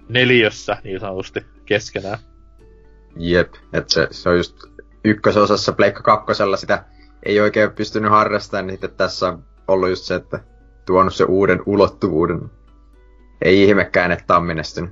[0.08, 2.18] neliössä niin sanotusti keskenään.
[3.16, 4.56] Jep, että se, se on just
[5.04, 6.84] ykkösosassa Pleikka kakkosella sitä
[7.22, 10.40] ei oikein pystynyt harrastamaan, niin sitten tässä on ollut just se, että
[10.86, 12.50] tuonut se uuden ulottuvuuden.
[13.42, 14.90] Ei ihmekään, että on menestynyt.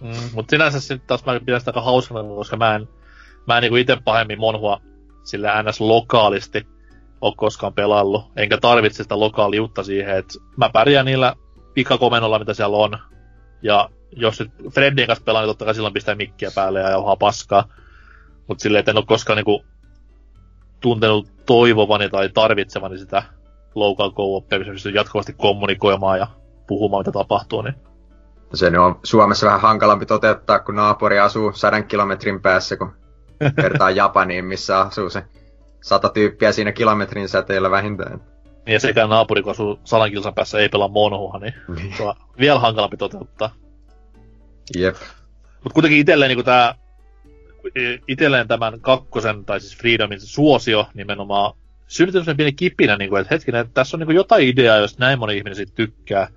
[0.00, 2.88] Mm, mutta sinänsä sitten taas mä pidän sitä aika hauskana, koska mä en,
[3.46, 4.80] mä en niinku itse pahemmin monhua
[5.22, 5.80] sille ns.
[5.80, 6.66] lokaalisti
[7.20, 11.34] ole koskaan pelannut, enkä tarvitse sitä lokaaliutta siihen, että mä pärjään niillä
[11.74, 12.98] pikakomennolla, mitä siellä on.
[13.62, 17.16] Ja jos nyt Freddin kanssa pelaan, niin totta kai silloin pistää mikkiä päälle ja jauhaa
[17.16, 17.68] paskaa.
[18.48, 19.64] Mutta silleen, että en ole koskaan niinku
[20.84, 23.22] tuntenut toivovani tai tarvitsevani sitä
[23.74, 26.26] local co-opia, missä pystyy jatkuvasti kommunikoimaan ja
[26.66, 27.62] puhumaan, mitä tapahtuu.
[27.62, 27.74] Niin.
[28.54, 32.92] Se on Suomessa vähän hankalampi toteuttaa, kun naapuri asuu sadan kilometrin päässä, kun
[33.56, 35.24] vertaa Japaniin, missä asuu se
[35.82, 38.20] sata tyyppiä siinä kilometrin säteellä vähintään.
[38.66, 41.94] Niin ja sekä naapuri, kun asuu sadan kilsan päässä, ei pelaa monoa, niin, niin.
[41.96, 43.50] se on vielä hankalampi toteuttaa.
[44.76, 44.96] Jep.
[45.64, 46.74] Mut kuitenkin itselleen niin tää,
[48.08, 51.52] itselleen tämän kakkosen, tai siis Freedomin suosio nimenomaan
[51.86, 54.76] synnyttänyt sen pieni kipinä, niin kuin, että hetkinen, että tässä on niin kuin jotain ideaa,
[54.76, 56.28] jos näin moni ihminen siitä tykkää,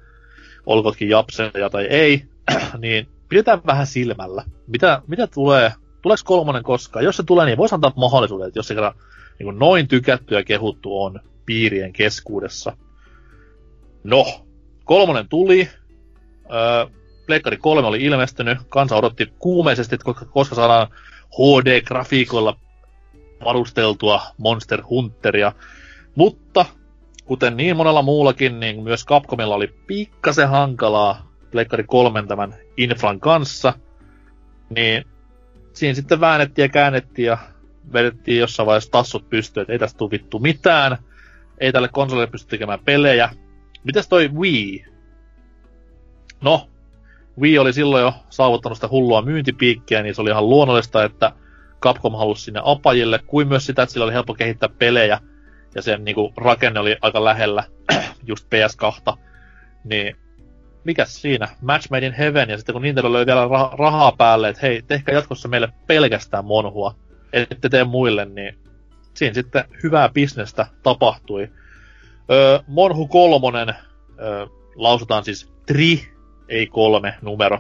[0.66, 2.24] olkootkin japseja tai ei,
[2.78, 4.44] niin pidetään vähän silmällä.
[4.68, 5.72] Mitä, mitä tulee,
[6.02, 7.06] tuleeko kolmonen koskaan?
[7.06, 8.94] Jos se tulee, niin voisi antaa mahdollisuuden, että jos se kerran
[9.40, 12.78] niin noin tykätty ja kehuttu on piirien keskuudessa.
[14.04, 14.26] No,
[14.84, 15.70] kolmonen tuli.
[16.54, 16.86] Öö,
[17.26, 18.58] Pleikkari 3 oli ilmestynyt.
[18.70, 20.88] Kansa odotti kuumeisesti, että koska saadaan
[21.38, 22.60] HD-grafiikoilla
[23.46, 25.52] varusteltua Monster Hunteria.
[26.16, 26.66] Mutta,
[27.26, 33.74] kuten niin monella muullakin, niin myös Capcomilla oli pikkasen hankalaa Pleikkari 3 tämän inflan kanssa.
[34.76, 35.06] Niin
[35.74, 37.38] siinä sitten väännettiin ja käännettiin ja
[37.94, 40.98] vedettiin jossain vaiheessa tassut pystyyn, että ei tästä tule vittu mitään.
[41.58, 43.30] Ei tälle konsolille pysty tekemään pelejä.
[43.84, 44.86] Mitäs toi Wii?
[46.42, 46.70] No,
[47.42, 51.32] Wii oli silloin jo saavuttanut sitä hullua myyntipiikkiä, niin se oli ihan luonnollista, että
[51.82, 55.20] Capcom halusi sinne apajille, kuin myös sitä, että sillä oli helppo kehittää pelejä,
[55.76, 57.64] ja sen niinku, rakenne oli aika lähellä
[58.28, 59.18] just PS2,
[59.84, 60.16] niin
[60.84, 64.50] mikäs siinä, Match Made in Heaven, ja sitten kun Nintendo löi vielä rah- rahaa päälle,
[64.50, 66.96] että hei, tehkää jatkossa meille pelkästään monhua,
[67.34, 68.58] ette tee muille, niin
[69.14, 71.50] siinä sitten hyvää bisnestä tapahtui.
[72.32, 73.70] Öö, Monhu kolmonen,
[74.20, 74.46] öö,
[74.76, 76.17] lausutaan siis tri,
[76.50, 77.60] ei kolme numero.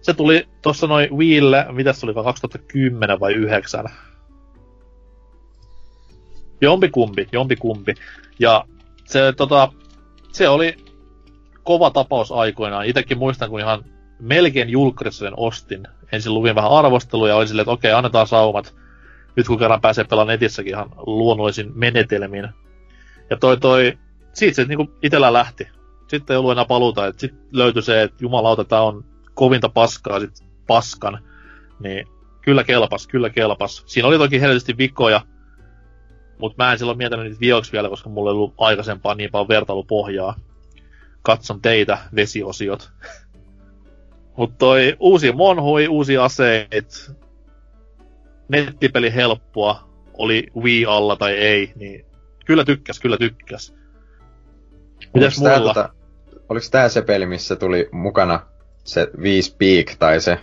[0.00, 3.84] Se tuli tuossa noin Wiille, mitä se oli, 2010 vai 9?
[6.60, 7.94] Jompikumpi, jompikumpi.
[8.38, 8.64] Ja
[9.04, 9.72] se, tota,
[10.32, 10.76] se oli
[11.62, 12.86] kova tapaus aikoinaan.
[12.86, 13.84] Itekin muistan, kun ihan
[14.20, 15.82] melkein julkkarissa sen ostin.
[16.12, 18.74] Ensin luvin vähän arvosteluja ja oli silleen, että okei, annetaan saumat.
[19.36, 22.48] Nyt kun kerran pääsee pelaamaan netissäkin ihan luonnollisin menetelmin.
[23.30, 23.98] Ja toi toi,
[24.32, 25.68] siitä se niinku itellä lähti.
[26.08, 29.04] Sitten ei ollut enää paluuta, sitten löytyi se, että jumalauta, tää on
[29.34, 31.18] kovinta paskaa sit paskan.
[31.80, 32.06] Niin
[32.42, 33.82] kyllä kelpas, kyllä kelpas.
[33.86, 35.20] Siinä oli toki helvetti vikoja,
[36.38, 39.48] mutta mä en silloin miettinyt niitä vioksi vielä, koska mulla ei ollut aikaisempaa niin paljon
[39.48, 40.36] vertailupohjaa.
[41.22, 42.90] Katson teitä, vesiosiot.
[44.36, 47.12] Mutta toi uusi monhui, uusi aseet,
[48.48, 49.88] nettipeli helppoa,
[50.18, 52.06] oli Wii alla tai ei, niin
[52.44, 53.74] kyllä tykkäs, kyllä tykkäs.
[55.14, 55.60] Mitäs mulla?
[55.60, 55.88] tota,
[56.48, 58.40] oliko tää se peli, missä tuli mukana
[58.84, 60.38] se Wii Speak tai se,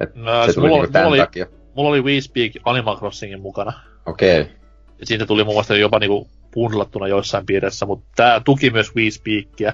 [0.00, 1.46] että No, se tuli mulla, niinku tän mulla, oli, takia?
[1.74, 3.72] mulla oli Wii Speak Animal Crossingin mukana.
[4.06, 4.40] Okei.
[4.40, 4.52] Okay.
[5.00, 9.10] Ja siitä tuli muun muassa jopa niinku bundlattuna joissain piirissä, mutta tää tuki myös Wii
[9.10, 9.72] Speakia.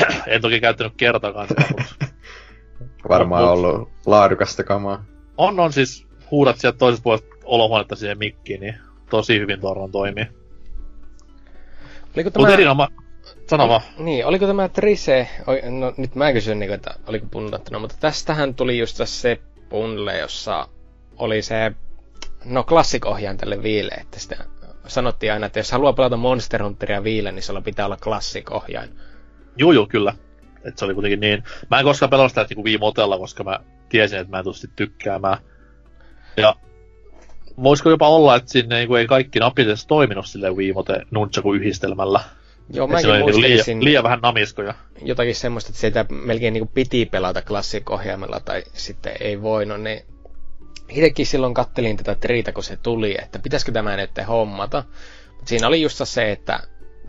[0.26, 2.06] en toki käyttänyt kertaakaan sitä, mutta
[3.08, 5.04] Varmaan Mut- ollut laadukasta kamaa.
[5.36, 8.74] on, on siis huudat sieltä toisesta puolesta olohuonetta siihen mikkiin, niin
[9.10, 10.26] tosi hyvin tuoron toimii.
[12.16, 12.52] Oliko Mutta tämä...
[12.52, 12.88] erinoma...
[13.48, 13.80] Sano vaan.
[13.98, 15.28] Niin, oliko tämä Trise,
[15.70, 20.68] no nyt mä kysyn, niin, että oliko bundlattuna, mutta tästähän tuli just se bundle, jossa
[21.16, 21.72] oli se,
[22.44, 24.36] no klassikohjaan tälle viille, että sitä
[24.86, 28.90] sanottiin aina, että jos haluaa pelata Monster Hunteria viille, niin sulla pitää olla klassikohjain.
[29.56, 30.14] Juu, juu, kyllä.
[30.64, 31.44] Et se oli kuitenkin niin.
[31.70, 34.76] Mä en koskaan pelannut sitä niinku viimotella, koska mä tiesin, että mä en tule sit
[34.76, 35.38] tykkäämään.
[36.36, 36.54] Ja
[37.62, 42.20] voisiko jopa olla, että sinne niinku ei kaikki napit edes toiminut silleen viimote nunchaku yhdistelmällä.
[42.70, 44.74] Joo, siinä mäkin niinku muistelisin liian, liian vähän namiskoja.
[45.02, 50.02] jotakin semmoista, että sitä melkein niin piti pelata klassikohjaimella tai sitten ei voinut, niin
[50.88, 54.84] itsekin silloin kattelin tätä triitä, kun se tuli, että pitäisikö tämä nyt hommata.
[55.26, 56.60] Mutta siinä oli just se, että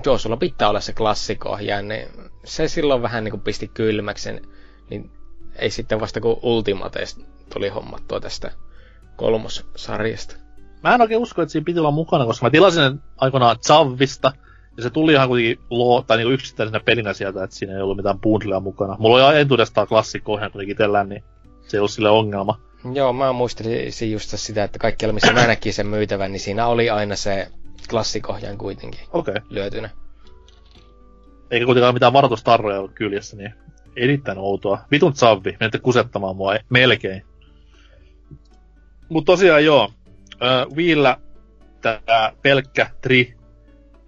[0.06, 2.08] joo, sulla pitää olla se klassikohjain, niin
[2.44, 4.42] se silloin vähän niin kuin pisti kylmäksi sen,
[4.90, 5.12] niin
[5.56, 7.22] ei sitten vasta kun Ultimateista
[7.54, 8.52] tuli hommattua tästä
[9.16, 10.36] kolmossarjasta.
[10.84, 14.32] Mä en oikein usko, että siinä piti olla mukana, koska mä tilasin sen aikoinaan Zavvista,
[14.80, 17.98] ja se tuli ihan kuitenkin luo, tai niinku yksittäisenä pelinä sieltä, että siinä ei ollut
[17.98, 18.96] mitään bundlea mukana.
[19.00, 21.24] Mulla oli entuudestaan klassikko ohjaan kuitenkin itsellään, niin
[21.68, 22.60] se ei ollut sille ongelma.
[22.94, 26.90] Joo, mä muistelisin just sitä, että kaikkialla missä mä näkin sen myytävän, niin siinä oli
[26.90, 27.48] aina se
[27.90, 29.00] klassikohjain kuitenkin.
[29.14, 29.36] Okay.
[29.50, 29.90] lyötynä.
[31.52, 33.54] Eikä kuitenkaan mitään varoitustarroja ollut kyljessä, niin
[33.96, 34.80] erittäin outoa.
[34.92, 37.26] Vitun Zavvi, menette kusettamaan mua, melkein.
[39.10, 39.92] Mut tosiaan joo,
[40.44, 41.18] äh, Wiillä
[41.82, 43.39] tää pelkkä tri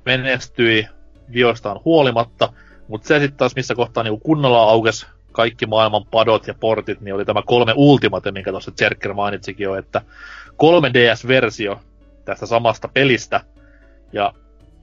[0.05, 0.87] menestyi
[1.33, 2.53] viostaan huolimatta,
[2.87, 7.15] mutta se sitten taas missä kohtaa niinku kunnolla aukes kaikki maailman padot ja portit, niin
[7.15, 10.01] oli tämä kolme Ultimate, minkä tuossa Zerker mainitsikin jo, että
[10.51, 11.79] 3DS-versio
[12.25, 13.41] tästä samasta pelistä,
[14.13, 14.33] ja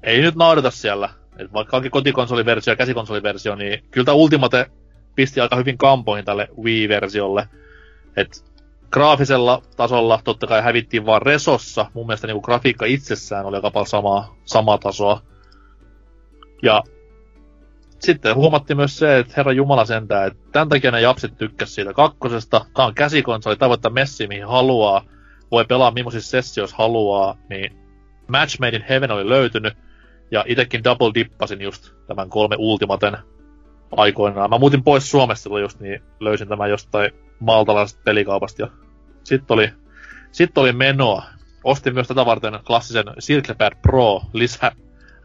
[0.02, 4.66] ei nyt naurata siellä, että vaikka onkin kotikonsoliversio ja käsikonsoliversio, niin kyllä tämä Ultimate
[5.14, 7.48] pisti aika hyvin kampoihin tälle Wii-versiolle.
[8.16, 8.44] Et
[8.90, 11.86] graafisella tasolla totta kai hävittiin vaan Resossa.
[11.94, 15.20] Mun mielestä niinku grafiikka itsessään oli aika paljon samaa, samaa tasoa.
[16.62, 16.82] Ja
[17.98, 21.92] sitten huomattiin myös se, että herra Jumala sentään, että tämän takia ne japsit tykkäs siitä
[21.92, 22.64] kakkosesta.
[22.74, 25.04] Tää on käsikonsoli, tavoittaa messi mihin haluaa.
[25.50, 27.78] Voi pelaa millaisissa sessioissa haluaa, niin
[28.28, 29.74] Match Made in Heaven oli löytynyt.
[30.30, 33.18] Ja itekin double dippasin just tämän kolme Ultimaten
[33.96, 34.50] aikoinaan.
[34.50, 37.10] Mä muutin pois Suomesta just, niin löysin tämän jostain
[37.40, 38.68] maltalaisesta pelikaupasta.
[39.24, 39.70] Sitten oli,
[40.32, 41.22] sit oli menoa.
[41.64, 44.72] Ostin myös tätä varten klassisen Circlepad Pro lisä,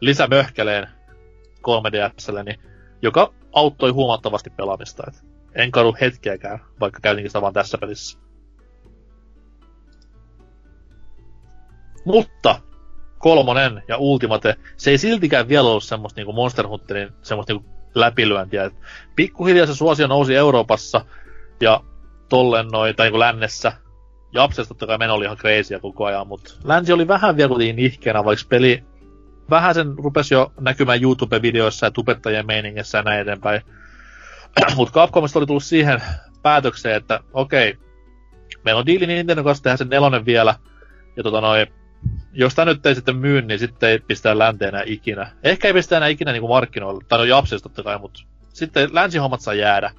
[0.00, 0.88] lisämöhkäleen
[1.58, 2.60] 3DSlle, niin,
[3.02, 5.02] joka auttoi huomattavasti pelaamista.
[5.08, 5.24] Et
[5.54, 8.18] en kadu hetkeäkään, vaikka käytinkin sitä vaan tässä pelissä.
[12.04, 12.60] Mutta
[13.18, 18.64] kolmonen ja Ultimate, se ei siltikään vielä ollut semmoista niinku Monster Hunterin semmoista niinku läpilyöntiä.
[18.64, 18.74] Et
[19.16, 21.04] pikkuhiljaa se suosio nousi Euroopassa
[21.60, 21.80] ja
[22.28, 23.72] tollen noin, tai niinku lännessä.
[24.32, 27.76] Japsessa totta kai meno oli ihan crazyä koko ajan, mutta länsi oli vähän vielä kuitenkin
[27.76, 28.84] nihkeänä, vaikka peli
[29.50, 33.60] vähän sen rupesi jo näkymään YouTube-videoissa ja tubettajien meiningissä ja näin eteenpäin.
[34.76, 36.02] Mutta Capcomista oli tullut siihen
[36.42, 37.78] päätökseen, että okei,
[38.64, 40.54] meillä on diili Nintendo kanssa tehdä sen nelonen vielä,
[41.16, 41.66] ja tota noin,
[42.32, 45.32] jos tämä nyt ei sitten myy, niin sitten ei pistää länteen enää ikinä.
[45.42, 49.40] Ehkä ei pistää enää ikinä niinku markkinoille, tai no Japsissa totta kai, mutta sitten länsihommat
[49.40, 49.90] saa jäädä.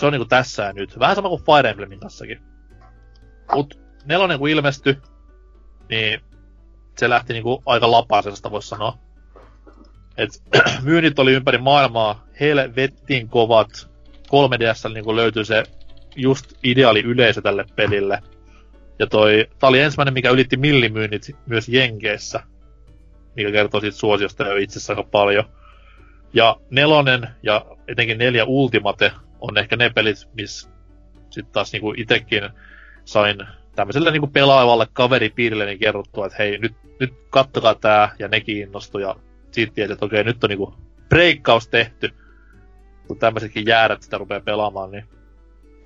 [0.00, 0.98] Se on niinku tässä ja nyt.
[0.98, 2.40] Vähän sama kuin Fire Emblemin kanssakin.
[3.54, 4.96] Mut nelonen kun ilmestyi,
[5.88, 6.20] niin
[6.98, 8.98] se lähti niinku aika lapaisesta, voisi sanoa.
[10.16, 10.30] Et
[10.82, 13.68] myynnit oli ympäri maailmaa helvettiin kovat.
[14.26, 15.62] 3DS niin löytyi se
[16.16, 18.22] just ideaali yleisö tälle pelille.
[18.98, 22.42] Ja toi, tää oli ensimmäinen, mikä ylitti millimyynnit myös Jenkeissä.
[23.36, 25.44] Mikä kertoo siitä suosiosta jo itsessä aika paljon.
[26.32, 30.68] Ja nelonen ja etenkin neljä Ultimate on ehkä ne pelit, missä
[31.30, 32.50] sitten taas niinku itekin
[33.04, 33.46] sain
[33.76, 39.02] tämmöiselle niinku pelaavalle kaveripiirille niin kerrottua, että hei, nyt, nyt kattokaa tää, ja nekin innostui,
[39.02, 39.16] ja
[39.50, 40.74] siitä tiesi, että okei, nyt on niinku
[41.08, 42.10] breikkaus tehty,
[43.06, 45.04] kun tämmöisetkin jäädät sitä rupeaa pelaamaan, niin...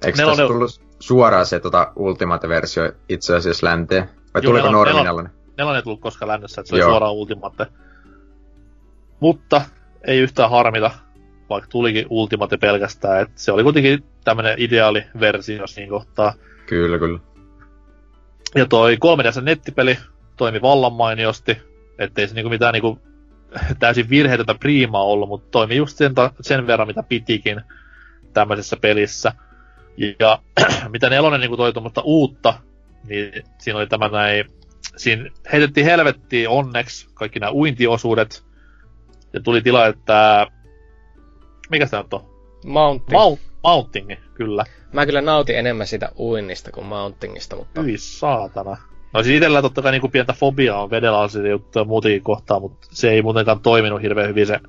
[0.07, 0.37] Eikö nelonen...
[0.37, 4.11] tässä tullut suoraan se tota Ultimate-versio itse asiassa länteen?
[4.35, 5.33] Vai Juu, tuliko normi nelonen?
[5.59, 6.87] Nelonen ei tullut koskaan lännessä, että se Joo.
[6.87, 7.67] oli suoraan Ultimate.
[9.21, 9.63] Mutta
[10.07, 10.91] ei yhtään harmita,
[11.51, 16.35] vaikka tulikin Ultimate pelkästään, että se oli kuitenkin tämmönen ideaali versio niin kohtaa.
[16.67, 17.19] Kyllä, kyllä.
[18.55, 19.99] Ja toi 3DS nettipeli
[20.37, 21.59] toimi vallan mainiosti,
[21.99, 22.99] ettei se niinku mitään niinku
[23.79, 27.61] täysin virheetöntä priimaa ollut, mutta toimi just sen, sen verran, mitä pitikin
[28.33, 29.33] tämmöisessä pelissä.
[30.21, 30.39] Ja
[30.93, 32.55] mitä nelonen niin toi tuommoista uutta,
[33.09, 34.45] niin siinä oli tämä näin,
[34.97, 38.45] siinä heitettiin helvettiin onneksi kaikki nämä uintiosuudet,
[39.33, 40.47] ja tuli tila, että
[41.71, 42.05] mikä se on?
[42.65, 43.13] Mounting.
[43.13, 44.65] Mount, mounting, kyllä.
[44.93, 47.83] Mä kyllä nautin enemmän sitä uinnista kuin mountingista, mutta...
[47.83, 48.77] Hyi saatana.
[49.13, 52.87] No siis itellä totta kai niinku pientä fobiaa on vedellä asioita juttuja muutenkin kohtaan, mutta
[52.91, 54.61] se ei muutenkaan toiminut hirveän hyvin se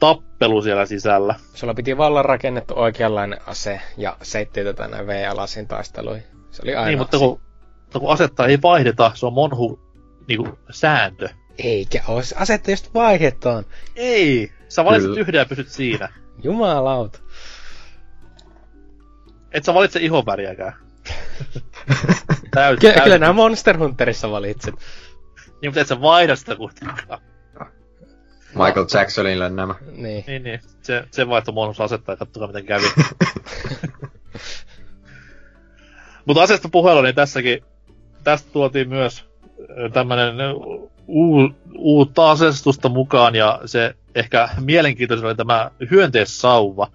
[0.00, 1.34] tappelu siellä sisällä.
[1.54, 6.24] Sulla piti vallan rakennettu oikeanlainen ase ja seitti tätä näin V-alasin taisteluihin.
[6.50, 7.40] Se oli aina Niin, mutta kun,
[7.80, 9.80] mutta kun asetta ei vaihdeta, se on monhu
[10.28, 11.28] niinku sääntö.
[11.58, 13.64] Eikä ole asetta, just vaihdetaan.
[13.96, 15.20] Ei, sä valitset Kyllä.
[15.20, 16.08] yhden ja pysyt siinä.
[16.44, 17.18] Jumalauta.
[19.52, 20.72] Et sä valitse ihonväriäkään.
[22.50, 23.02] täysin, Ky- täysin.
[23.02, 24.74] Kyllä nämä Monster Hunterissa valitset.
[25.46, 27.20] Niin, mutta et sä vaihda sitä kuitenkaan.
[28.54, 29.74] Michael Jacksonille nämä.
[29.92, 30.24] Niin.
[30.26, 30.60] Niin, niin.
[30.82, 32.86] Se, se vaihtoi monus asetta ja katsokaa miten kävi.
[36.26, 37.64] mutta asiasta puheella, niin tässäkin,
[38.24, 39.24] tästä tuotiin myös
[39.92, 40.34] tämmönen
[41.06, 46.90] uu, uutta asestusta mukaan, ja se ehkä mielenkiintoisin oli tämä hyönteissauva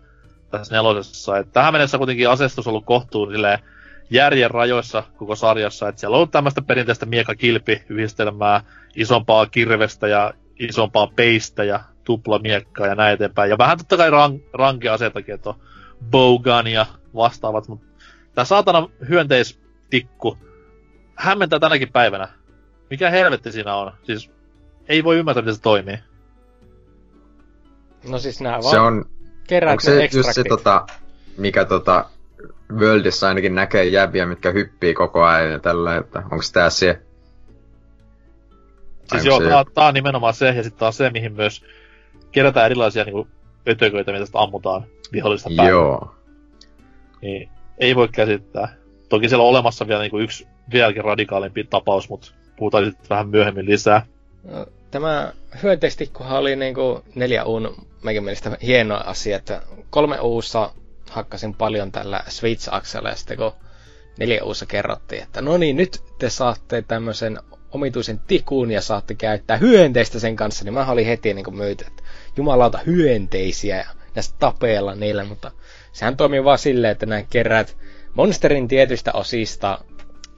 [0.51, 1.37] tässä nelosessa.
[1.37, 3.59] Et tähän mennessä kuitenkin asestus on ollut kohtuun silleen,
[4.09, 8.61] järjen rajoissa koko sarjassa, että siellä on ollut tämmöistä perinteistä miekakilpi-yhdistelmää,
[8.95, 13.49] isompaa kirvestä ja isompaa peistä ja tuplamiekkaa ja näin eteenpäin.
[13.49, 15.55] Ja vähän totta kai rank- rankeaseitakin, että on
[16.11, 16.85] bowgun ja
[17.15, 17.87] vastaavat, mutta
[18.35, 20.37] tämä saatana hyönteistikku
[21.15, 22.27] hämmentää tänäkin päivänä.
[22.89, 23.91] Mikä helvetti siinä on?
[24.03, 24.31] Siis
[24.87, 25.97] ei voi ymmärtää, miten se toimii.
[28.09, 29.05] No siis nää vaan se on,
[29.69, 30.87] onko se just se tota,
[31.37, 32.05] mikä tota,
[32.71, 37.01] Worldissa ainakin näkee jäviä, mitkä hyppii koko ajan ja tällä, että onko tää se?
[39.11, 41.65] Siis joo, tää, tää, on nimenomaan se, ja sitten taas se, mihin myös
[42.31, 43.27] kerätään erilaisia niinku
[43.69, 45.71] ötököitä, mitä sitä ammutaan vihollista päälle.
[45.71, 46.15] Joo.
[47.21, 48.75] Niin, ei voi käsittää.
[49.09, 53.65] Toki siellä on olemassa vielä niinku yksi vieläkin radikaalimpi tapaus, mutta puhutaan sitten vähän myöhemmin
[53.65, 54.05] lisää.
[54.43, 60.71] No, tämä hyönteistikkuhan oli niinku neljä uun meidän mielestä hieno asia, että kolme uussa
[61.09, 63.51] hakkasin paljon tällä Switch-aksella ja sitten kun
[64.19, 67.39] neljä uussa kerrottiin, että no niin, nyt te saatte tämmöisen
[67.71, 72.03] omituisen tikun ja saatte käyttää hyönteistä sen kanssa, niin mä olin heti niin myyty, että
[72.37, 73.85] jumalauta hyönteisiä ja,
[74.15, 75.51] ja tapeella niillä, mutta
[75.91, 77.77] sehän toimii vaan silleen, että nämä kerät
[78.13, 79.79] monsterin tietystä osista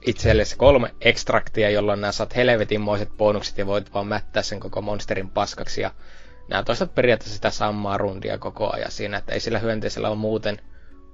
[0.06, 5.30] itsellesi kolme ekstraktia, jolloin nämä saat helvetinmoiset bonukset ja voit vaan mättää sen koko monsterin
[5.30, 5.90] paskaksi ja
[6.48, 10.58] nämä toistat periaatteessa sitä samaa rundia koko ajan siinä, että ei sillä hyönteisellä ole muuten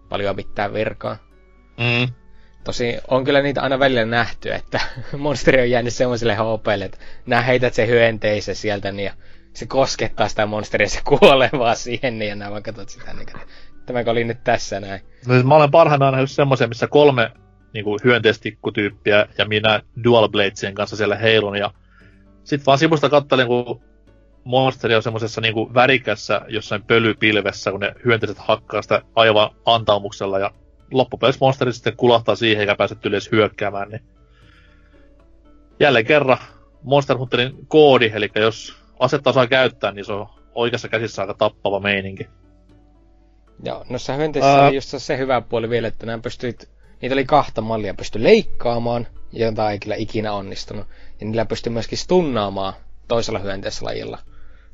[0.09, 1.17] paljon mitään virkaa.
[1.79, 2.13] Mm.
[2.65, 4.81] Tosi on kyllä niitä aina välillä nähty, että
[5.19, 9.13] monsteri on jäänyt semmoiselle HPlle, että nää heität se hyönteisen sieltä niin ja
[9.53, 13.29] se koskettaa sitä monsteria, se kuolee vaan siihen, niin ja nää vaan katsot sitä, niin
[13.29, 13.39] että
[13.87, 15.01] tämäkö oli nyt tässä näin.
[15.27, 17.31] No siis mä olen parhaana nähnyt semmoisen, missä kolme
[17.77, 21.71] niinku hyönteistikkutyyppiä ja minä Dual Bladesien kanssa siellä heilun ja
[22.45, 23.81] sit vaan sivusta kattelin, kun
[24.45, 30.51] monsteri on semmoisessa niinku värikässä jossain pölypilvessä, kun ne hyönteiset hakkaa sitä aivan antaumuksella ja
[30.91, 34.05] loppupeleissä monsteri sitten kulahtaa siihen eikä pääse edes hyökkäämään, niin
[35.81, 36.39] jälleen kerran
[36.83, 41.81] Monster Hunterin koodi, eli jos asetta osaa käyttää, niin se on oikeassa käsissä aika tappava
[41.81, 42.29] meininki.
[43.65, 44.67] Joo, noissa hyönteissä Ää.
[44.67, 46.69] oli just se hyvä puoli vielä, että nämä pystyit,
[47.03, 50.87] niitä oli kahta mallia, pystyi leikkaamaan, jota ei kyllä ikinä onnistunut.
[51.21, 52.73] Ja niillä pystyi myöskin stunnaamaan
[53.09, 54.19] toisella hyönteislajilla,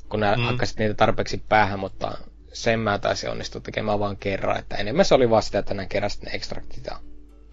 [0.09, 0.43] kun nämä Mm.
[0.43, 2.17] hakkasit niitä tarpeeksi päähän, mutta
[2.53, 5.87] sen mä taisin onnistua tekemään vaan kerran, että enemmän se oli vaan sitä, että nämä
[5.87, 6.99] keräsit ne ekstraktit ja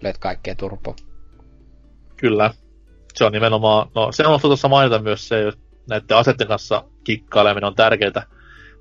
[0.01, 0.95] löit kaikkea turpoa.
[2.17, 2.53] Kyllä.
[3.13, 7.67] Se on nimenomaan, no se on tuossa mainita myös se, että näiden asetten kanssa kikkaileminen
[7.67, 8.23] on tärkeää.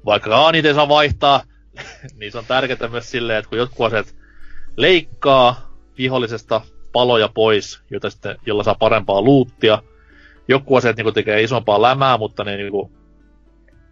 [0.04, 1.42] Vaikka niitä ei saa vaihtaa,
[2.18, 4.16] niin se on tärkeää myös silleen, että kun jotkut aseet
[4.76, 5.69] leikkaa
[6.00, 6.60] vihollisesta
[6.92, 9.82] paloja pois, jota sitten, jolla saa parempaa luuttia.
[10.48, 12.92] Joku aseet niin tekee isompaa lämää, mutta ne, niin kuin,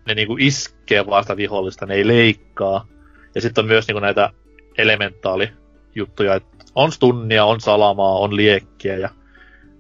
[0.07, 2.87] ne niin kuin iskee vaan sitä vihollista, ne ei leikkaa.
[3.35, 4.31] Ja sitten on myös niin kuin näitä
[4.79, 9.09] elementaalijuttuja, että on stunnia, on salamaa, on liekkiä ja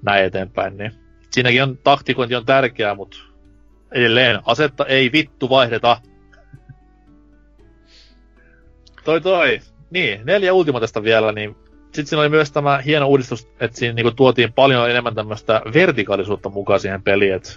[0.02, 0.76] näin eteenpäin.
[0.76, 0.92] Niin.
[1.30, 3.18] Siinäkin on taktikointi on tärkeää, mutta
[3.92, 6.00] edelleen asetta ei vittu vaihdeta.
[9.05, 9.60] toi toi.
[9.90, 11.56] Niin, neljä ultimatesta vielä, niin
[11.98, 16.48] sitten siinä oli myös tämä hieno uudistus, että siinä niinku tuotiin paljon enemmän tämmöistä vertikaalisuutta
[16.48, 17.52] mukaan siihen peliin, että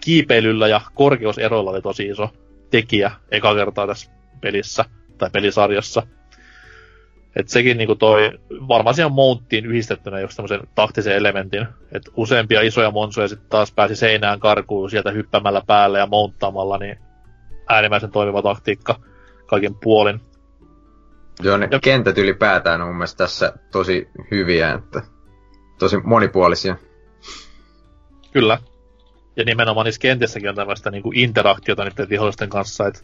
[0.00, 2.30] kiipeilyllä ja korkeuseroilla oli tosi iso
[2.70, 4.10] tekijä eka kertaa tässä
[4.40, 4.84] pelissä
[5.18, 6.02] tai pelisarjassa.
[7.36, 8.32] Et sekin niinku toi,
[8.68, 13.96] varmaan siihen mounttiin yhdistettynä just tämmöisen taktisen elementin, että useampia isoja monsuja sitten taas pääsi
[13.96, 16.98] seinään karkuun sieltä hyppämällä päälle ja mounttaamalla, niin
[17.68, 19.00] äärimmäisen toimiva taktiikka
[19.46, 20.20] kaiken puolin.
[21.42, 25.02] Joo, ne Ja- kentät ylipäätään on mun mielestä tässä tosi hyviä, että
[25.78, 26.76] tosi monipuolisia.
[28.32, 28.58] Kyllä.
[29.36, 33.00] Ja nimenomaan niissä kentissäkin on tämmöistä niinku interaktiota niiden vihollisten kanssa, että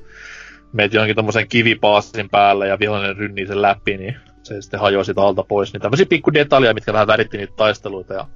[0.73, 5.21] meet jonkin tommosen kivipaasin päälle ja vihollinen rynnii sen läpi, niin se sitten hajoaa sitä
[5.23, 5.73] alta pois.
[5.73, 8.29] Niin tämmöisiä pikku detaljeja, mitkä vähän väritti niitä taisteluita ja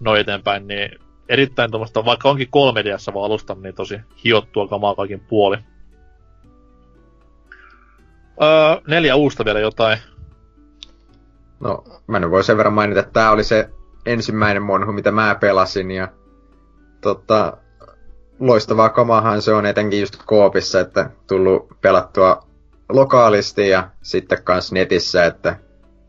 [0.00, 0.90] noin eteenpäin, niin
[1.28, 5.56] erittäin tuommoista, vaikka onkin 3Ds vaan alusta, niin tosi hiottua kamaa kaikin puoli.
[8.42, 9.98] Öö, neljä uusta vielä jotain.
[11.60, 13.70] No, mä nyt voin sen verran mainita, että tää oli se
[14.06, 16.08] ensimmäinen monhu, mitä mä pelasin, ja
[17.00, 17.56] tota,
[18.40, 22.46] loistavaa kamahan se on etenkin just koopissa, että tullut pelattua
[22.88, 25.56] lokaalisti ja sitten kans netissä, että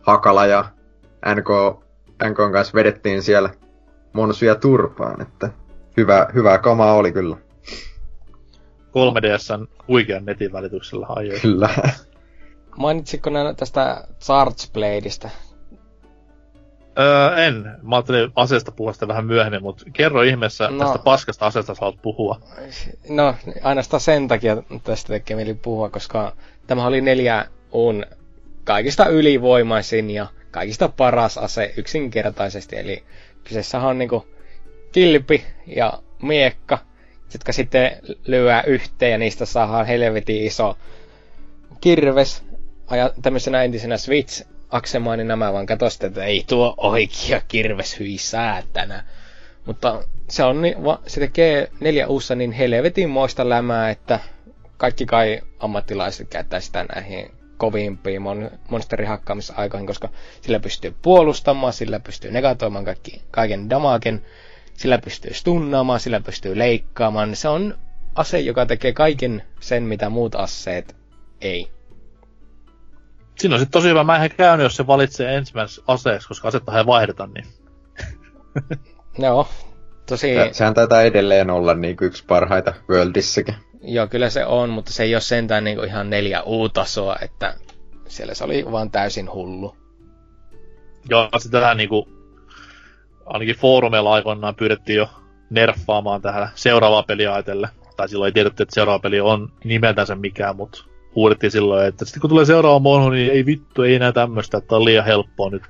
[0.01, 0.65] Hakala ja
[1.35, 1.49] NK,
[2.29, 3.49] NKn kanssa vedettiin siellä
[4.13, 5.49] monsuja turpaan, että
[5.97, 7.37] hyvä, hyvää kamaa oli kyllä.
[8.87, 11.39] 3DSn huikean netin välityksellä ajoi.
[11.39, 11.69] Kyllä.
[12.77, 15.29] Mainitsitko nää tästä Charge Bladeista?
[16.99, 17.63] Öö, en.
[17.81, 20.83] Mä ajattelin aseesta puhua sitä vähän myöhemmin, mutta kerro ihmeessä No.
[20.83, 22.41] tästä paskasta aseesta sä haluat puhua.
[23.09, 26.35] No, ainoastaan sen takia tästä tekee mieli puhua, koska
[26.67, 28.05] tämä oli neljä on
[28.63, 32.77] kaikista ylivoimaisin ja kaikista paras ase yksinkertaisesti.
[32.77, 33.03] Eli
[33.43, 34.27] kyseessä on niinku
[34.91, 36.77] kilpi ja miekka,
[37.33, 37.91] jotka sitten
[38.27, 40.77] lyö yhteen ja niistä saadaan helvetin iso
[41.81, 42.46] kirves.
[42.87, 48.17] Aja, tämmöisenä entisenä Switch aksemaani nämä vaan katso sitten, että ei tuo oikea kirves hyi
[48.17, 49.03] säätänä.
[49.65, 54.19] Mutta se, on niin, va, se tekee neljä uussa niin helvetin moista lämää, että
[54.77, 60.09] kaikki kai ammattilaiset käyttää sitä näihin kovimpiin mon, monsterihakkaamisaikoihin, koska
[60.41, 64.25] sillä pystyy puolustamaan, sillä pystyy negatoimaan kaikki, kaiken damaken,
[64.73, 67.35] sillä pystyy stunnaamaan, sillä pystyy leikkaamaan.
[67.35, 67.77] Se on
[68.15, 70.95] ase, joka tekee kaiken sen, mitä muut aseet
[71.41, 71.76] ei.
[73.37, 74.03] Siinä on sitten tosi hyvä.
[74.03, 77.45] Mä en käynyt, jos se valitsee ensimmäiseksi aseeksi, koska asetta ei vaihdeta, niin
[79.17, 79.47] Joo,
[80.05, 80.33] tosi...
[80.33, 83.55] Ja sehän taitaa edelleen olla niin yksi parhaita Worldissakin.
[83.81, 87.55] Joo, kyllä se on, mutta se ei ole sentään niinku ihan neljä U-tasoa, että
[88.07, 89.77] siellä se oli vaan täysin hullu.
[91.09, 92.07] joo, sitä niinku,
[93.25, 95.09] ainakin foorumeilla aikoinaan pyydettiin jo
[95.49, 97.69] nerfaamaan tähän seuraavaa peliä ajatellen.
[97.97, 100.83] Tai silloin ei tiedetty, että seuraava peli on nimeltänsä mikään, mutta
[101.17, 104.75] huudettiin silloin, että sitten kun tulee seuraava monhu, niin ei vittu, ei enää tämmöistä, että
[104.75, 105.63] on liian helppoa nyt.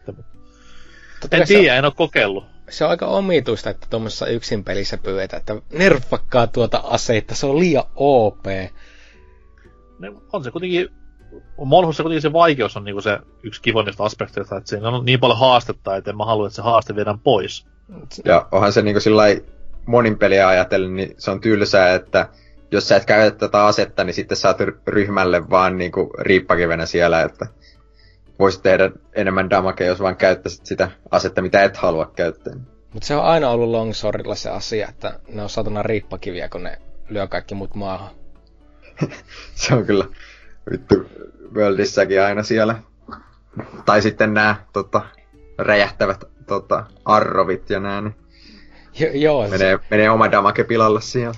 [1.22, 2.46] Totta En tiedä, en ole kokeillut.
[2.70, 7.60] se on aika omituista, että tuommoisessa yksin pelissä pyydetään, että nerfakkaa tuota aseita, se on
[7.60, 8.46] liian OP.
[10.00, 10.90] Ne, on se kuitenkin,
[11.66, 15.40] Monhussa kuitenkin se vaikeus on niinku se yksi kivoimmista aspekteista, että siinä on niin paljon
[15.40, 17.66] haastetta, että en mä halua, että se haaste viedään pois.
[18.26, 19.24] Ja onhan se niinku sillä
[19.86, 22.30] monin peliä ajatellen, niin se on tylsää, että
[22.72, 27.22] jos sä et käytä tätä asetta, niin sitten saat ry- ryhmälle vaan niinku riippakivenä siellä,
[27.22, 27.48] että
[28.40, 32.54] voisit tehdä enemmän damagea, jos vaan käyttäisit sitä asetta, mitä et halua käyttää.
[32.94, 36.78] Mutta se on aina ollut Longswordilla se asia, että ne on satana riippakiviä, kun ne
[37.10, 38.10] lyö kaikki muut maahan.
[39.56, 40.06] Se on kyllä
[40.72, 40.96] vittu
[41.54, 42.76] Worldissäkin aina siellä.
[43.86, 45.02] Tai sitten nämä tota,
[45.58, 48.16] räjähtävät tota, arrovit ja nää, niin
[49.00, 51.36] Jo, joo, se, menee, menee oma damage pilalle siellä.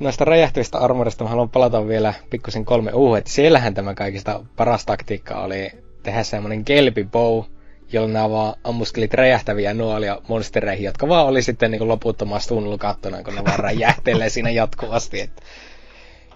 [0.00, 4.86] Noista räjähtävistä armorista mä haluan palata vielä pikkusen kolme u että siellähän tämä kaikista paras
[4.86, 5.72] taktiikka oli
[6.02, 6.64] tehdä semmonen
[7.10, 7.44] bow,
[7.92, 13.34] jolla nämä vaan ammuskelit räjähtäviä nuolia monstereihin, jotka vaan oli sitten niin loputtomasti kattona, kun
[13.34, 15.20] ne vaan räjähtelee siinä jatkuvasti.
[15.20, 15.42] Et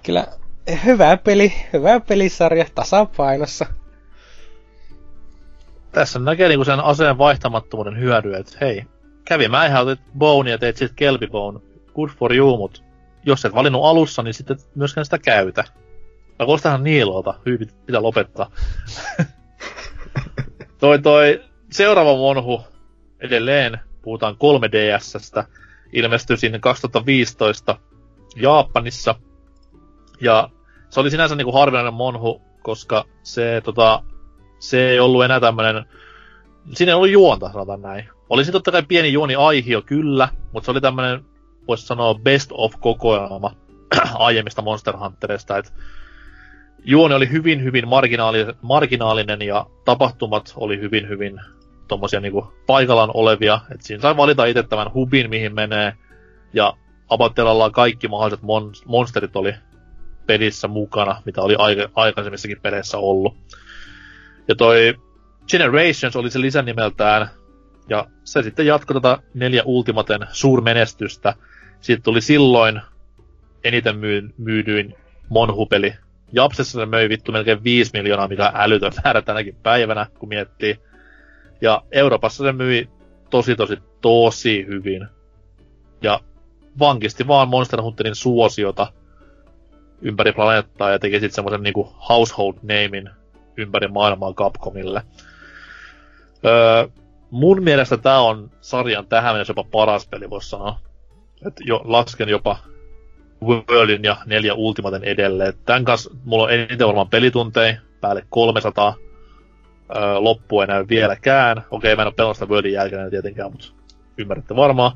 [0.03, 0.27] kyllä
[0.85, 3.67] hyvä peli, hyvä pelisarja, tasapainossa.
[5.93, 8.85] Tässä näkee niinku sen aseen vaihtamattomuuden hyödy, että hei,
[9.25, 11.61] kävi mä ihan otit bone ja teit sit kelpibone.
[11.95, 12.90] Good for you, mut
[13.27, 15.65] jos et valinnut alussa, niin sitten myöskään sitä käytä.
[16.39, 18.51] Tai kuulostahan niilolta, hyvin pitää lopettaa.
[20.81, 22.65] toi toi seuraava monhu
[23.21, 25.45] edelleen, puhutaan 3DSstä,
[25.93, 27.79] ilmestyi sinne 2015
[28.37, 29.15] Japanissa.
[30.21, 30.51] Ja
[30.91, 34.03] se oli sinänsä niinku harvinainen monhu, koska se, tota,
[34.59, 35.85] se ei ollut enää tämmönen...
[36.73, 38.09] Siinä ei ollut juonta, sanotaan näin.
[38.29, 41.25] Oli se totta kai pieni juoni aihio, kyllä, mutta se oli tämmönen,
[41.69, 43.57] voisi sanoa, best of kokoelma
[44.15, 45.73] aiemmista Monster Hunterista, että
[46.85, 51.41] juoni oli hyvin, hyvin marginaali, marginaalinen ja tapahtumat oli hyvin, hyvin
[51.89, 53.61] tommosia niinku paikallaan olevia.
[53.75, 55.95] Et siinä sai valita itse tämän hubin, mihin menee.
[56.53, 56.77] Ja
[57.09, 59.55] Abattelalla kaikki mahdolliset mon- monsterit oli
[60.27, 63.37] pelissä mukana, mitä oli aika- aikaisemmissakin peleissä ollut.
[64.49, 64.95] Ja toi
[65.49, 67.31] Generations oli se lisänimeltään,
[67.91, 71.35] ja se sitten jatkoi tätä neljä Ultimaten suurmenestystä.
[71.81, 72.81] Siitä tuli silloin
[73.65, 74.95] eniten myy- myydyin
[75.29, 75.95] Monhu-peli
[76.33, 80.81] Japsessa se möi vittu melkein 5 miljoonaa, mikä on älytön määrä tänäkin päivänä, kun miettii.
[81.61, 82.89] Ja Euroopassa se myi
[83.31, 85.07] tosi tosi tosi hyvin.
[86.03, 86.21] Ja
[86.79, 88.93] vankisti vaan Monster Hunterin suosiota
[90.03, 93.11] ympäri planeettaa ja teki sitten semmoisen niinku household namein
[93.57, 95.03] ympäri maailmaa Capcomille.
[96.45, 96.89] Öö,
[97.31, 100.81] mun mielestä tämä on sarjan tähän mennessä jopa paras peli, voisi sanoa.
[101.47, 102.57] Et jo, lasken jopa
[103.45, 105.53] Worldin ja neljä Ultimaten edelleen.
[105.67, 108.95] Tän kanssa mulla on eniten varmaan pelitunteja, päälle 300.
[109.97, 111.65] Öö, loppu ei näy vieläkään.
[111.71, 113.67] Okei, mä en ole pelannut Worldin jälkeen tietenkään, mutta
[114.19, 114.93] ymmärrätte varmaan.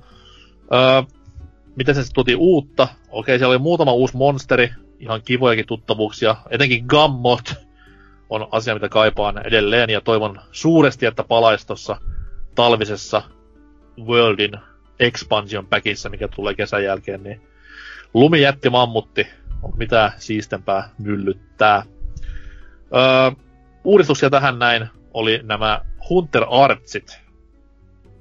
[0.74, 1.02] Öö,
[1.76, 2.88] miten se sitten tuotiin uutta?
[3.08, 6.36] Okei, siellä oli muutama uusi monsteri, ihan kivojakin tuttavuuksia.
[6.50, 7.54] Etenkin Gammot
[8.30, 11.96] on asia, mitä kaipaan edelleen, ja toivon suuresti, että palaisi tuossa
[12.54, 13.22] talvisessa
[14.00, 14.52] Worldin
[15.00, 17.40] expansion packissa, mikä tulee kesän jälkeen, niin
[18.14, 19.26] Lumijätti mammutti
[19.62, 21.82] on mitä siistempää myllyttää.
[22.96, 23.44] Öö,
[23.84, 27.20] uudistuksia tähän näin oli nämä Hunter Artsit,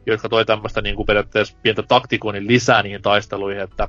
[0.05, 3.87] jotka toi tämmöistä niin kuin periaatteessa pientä taktikoinnin lisää niihin taisteluihin, että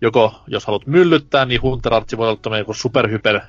[0.00, 3.40] joko jos haluat myllyttää, niin Hunter Artsi voi olla tämmöinen joku superhyper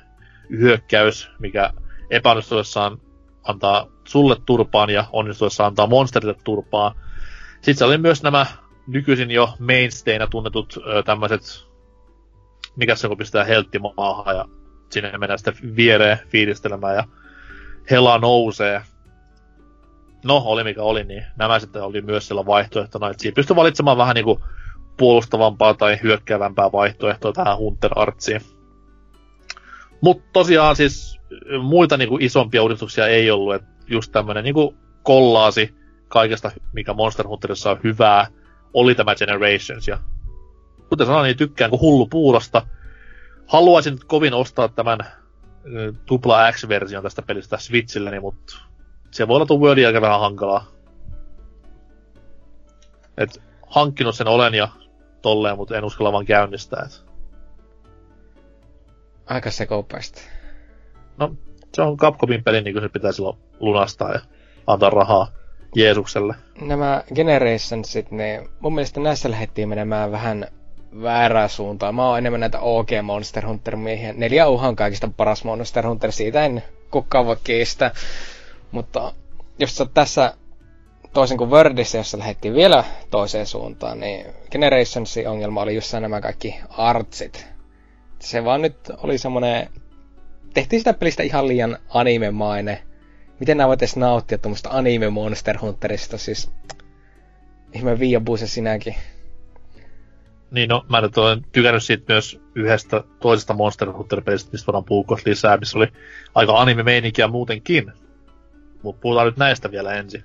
[0.50, 1.72] hyökkäys, mikä
[2.10, 2.98] epäonnistuessaan
[3.44, 6.94] antaa sulle turpaan ja onnistuessaan antaa monsterille turpaa.
[7.54, 8.46] Sitten se oli myös nämä
[8.86, 11.42] nykyisin jo mainstayna tunnetut tämmöiset,
[12.76, 14.44] mikä se kun pistää heltti maahan ja
[14.90, 17.04] sinne mennään sitten viereen fiilistelemään ja
[17.90, 18.82] hela nousee.
[20.24, 23.96] No, oli mikä oli, niin nämä sitten oli myös siellä vaihtoehtona, että siinä pystyi valitsemaan
[23.96, 24.40] vähän niinku
[24.96, 28.40] puolustavampaa tai hyökkäävämpää vaihtoehtoa tähän Hunter Artsiin.
[30.00, 31.20] Mutta tosiaan siis
[31.62, 35.74] muita niinku isompia uudistuksia ei ollut, että just tämmönen niinku kollaasi
[36.08, 38.26] kaikesta, mikä Monster Hunterissa on hyvää,
[38.74, 39.88] oli tämä Generations.
[39.88, 39.98] Ja
[40.88, 42.66] kuten sanoin, niin tykkään kuin hullu puurosta.
[43.46, 44.98] Haluaisin kovin ostaa tämän
[46.06, 48.56] tupla X-version tästä pelistä Switchilläni, mutta
[49.10, 50.66] se voi olla tuon Worldin aika vähän hankalaa.
[53.18, 54.68] Et hankkinut sen olen ja
[55.22, 56.82] tolleen, mutta en uskalla vaan käynnistää.
[56.86, 57.04] Et.
[59.26, 60.20] Aika sekopäistä.
[61.16, 61.36] No,
[61.74, 64.20] se on Capcomin peli, niin kuin se pitää silloin lunastaa ja
[64.66, 65.28] antaa rahaa.
[65.74, 66.34] Jeesukselle.
[66.60, 70.46] Nämä Generationsit, niin mun mielestä näissä lähdettiin menemään vähän
[71.02, 71.94] väärää suuntaan.
[71.94, 74.12] Mä oon enemmän näitä OG Monster Hunter miehiä.
[74.12, 77.90] Neljä uhan kaikista paras Monster Hunter, siitä en kukaan voi kiistää.
[78.72, 79.12] Mutta
[79.58, 80.34] jos sä tässä
[81.12, 86.54] toisin kuin Wordissä, jossa lähdettiin vielä toiseen suuntaan, niin Generationsin ongelma oli just nämä kaikki
[86.68, 87.46] artsit.
[88.18, 89.68] Se vaan nyt oli semmonen...
[90.54, 92.78] Tehtiin sitä pelistä ihan liian animemainen
[93.42, 96.50] miten nämä voit edes nauttia tuommoista anime Monster Hunterista, siis
[97.72, 98.94] ihme Via Buse sinäkin.
[100.50, 105.18] Niin no, mä nyt olen tykännyt siitä myös yhdestä toisesta Monster Hunter-pelistä, mistä voidaan puhua
[105.24, 105.86] lisää, missä oli
[106.34, 107.92] aika anime-meininkiä muutenkin.
[108.82, 110.24] Mutta puhutaan nyt näistä vielä ensin.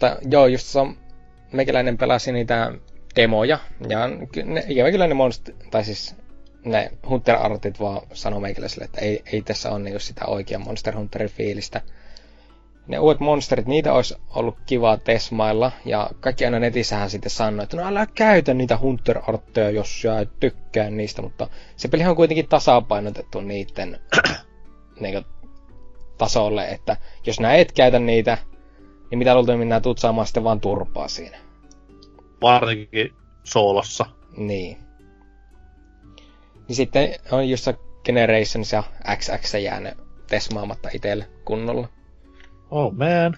[0.00, 0.96] Ta, joo, just se on,
[1.52, 2.72] meikäläinen pelasi niitä
[3.16, 3.58] demoja,
[3.88, 4.08] ja
[4.44, 6.16] ne, ikävä kyllä ne monster, tai siis
[6.64, 10.96] ne Hunter Artit vaan sanoo meikäläiselle, että ei, ei tässä ole niin sitä oikea Monster
[10.96, 11.80] Hunterin fiilistä.
[12.86, 17.76] Ne uudet monsterit, niitä olisi ollut kiva tesmailla, ja kaikki aina netissähän sitten sanoi, että
[17.76, 22.16] no älä käytä niitä hunter artteja, jos sä et tykkää niistä, mutta se peli on
[22.16, 24.00] kuitenkin tasapainotettu niiden
[25.00, 25.24] niin
[26.18, 26.96] tasolle, että
[27.26, 28.38] jos nää et käytä niitä,
[29.10, 31.38] niin mitä luultavimmin nää tuut saamaan sitten vaan turpaa siinä.
[32.42, 33.10] Varsinkin
[33.44, 34.06] soolossa.
[34.36, 34.78] Niin.
[36.68, 37.68] Niin sitten on just
[38.04, 38.82] Generations ja
[39.16, 39.94] XX jäänyt
[40.26, 41.88] tesmaamatta itselle kunnolla.
[42.72, 43.36] Oh man.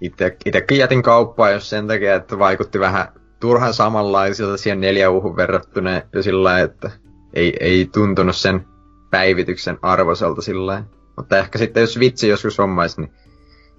[0.00, 3.08] Itse, itsekin jätin kauppaa, jos sen takia, että vaikutti vähän
[3.40, 6.90] turhan samanlaisilta siihen neljä uhun verrattuna ja sillä että
[7.34, 8.66] ei, ei tuntunut sen
[9.10, 10.84] päivityksen arvoiselta sillä
[11.16, 13.12] Mutta ehkä sitten jos vitsi joskus hommaisi, niin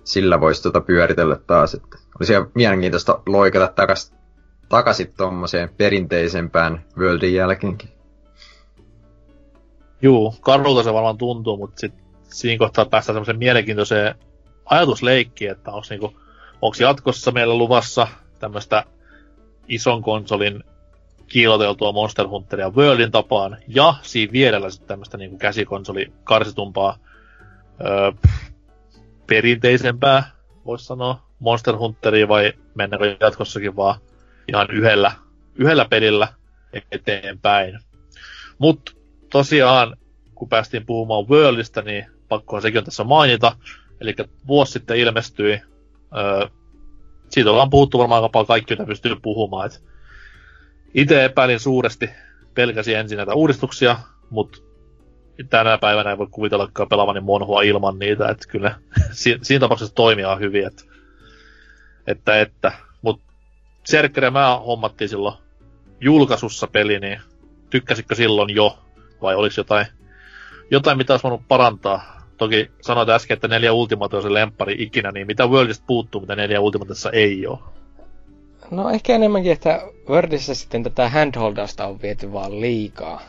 [0.04, 1.74] sillä voisi tuota pyöritellä taas.
[1.74, 4.14] Että olisi ihan mielenkiintoista loikata takas,
[4.70, 7.90] takaisin tuommoiseen perinteisempään Worldin jälkeenkin.
[10.02, 11.94] Juu, karulta se varmaan tuntuu, mutta sit
[12.32, 14.16] siinä kohtaa päästään semmoiseen mielenkiintoiseen
[14.66, 16.20] ajatusleikkiin, että onko niinku,
[16.80, 18.08] jatkossa meillä luvassa
[18.40, 18.84] tämmöistä
[19.68, 20.64] ison konsolin
[21.28, 26.98] kiiloteltua Monster Hunteria Worldin tapaan, ja siinä vierellä sitten tämmöistä niinku käsikonsoli karsitumpaa
[27.86, 28.12] öö,
[29.28, 30.24] perinteisempää,
[30.66, 34.00] voisi sanoa, Monster Hunteria, vai mennäänkö jatkossakin vaan
[34.48, 35.12] ihan yhdellä,
[35.56, 36.28] yhdellä pelillä
[36.92, 37.80] eteenpäin.
[38.58, 38.92] Mutta
[39.32, 39.98] tosiaan,
[40.36, 43.56] kun päästiin puhumaan Worldista, niin pakkohan sekin on tässä mainita.
[44.02, 44.16] Eli
[44.48, 45.62] vuosi sitten ilmestyi,
[46.18, 46.48] öö,
[47.30, 49.66] siitä ollaan puhuttu varmaan aika paljon kaikki, mitä pystyy puhumaan.
[49.66, 49.84] Et
[50.94, 52.10] itse epäilin suuresti,
[52.54, 53.98] pelkäsin ensin näitä uudistuksia,
[54.30, 54.58] mutta
[55.50, 58.76] tänä päivänä ei voi kuvitellakaan pelaavani monhua ilman niitä, että kyllä
[59.12, 60.84] si- siinä tapauksessa toimia hyvin, että,
[62.08, 62.72] että, että.
[63.02, 63.24] mutta
[63.84, 65.36] Serkkeri mä hommattiin silloin
[66.00, 67.22] julkaisussa peli, niin
[67.70, 68.80] tykkäsitkö silloin jo,
[69.22, 69.86] vai oliko jotain,
[70.72, 72.21] jotain mitä olisi voinut parantaa?
[72.42, 76.36] Toki sanoit äsken, että neljä Ultimate on se lemppari ikinä, niin mitä Worldista puuttuu, mitä
[76.36, 77.60] neljä Ultimatessa ei ole?
[78.72, 83.22] No ehkä enemmänkin, että Worldissa sitten tätä handholdausta on viety vaan liikaa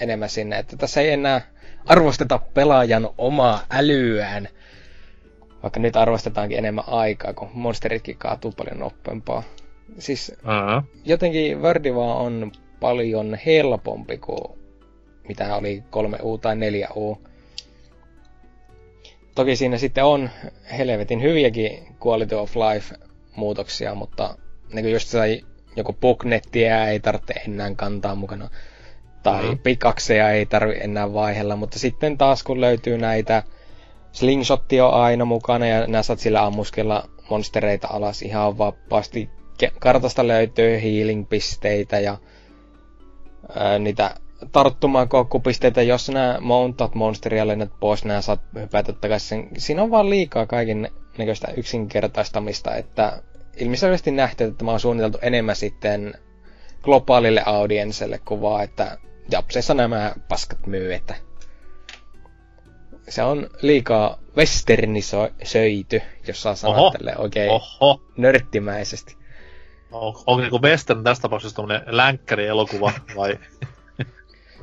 [0.00, 1.40] enemmän sinne, että tässä ei enää
[1.86, 4.48] arvosteta pelaajan omaa älyään,
[5.62, 9.42] vaikka nyt arvostetaankin enemmän aikaa, kun monsteritkin kaatuu paljon nopeampaa.
[9.98, 10.84] Siis uh-huh.
[11.04, 14.58] jotenkin Wordi vaan on paljon helpompi kuin
[15.28, 17.29] mitä oli 3U tai 4U.
[19.34, 20.30] Toki siinä sitten on
[20.78, 22.94] helvetin hyviäkin quality of life
[23.36, 24.34] muutoksia, mutta
[24.72, 25.40] niin just sai
[25.76, 28.50] joku bugnetia ei tarvitse enää kantaa mukana.
[29.22, 29.58] Tai mm-hmm.
[29.58, 33.42] pikakseja ei tarvi enää vaihella, mutta sitten taas kun löytyy näitä
[34.12, 39.30] slingshotti on aina mukana ja nää saat sillä ammuskella monstereita alas ihan vapaasti.
[39.78, 42.18] Kartasta löytyy healing-pisteitä ja
[43.54, 44.14] ää, niitä
[44.52, 49.48] tarttumaan koukkupisteitä, jos nämä mountat monsteria lennät pois, nämä saat hypätä takaisin.
[49.58, 50.88] Siinä on vaan liikaa kaiken
[51.18, 53.22] näköistä yksinkertaistamista, että
[53.56, 56.14] ilmiselvästi nähty, että tämä on suunniteltu enemmän sitten
[56.82, 58.98] globaalille audienselle kuin vaan, että
[59.30, 61.14] Japsessa nämä paskat myy, että
[63.08, 66.90] se on liikaa westernisöity, jos saa sanoa Oho.
[66.90, 68.02] tälle oikein Oho.
[68.16, 69.16] nörttimäisesti.
[69.92, 73.38] On, onko niinku western tässä tapauksessa tämmönen länkkäri-elokuva vai?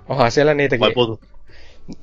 [0.09, 0.87] Onhan siellä niitäkin.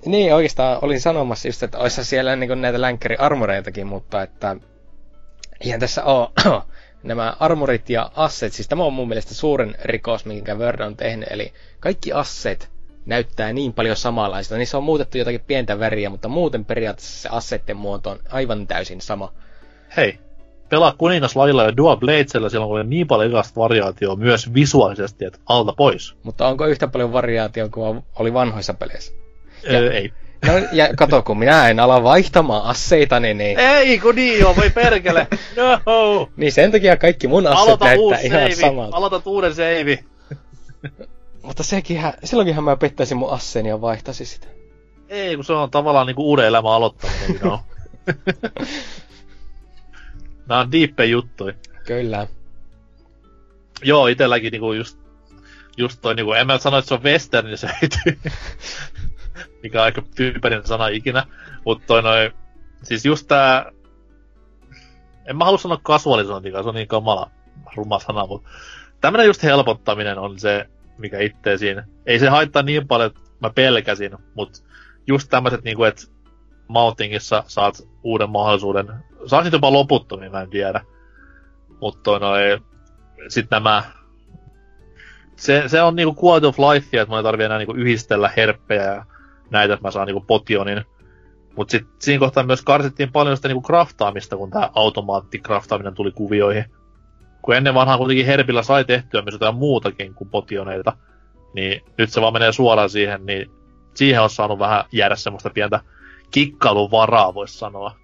[0.05, 4.57] Niin, oikeastaan olin sanomassa just, että olisi siellä niin näitä länkkäri-armoreitakin, mutta että
[5.61, 6.29] eihän tässä ole
[7.03, 11.29] nämä armorit ja asset, siis tämä on mun mielestä suurin rikos, minkä Word on tehnyt,
[11.31, 12.71] eli kaikki asset
[13.07, 14.57] näyttää niin paljon samanlaista.
[14.57, 19.01] Niissä on muutettu jotakin pientä väriä, mutta muuten periaatteessa se assetten muoto on aivan täysin
[19.01, 19.33] sama.
[19.97, 20.19] Hei,
[20.75, 25.73] pelaa kuningaslajilla ja Dual Bladesilla, siellä on niin paljon erilaista variaatioa myös visuaalisesti, että alta
[25.73, 26.15] pois.
[26.23, 29.13] Mutta onko yhtä paljon variaatioa kuin oli vanhoissa peleissä?
[29.63, 30.13] Ja, öö, ei.
[30.47, 33.39] No, ja kato, kun minä en ala vaihtamaan asseita, niin...
[33.39, 33.59] niin...
[33.59, 35.27] Ei, kun niin on, voi perkele!
[35.57, 36.29] No!
[36.37, 38.55] niin sen takia kaikki mun asset Aloita näyttää ihan save.
[38.55, 38.97] samalta.
[38.97, 40.05] Aloita uuden save.
[41.43, 44.47] Mutta sekinhän, silloinkinhan mä pettäisin mun asseeni ja vaihtaisin sitä.
[45.09, 47.61] Ei, kun se on tavallaan niinku uuden elämän aloittaminen, no.
[50.49, 51.55] Nää on diippejä juttuja.
[51.87, 52.27] Kyllä.
[53.83, 54.99] Joo, itelläkin niinku just,
[55.77, 57.69] just toi niinku, en mä sano, että se on western se
[59.63, 61.27] mikä on aika tyyppäinen sana ikinä,
[61.65, 62.33] mutta toi noin,
[62.83, 63.73] siis just tää,
[65.27, 67.31] en mä halua sanoa kasualisointikaan, se on niin kamala
[67.77, 68.49] ruma sana, mutta
[69.01, 70.69] tämmönen just helpottaminen on se,
[70.99, 74.59] mikä itse siinä, ei se haittaa niin paljon, että mä pelkäsin, mutta
[75.07, 76.03] just tämmöiset niinku, että
[76.69, 78.87] Mountingissa saat uuden mahdollisuuden,
[79.27, 80.81] saat jopa loputtomiin, mä en tiedä.
[81.81, 82.65] Mutta noin,
[83.29, 83.83] sit nämä
[85.37, 88.83] se, se on niinku quality of life, että mä ei tarvii enää niinku yhdistellä herppejä
[88.83, 89.05] ja
[89.51, 90.85] näitä, että mä saan niinku potionin
[91.57, 96.65] Mutta sitten siinä kohtaa myös karsittiin paljon sitä niinku craftaamista, kun tämä automaattikraftaaminen tuli kuvioihin.
[97.43, 100.93] Kun ennen vanhaa kuitenkin Herbillä sai tehtyä myös jotain muutakin kuin potioneita,
[101.55, 103.51] niin nyt se vaan menee suoraan siihen, niin
[103.95, 105.81] siihen on saanut vähän jäädä semmoista pientä
[106.31, 107.97] kikkailun varaa, voisi sanoa.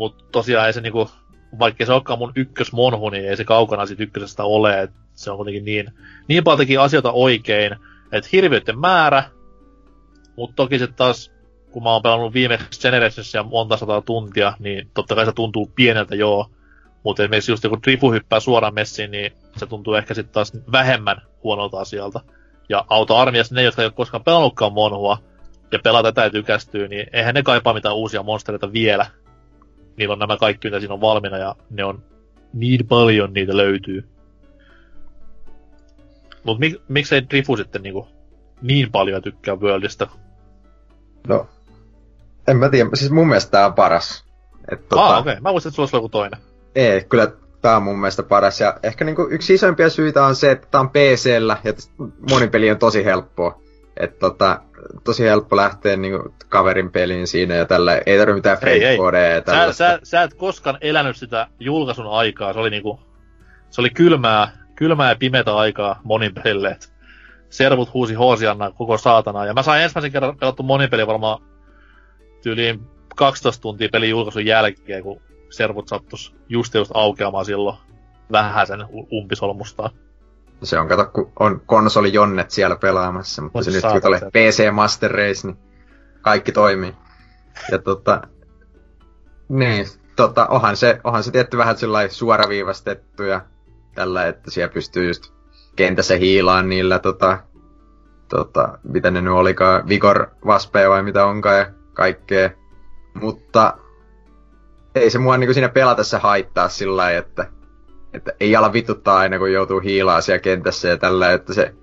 [0.00, 1.10] Mutta tosiaan ei se niinku,
[1.58, 4.82] vaikka se olekaan mun ykkösmonhu, niin ei se kaukana siitä ykkösestä ole.
[4.82, 5.92] Et se on kuitenkin niin,
[6.28, 7.76] niin paljon teki asioita oikein,
[8.12, 9.24] että hirviöiden määrä,
[10.36, 11.32] mutta toki se taas,
[11.70, 16.16] kun mä oon pelannut viimeksi Generationsia monta sataa tuntia, niin totta kai se tuntuu pieneltä
[16.16, 16.50] joo.
[17.02, 21.22] Mutta esimerkiksi just kun Trifu hyppää suoraan messiin, niin se tuntuu ehkä sitten taas vähemmän
[21.44, 22.20] huonolta asialta.
[22.68, 25.18] Ja auto-armiassa ne, jotka ei ole koskaan pelannutkaan monhua,
[25.72, 29.06] ja pelata tätä tykästyy, niin eihän ne kaipaa mitään uusia monstereita vielä.
[30.00, 32.02] Niillä on nämä kaikki, mitä siinä on valmiina, ja ne on
[32.52, 34.08] niin paljon niitä löytyy.
[36.44, 38.08] Mut mik, miksei Drifu sitten niinku
[38.62, 40.08] niin paljon tykkää Worldista?
[41.28, 41.46] No,
[42.48, 42.90] en mä tiedä.
[42.94, 44.24] Siis mun mielestä tää on paras.
[44.72, 45.32] Et, tota, ah, okei.
[45.32, 45.42] Okay.
[45.42, 46.40] Mä muistin, että sulla olisi joku toinen.
[46.74, 47.32] Ei, kyllä
[47.62, 48.60] tää on mun mielestä paras.
[48.60, 51.72] Ja ehkä niinku yksi isoimpia syitä on se, että tää on PCllä ja
[52.30, 53.60] monin peli on tosi helppoa.
[54.00, 54.60] Et tota,
[55.04, 58.00] tosi helppo lähteä niinku kaverin peliin siinä ja tällä.
[58.06, 62.52] Ei tarvitse mitään fake ja sä, sä, sä, et koskaan elänyt sitä julkaisun aikaa.
[62.52, 63.00] Se oli niinku,
[63.70, 66.76] se oli kylmää, kylmää ja pimeätä aikaa monin pelille.
[67.50, 69.46] servut huusi hoosianna koko saatana.
[69.46, 71.42] Ja mä sain ensimmäisen kerran pelattu monin peli varmaan
[72.42, 72.80] tyyliin
[73.16, 77.76] 12 tuntia pelin julkaisun jälkeen, kun servut sattus just just aukeamaan silloin
[78.32, 79.90] vähän sen umpisolmustaan.
[80.62, 84.20] Se on, kato, kun on konsoli jonnet siellä pelaamassa, mutta Mut se nyt kun tulee
[84.20, 85.58] PC Master Race, niin
[86.20, 86.94] kaikki toimii.
[87.70, 88.22] Ja tota,
[89.48, 91.76] niin, tota, onhan se, onhan se tietty vähän
[92.10, 93.40] suoraviivastettu ja
[93.94, 95.32] tällä, että siellä pystyy just
[95.76, 97.38] kentässä hiilaan niillä, tota,
[98.28, 102.50] tota, mitä ne nyt olikaan, Vigor Vaspeja vai mitä onkaan ja kaikkea.
[103.14, 103.78] Mutta
[104.94, 107.46] ei se mua niinku siinä pelatessa haittaa sillä lailla, että,
[108.12, 111.74] että ei ala vituttaa aina kun joutuu hiilaa siellä kentässä ja tällä, että se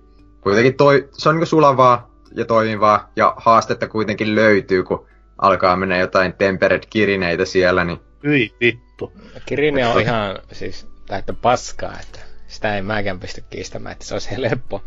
[0.42, 5.98] kuitenkin toi, se on niinku sulavaa ja toimivaa ja haastetta kuitenkin löytyy, kun alkaa mennä
[5.98, 8.00] jotain tempered kirineitä siellä, niin...
[8.24, 9.14] Hyi vittu.
[9.46, 14.32] Kirine on ihan siis täyttä paskaa, että sitä ei mäkään pysty kiistämään, että se olisi
[14.32, 14.84] helppo.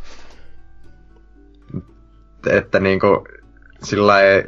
[2.50, 3.26] Että niinku
[3.82, 4.44] sillä ei,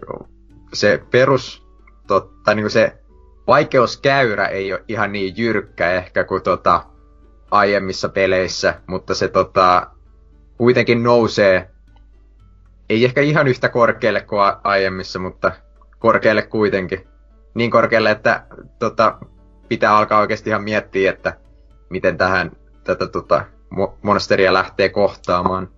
[0.73, 1.63] se perus,
[2.07, 3.02] tot, tai niinku se
[3.47, 6.85] vaikeuskäyrä ei ole ihan niin jyrkkä ehkä kuin tota,
[7.51, 9.87] aiemmissa peleissä, mutta se tota,
[10.57, 11.71] kuitenkin nousee,
[12.89, 15.53] ei ehkä ihan yhtä korkealle kuin aiemmissa, mutta
[15.99, 17.09] korkealle kuitenkin.
[17.55, 18.47] Niin korkealle, että
[18.79, 19.19] tota,
[19.69, 21.37] pitää alkaa oikeasti ihan miettiä, että
[21.91, 22.51] miten tähän
[22.85, 23.45] tätä tota,
[24.03, 25.69] monsteria lähtee kohtaamaan.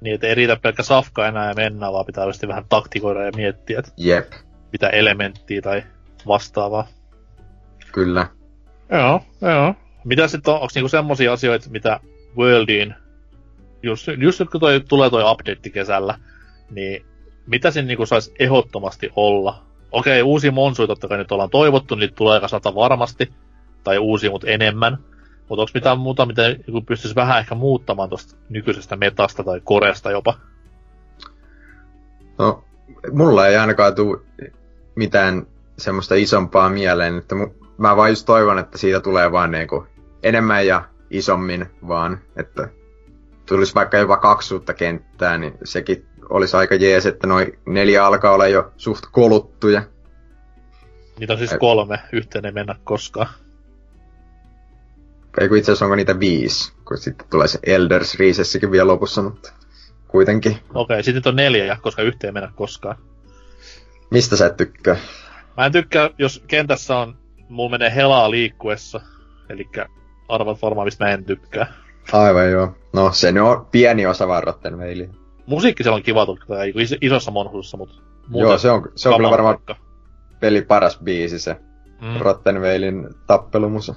[0.00, 3.78] Niin, että ei riitä pelkkä safka enää ja mennä, vaan pitää vähän taktikoida ja miettiä,
[3.78, 4.32] että Jep.
[4.72, 5.82] mitä elementtiä tai
[6.26, 6.86] vastaavaa.
[7.92, 8.26] Kyllä.
[8.92, 9.74] Joo, joo.
[10.04, 12.00] Mitä sitten on, onko niinku semmosia asioita, mitä
[12.36, 12.94] Worldiin,
[13.82, 16.18] just, just kun toi, tulee toi update kesällä,
[16.70, 17.06] niin
[17.46, 19.62] mitä siinä niinku saisi ehdottomasti olla?
[19.92, 23.32] Okei, uusia monsuja totta kai nyt ollaan toivottu, niin tulee aika sata varmasti,
[23.84, 24.98] tai uusia, mutta enemmän.
[25.48, 30.10] Mutta onko mitään muuta, mitä niinku pystyisi vähän ehkä muuttamaan tuosta nykyisestä metasta tai koreasta
[30.10, 30.34] jopa?
[32.38, 32.64] No,
[33.12, 34.20] mulla ei ainakaan tule
[34.94, 35.46] mitään
[35.78, 39.86] semmoista isompaa mieleen, että mu- mä vaan just toivon, että siitä tulee vaan niinku
[40.22, 42.68] enemmän ja isommin vaan, että
[43.46, 48.32] tulisi vaikka jopa kaksi uutta kenttää, niin sekin olisi aika jees, että noin neljä alkaa
[48.34, 49.82] olla jo suht koluttuja.
[51.18, 53.28] Niitä on siis kolme, yhteen ei mennä koskaan.
[55.40, 59.22] Ei kun itse asiassa onko niitä viisi, kun sitten tulee se Elders Riisessäkin vielä lopussa,
[59.22, 59.52] mutta
[60.08, 60.52] kuitenkin.
[60.52, 62.96] Okei, okay, sitten on neljä, koska yhteen ei mennä koskaan.
[64.10, 64.96] Mistä sä et tykkää?
[65.56, 67.16] Mä en tykkää, jos kentässä on,
[67.48, 69.00] mulla menee helaa liikkuessa.
[69.48, 69.68] Eli
[70.28, 71.72] arvat varmaan, mistä mä en tykkää.
[72.12, 72.74] Aivan joo.
[72.92, 75.08] No se on pieni osa vaan Rottenveilia.
[75.46, 76.58] Musiikki siellä on kiva tukkaa,
[77.00, 77.94] isossa monhuussa, mutta
[78.30, 79.76] Joo, se on, se on kyllä varmaan paikka.
[80.40, 81.56] peli paras biisi se
[82.00, 82.20] mm.
[82.20, 83.94] Rottenveilin tappelumusa.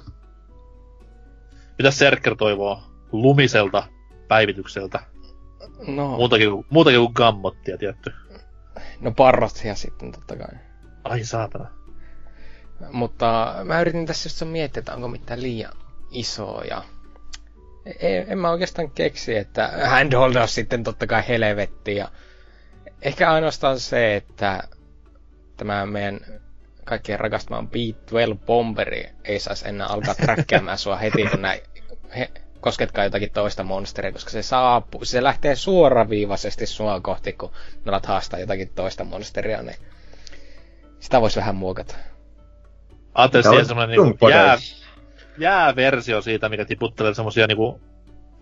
[1.78, 2.82] Mitä Serker toivoo
[3.12, 3.82] lumiselta
[4.28, 5.00] päivitykseltä?
[5.86, 6.08] No.
[6.08, 8.12] Muutakin, muutakin kuin gammottia, tietty.
[9.00, 10.58] No parrotsia sitten totta kai.
[11.04, 11.70] Ai saatana.
[12.92, 15.72] Mutta mä yritin tässä just miettiä, että onko mitään liian
[16.10, 16.82] isoa ja
[18.00, 22.08] en, en mä oikeastaan keksi, että handhold on sitten totta kai helvetti ja
[23.02, 24.62] ehkä ainoastaan se, että
[25.56, 26.20] tämä meidän
[26.84, 31.60] kaikkien rakastamaan B12 Bomberi ei saisi enää alkaa träkkäämään sua heti, kun näin
[32.16, 37.50] he, kosketkaan jotakin toista monsteria, koska se saapuu, se lähtee suoraviivaisesti sua kohti, kun
[37.86, 39.76] alat haastaa jotakin toista monsteria, niin
[41.00, 41.96] sitä voisi vähän muokata.
[43.14, 44.56] Ajattelin siihen on semmonen niinku jää,
[45.38, 47.80] jääversio siitä, mikä tiputtelee semmosia niinku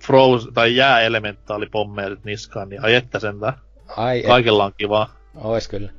[0.04, 3.54] froze, tai jääelementaalipommeja sit niskaan, niin ai että sentään.
[3.96, 5.14] Ai, et, Kaikella on kivaa.
[5.34, 5.90] ois kyllä.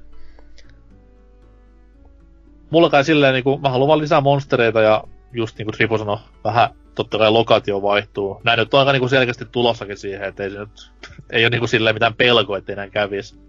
[2.70, 6.70] Mulla kai silleen niinku, mä haluan vaan lisää monstereita ja just niinku Tripo sanoi, vähän
[6.96, 8.42] totta kai lokatio vaihtuu.
[8.44, 10.92] Näin nyt on aika niinku selkeästi tulossakin siihen, että ei se nyt,
[11.32, 13.40] ei ole niinku silleen mitään pelkoa, ettei näin kävis.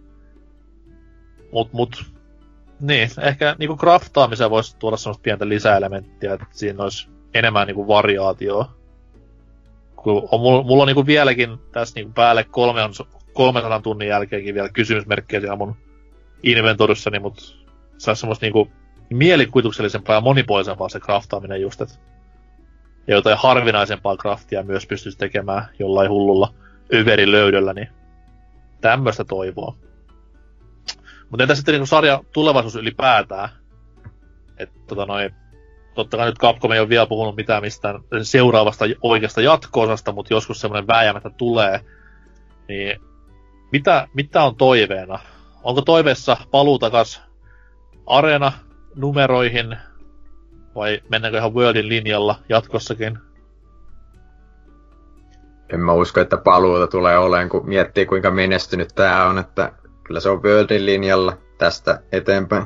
[1.52, 2.04] Mut, mut,
[2.80, 8.74] niin, ehkä niinku craftaamiseen voisi tuoda semmoista pientä lisäelementtiä, että siinä olisi enemmän niinku variaatioa.
[9.96, 12.80] Kun on, mulla, mulla on niinku vieläkin tässä niinku päälle kolme,
[13.32, 15.76] 300 tunnin jälkeenkin vielä kysymysmerkkejä siellä mun
[16.42, 17.42] inventorissani, mutta
[17.98, 18.68] se olisi semmoista niinku
[19.10, 21.94] mielikuvituksellisempaa ja monipuolisempaa se craftaaminen just, että
[23.06, 26.54] ja jotain harvinaisempaa craftia myös pystyisi tekemään jollain hullulla
[26.94, 27.88] överin löydöllä, niin
[28.80, 29.76] tämmöistä toivoa.
[31.30, 33.48] Mutta entä sitten niinku sarja tulevaisuus ylipäätään?
[34.58, 35.34] Että tota noin,
[35.94, 40.60] totta kai nyt Capcom ei ole vielä puhunut mitään mistään seuraavasta oikeasta jatko-osasta, mutta joskus
[40.60, 41.80] semmoinen vääjäämättä tulee.
[42.68, 43.00] Niin
[43.72, 45.18] mitä, mitä on toiveena?
[45.62, 47.22] Onko toiveessa paluu takas
[48.06, 48.52] areena
[48.94, 49.76] numeroihin
[50.74, 53.18] vai mennäänkö ihan Worldin linjalla jatkossakin?
[55.72, 59.72] En mä usko, että paluuta tulee olemaan, kun miettii kuinka menestynyt tää on, että
[60.10, 62.64] kyllä se on Worldin linjalla tästä eteenpäin.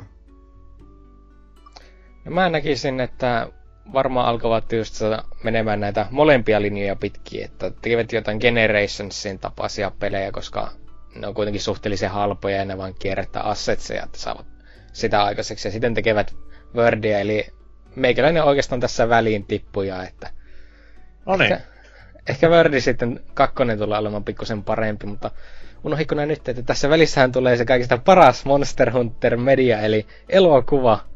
[2.25, 3.49] No mä näkisin, että
[3.93, 5.01] varmaan alkavat just
[5.43, 10.71] menemään näitä molempia linjoja pitkin, että tekevät jotain Generationsin tapaisia pelejä, koska
[11.15, 14.47] ne on kuitenkin suhteellisen halpoja ja ne vaan kierrättää assetseja, että saavat
[14.93, 15.69] sitä aikaiseksi.
[15.69, 16.35] Ja sitten tekevät
[16.75, 17.47] Wordia, eli
[17.97, 20.31] meikäläinen oikeastaan tässä väliin tippuja, että
[21.27, 21.53] No niin.
[21.53, 21.65] Ehkä,
[22.29, 25.31] ehkä Wordi sitten kakkonen tulee olemaan pikkusen parempi, mutta
[25.85, 30.99] unohditko nää nyt, että tässä välissähän tulee se kaikista paras Monster Hunter media, eli elokuva.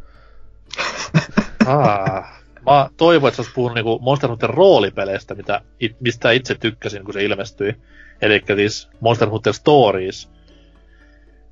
[1.67, 2.43] Ah.
[2.67, 7.05] Mä toivon, että sä olisit puhunut niinku Monster Hunter roolipeleistä, mitä, it, mistä itse tykkäsin,
[7.05, 7.75] kun se ilmestyi.
[8.23, 10.31] Eli siis Monster Hunter Stories.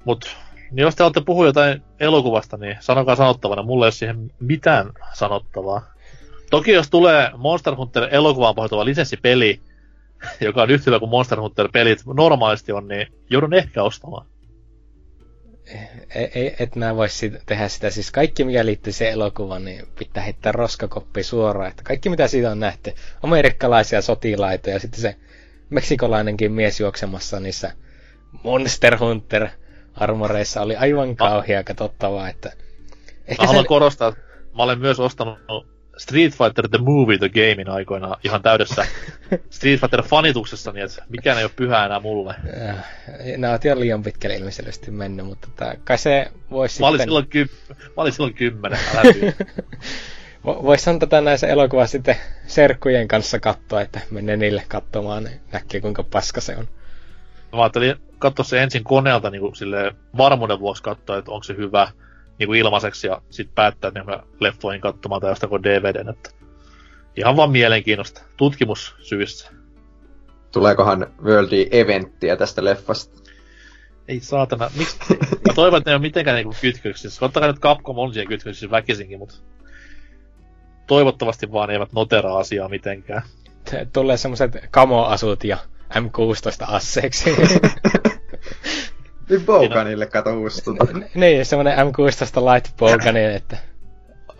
[0.04, 0.36] Mut
[0.70, 3.62] niin jos te olette puhua jotain elokuvasta, niin sanokaa sanottavana.
[3.62, 5.82] Mulla ei ole siihen mitään sanottavaa.
[6.50, 9.60] Toki jos tulee Monster Hunter elokuvaan pohjautuva lisenssipeli,
[10.40, 14.26] joka on yhtä hyvä kuin Monster Hunter pelit normaalisti on, niin joudun ehkä ostamaan.
[16.14, 17.90] Ei, ei, et mä vois sit, tehdä sitä.
[17.90, 21.70] Siis kaikki, mikä liittyy siihen elokuvaan, niin pitää heittää roskakoppi suoraan.
[21.70, 25.16] Että kaikki, mitä siitä on nähty, amerikkalaisia sotilaita ja sitten se
[25.70, 27.72] meksikolainenkin mies juoksemassa niissä
[28.42, 29.48] Monster Hunter
[29.94, 32.52] armoreissa oli aivan kauhea katsottavaa, että...
[33.26, 34.20] Ehkä Mä haluan sen- korostaa, että
[34.56, 35.38] mä olen myös ostanut
[35.96, 38.86] Street Fighter The Movie The Gamein aikoina ihan täydessä
[39.50, 42.34] Street Fighter fanituksessa, niin että mikään ei ole pyhää enää mulle.
[42.68, 42.84] Äh,
[43.36, 47.08] Nämä ovat jo liian pitkälle ilmeisesti mennyt, mutta tää, kai se voisi Mä olin sitten...
[47.08, 49.32] silloin, ky- mä olin silloin kymmenen, älä.
[50.62, 52.16] Voisihan tätä näissä elokuvassa sitten
[52.46, 56.68] serkkujen kanssa katsoa, että menee niille katsomaan, niin näkee kuinka paska se on.
[57.52, 61.56] Mä ajattelin katsoa se ensin koneelta niin kuin sille varmuuden vuoksi katsoa, että onko se
[61.56, 61.88] hyvä
[62.38, 66.08] niin kuin ilmaiseksi ja sitten päättää, että leffoihin katsomaan tai jostain DVDn.
[66.08, 66.30] Että
[67.16, 69.50] ihan vaan mielenkiinnosta, tutkimussyistä.
[70.52, 73.30] Tuleekohan Worldi eventtiä tästä leffasta?
[74.08, 74.98] Ei saatana, miksi?
[75.46, 77.20] Mä toivon, että ne ei ole mitenkään niinku kytköksissä.
[77.20, 79.34] Totta kai nyt Capcom on siihen kytköksissä väkisinkin, mutta
[80.86, 83.22] toivottavasti vaan eivät notera asiaa mitenkään.
[83.92, 85.56] Tulee semmoset kamoasut ja
[85.94, 87.30] M16 asseeksi.
[89.30, 90.86] Niin Boganille kato uusi tota.
[91.14, 93.58] niin, semmonen M16 light bowgunin, että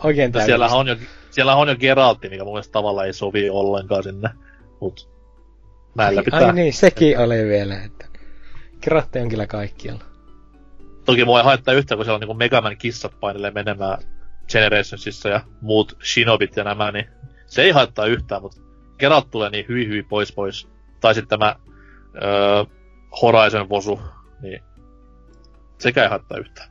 [0.05, 0.97] oikein Ja siellä on jo,
[1.31, 4.31] siellä on jo Geraltti, mikä mun mielestä tavallaan ei sovi ollenkaan sinne.
[4.81, 5.11] Mut
[5.95, 6.47] näillä ai, pitää.
[6.47, 8.07] ai niin, sekin oli vielä, että
[8.81, 10.05] Kirotte on kyllä kaikkialla.
[11.05, 13.99] Toki ei haittaa yhtään, kun siellä on niinku Megaman kissat painelee menemään
[14.53, 17.07] Generationsissa ja muut Shinobit ja nämä, niin
[17.47, 18.61] se ei haittaa yhtään, mutta
[18.99, 20.69] Geralt tulee niin hyvin hyvin pois pois.
[21.01, 21.57] Tai sitten tämä
[22.23, 22.65] öö,
[23.23, 24.01] Horizon Vosu,
[24.43, 24.63] niin
[25.79, 26.71] sekä ei haittaa yhtään.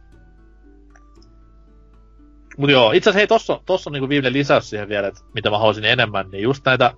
[2.58, 5.50] Mut joo, itse asiassa hei, tossa, tossa on niinku viimeinen lisäys siihen vielä, että mitä
[5.50, 6.94] mä haluaisin enemmän, niin just näitä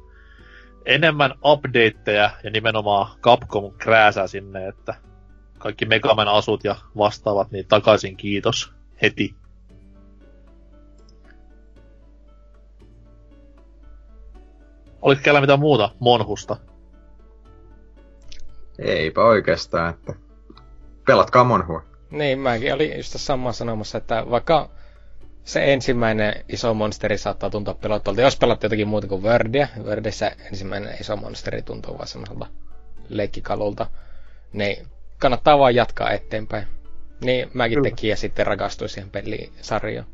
[0.85, 4.93] enemmän updateja ja nimenomaan Capcom krääsää sinne, että
[5.57, 9.35] kaikki Megaman asut ja vastaavat, niin takaisin kiitos heti.
[15.01, 16.57] Oliko kellä mitään muuta Monhusta?
[18.79, 20.13] Eipä oikeastaan, että
[21.05, 21.96] pelatkaa Monhua.
[22.11, 24.69] Niin, mäkin olin just tässä samaa sanomassa, että vaikka
[25.43, 28.21] se ensimmäinen iso monsteri saattaa tuntua pelottavalta.
[28.21, 32.47] Jos pelaat jotakin muuta kuin Wordia, Wordissä ensimmäinen iso monsteri tuntuu vaan semmoiselta
[33.09, 33.87] leikkikalulta,
[34.53, 36.67] niin kannattaa vaan jatkaa eteenpäin.
[37.23, 37.89] Niin mäkin Kyllä.
[37.89, 40.07] tekin ja sitten rakastuin siihen pelisarjaan.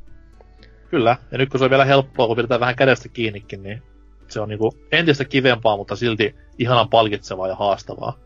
[0.90, 3.82] Kyllä, ja nyt kun se on vielä helppoa, kun pidetään vähän kädestä kiinnikin, niin
[4.28, 8.20] se on niinku entistä kivempaa, mutta silti ihanan palkitsevaa ja haastavaa.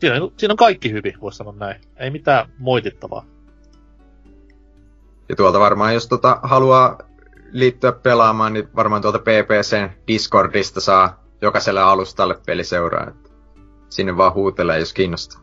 [0.00, 1.80] Siinä on, siinä on kaikki hyvin, voisi sanoa näin.
[1.96, 3.24] Ei mitään moitittavaa.
[5.28, 6.98] Ja tuolta varmaan, jos tota haluaa
[7.52, 13.12] liittyä pelaamaan, niin varmaan tuolta PPCn Discordista saa jokaiselle alustalle peliseuraa.
[13.88, 15.40] Sinne vaan huutelee, jos kiinnostaa.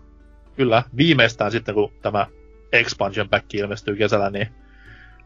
[0.56, 2.28] Kyllä, viimeistään sitten kun tämä
[2.72, 4.48] expansion pack ilmestyy kesällä, niin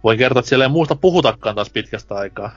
[0.03, 2.51] voin kertoa, että siellä ei muusta puhutakaan taas pitkästä aikaa.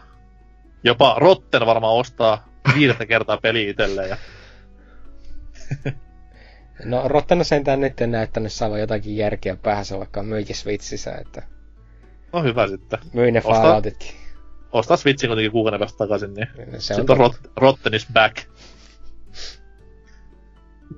[0.84, 4.08] Jopa Rotten varmaan ostaa viidettä kertaa peli itselleen.
[4.08, 4.16] Ja...
[6.84, 11.42] no Rotten on sentään nyt näyttänyt saavan jotakin järkeä päähän, vaikka myykin Switchissä, että...
[12.32, 12.98] No hyvä sitten.
[13.12, 14.10] Myin ne Falloutitkin.
[14.72, 16.48] Ostaa Switchin kuitenkin kuukauden päästä takaisin, niin
[16.78, 18.36] se sitten on, on Rot- Rotten is back.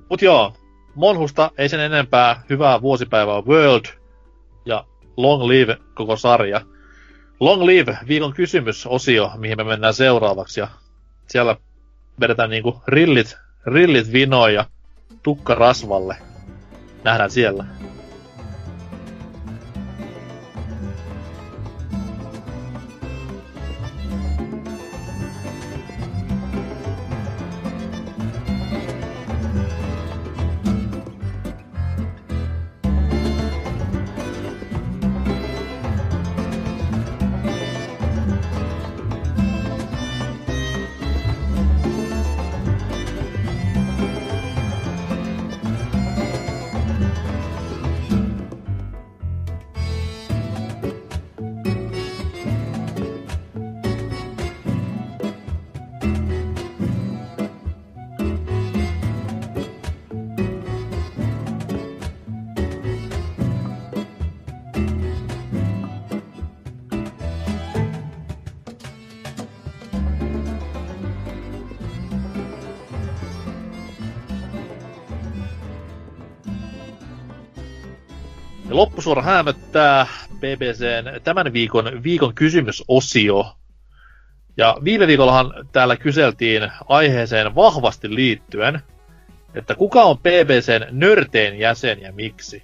[0.09, 0.53] Mut joo,
[0.95, 2.41] Monhusta ei sen enempää.
[2.49, 3.85] Hyvää vuosipäivää World
[4.65, 4.85] ja
[5.17, 6.61] Long Live koko sarja.
[7.39, 10.59] Long Live, viikon kysymysosio, mihin me mennään seuraavaksi.
[10.59, 10.67] Ja
[11.27, 11.55] siellä
[12.19, 14.65] vedetään niinku rillit, rillit vinoja
[15.25, 16.17] ja tukka rasvalle.
[17.03, 17.65] Nähdään siellä.
[79.05, 80.07] Loppusuora hämöttää
[80.39, 83.55] BBCn tämän viikon viikon kysymysosio.
[84.57, 88.81] Ja viime viikollahan täällä kyseltiin aiheeseen vahvasti liittyen,
[89.55, 92.63] että kuka on BBCn nörteen jäsen ja miksi?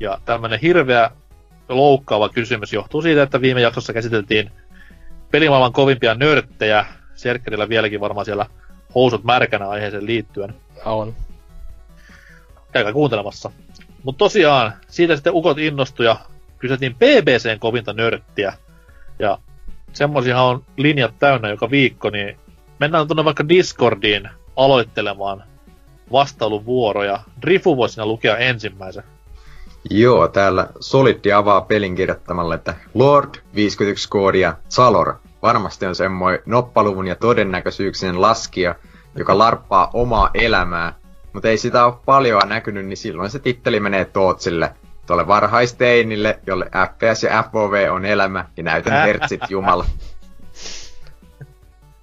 [0.00, 1.10] Ja tämmönen hirveä
[1.68, 4.50] loukkaava kysymys johtuu siitä, että viime jaksossa käsiteltiin
[5.30, 6.84] pelimaailman kovimpia nörttejä.
[7.14, 8.46] Serkkerillä vieläkin varmaan siellä
[8.94, 10.54] housut märkänä aiheeseen liittyen.
[10.84, 11.14] On.
[12.72, 13.50] Käykää kuuntelemassa.
[14.04, 16.16] Mutta tosiaan, siitä sitten ukot innostui ja
[16.58, 18.52] kyseltiin BBCn kovinta nörttiä.
[19.18, 19.38] Ja
[19.92, 22.36] semmoisiahan on linjat täynnä joka viikko, niin
[22.78, 25.44] mennään tuonne vaikka Discordiin aloittelemaan
[26.12, 27.20] vastailuvuoroja.
[27.42, 29.04] Drifu voisi siinä lukea ensimmäisen.
[29.90, 37.06] Joo, täällä Soliddi avaa pelin kirjoittamalla, että Lord 51 koodia Salor varmasti on semmoinen noppaluvun
[37.06, 38.74] ja todennäköisyyksien laskija,
[39.14, 40.94] joka larppaa omaa elämää
[41.32, 44.74] mutta ei sitä ole paljon näkynyt, niin silloin se titteli menee Tootsille,
[45.06, 49.84] tuolle varhaisteinille, jolle FPS ja FOV on elämä, ja näytän hertsit jumala.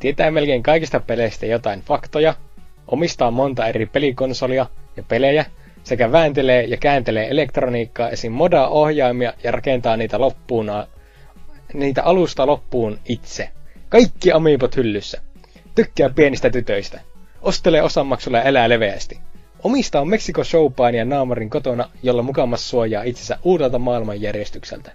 [0.00, 2.34] Tietää melkein kaikista peleistä jotain faktoja,
[2.86, 4.66] omistaa monta eri pelikonsolia
[4.96, 5.44] ja pelejä,
[5.84, 8.32] sekä vääntelee ja kääntelee elektroniikkaa esim.
[8.32, 10.70] modaa ohjaimia ja rakentaa niitä loppuun,
[11.72, 13.50] niitä alusta loppuun itse.
[13.88, 15.20] Kaikki amiibot hyllyssä.
[15.74, 17.00] Tykkää pienistä tytöistä.
[17.42, 19.27] Ostelee osanmaksulla ja elää leveästi.
[19.64, 20.42] Omistaa Meksiko
[20.94, 24.92] ja naamarin kotona, jolla mukamas suojaa itsensä uudelta maailmanjärjestykseltä.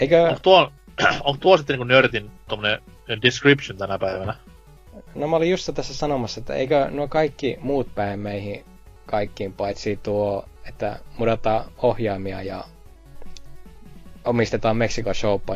[0.00, 0.22] Eikö...
[0.22, 0.72] Onko tuo,
[1.24, 2.30] onko tuo sitten niin nörtin
[3.22, 4.34] description tänä päivänä?
[5.14, 8.64] No mä olin just tässä sanomassa, että eikö nuo kaikki muut päin meihin
[9.06, 12.64] kaikkiin, paitsi tuo, että mudataan ohjaimia ja
[14.24, 15.10] omistetaan Meksiko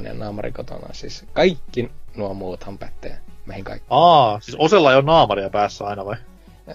[0.05, 0.89] ja naamari kotona.
[0.93, 3.87] Siis kaikki nuo muuthan pätee meihin kaikki.
[3.91, 6.17] Aa, siis osella ei ole naamaria päässä aina vai?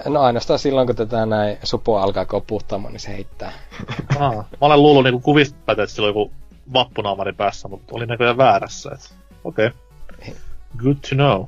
[0.05, 3.51] No ainoastaan silloin, kun tätä näin supua alkaa koputtamaan, niin se heittää.
[4.19, 6.31] Aa, mä olen luullut niinku kuvista, että sillä on joku
[6.73, 8.97] vappunaamari päässä, mutta oli näköjään väärässä.
[9.43, 9.67] Okei.
[9.67, 10.33] Okay.
[10.77, 11.45] Good to know.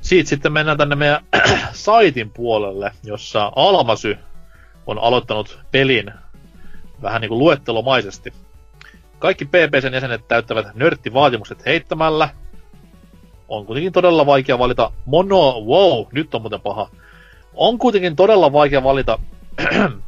[0.00, 1.24] siitä sitten mennään tänne meidän
[1.72, 4.18] saitin puolelle, jossa Almasy
[4.86, 6.12] on aloittanut pelin
[7.02, 8.32] vähän niin kuin luettelomaisesti.
[9.18, 12.28] Kaikki PPCn jäsenet täyttävät nörttivaatimukset heittämällä.
[13.48, 15.60] On kuitenkin todella vaikea valita mono...
[15.60, 16.90] Wow, nyt on muuten paha.
[17.54, 19.18] On kuitenkin todella vaikea valita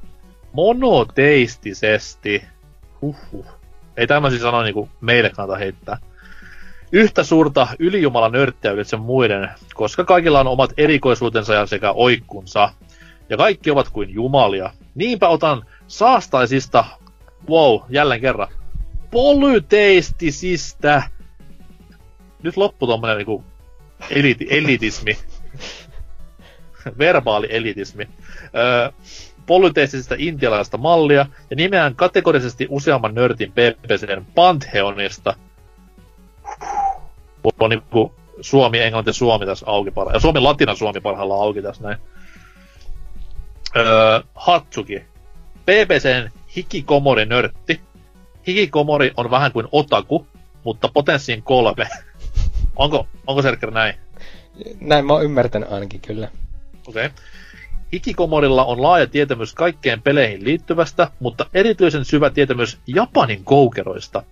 [0.53, 2.45] monoteistisesti.
[3.03, 3.47] Huhhuh.
[3.97, 5.99] Ei tämmöisiä sanoa niinku meille kannata heittää.
[6.93, 12.73] Yhtä suurta ylijumalan nörttiä ylitse muiden, koska kaikilla on omat erikoisuutensa ja sekä oikkunsa.
[13.29, 14.71] Ja kaikki ovat kuin jumalia.
[14.95, 16.85] Niinpä otan saastaisista,
[17.49, 18.49] wow, jälleen kerran,
[19.11, 21.03] polyteistisistä.
[22.43, 23.45] Nyt loppu tommonen niinku
[24.11, 25.19] eliti, elitismi.
[26.99, 28.09] Verbaali elitismi.
[28.57, 28.91] Öö,
[29.47, 35.35] polyteistisista intialaista mallia ja nimeään kategorisesti useamman nörtin PPCn Pantheonista.
[37.61, 40.17] On niinku Suomi, Englanti, Suomi tässä auki parhaillaan.
[40.17, 41.99] Ja Suomi, Latina, Suomi parhaillaan auki tässä näin.
[43.77, 45.05] Öö, Hatsuki.
[45.63, 47.81] PPCn Hikikomori-nörtti.
[48.47, 50.27] Hikikomori on vähän kuin otaku,
[50.65, 51.89] mutta potenssiin kolme.
[52.79, 53.95] Onko, onko Serker näin?
[54.81, 56.29] Näin mä oon ymmärtänyt ainakin kyllä.
[56.87, 57.07] Okei.
[57.07, 57.19] Okay.
[57.93, 64.23] Hikikomorilla on laaja tietämys kaikkeen peleihin liittyvästä, mutta erityisen syvä tietämys Japanin koukeroista.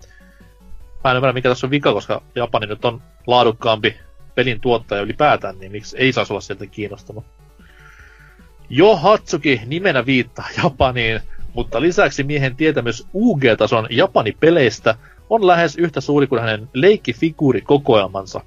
[1.05, 3.97] Mä en ymmärrä, mikä tässä on vika, koska Japani nyt on laadukkaampi
[4.35, 7.24] pelin tuottaja ylipäätään, niin miksi ei saisi olla sieltä kiinnostunut.
[8.68, 11.20] Jo Hatsuki nimenä viittaa Japaniin,
[11.55, 14.94] mutta lisäksi miehen tietämys UG-tason Japani-peleistä
[15.31, 18.40] on lähes yhtä suuri kuin hänen leikkifiguurikokoelmansa.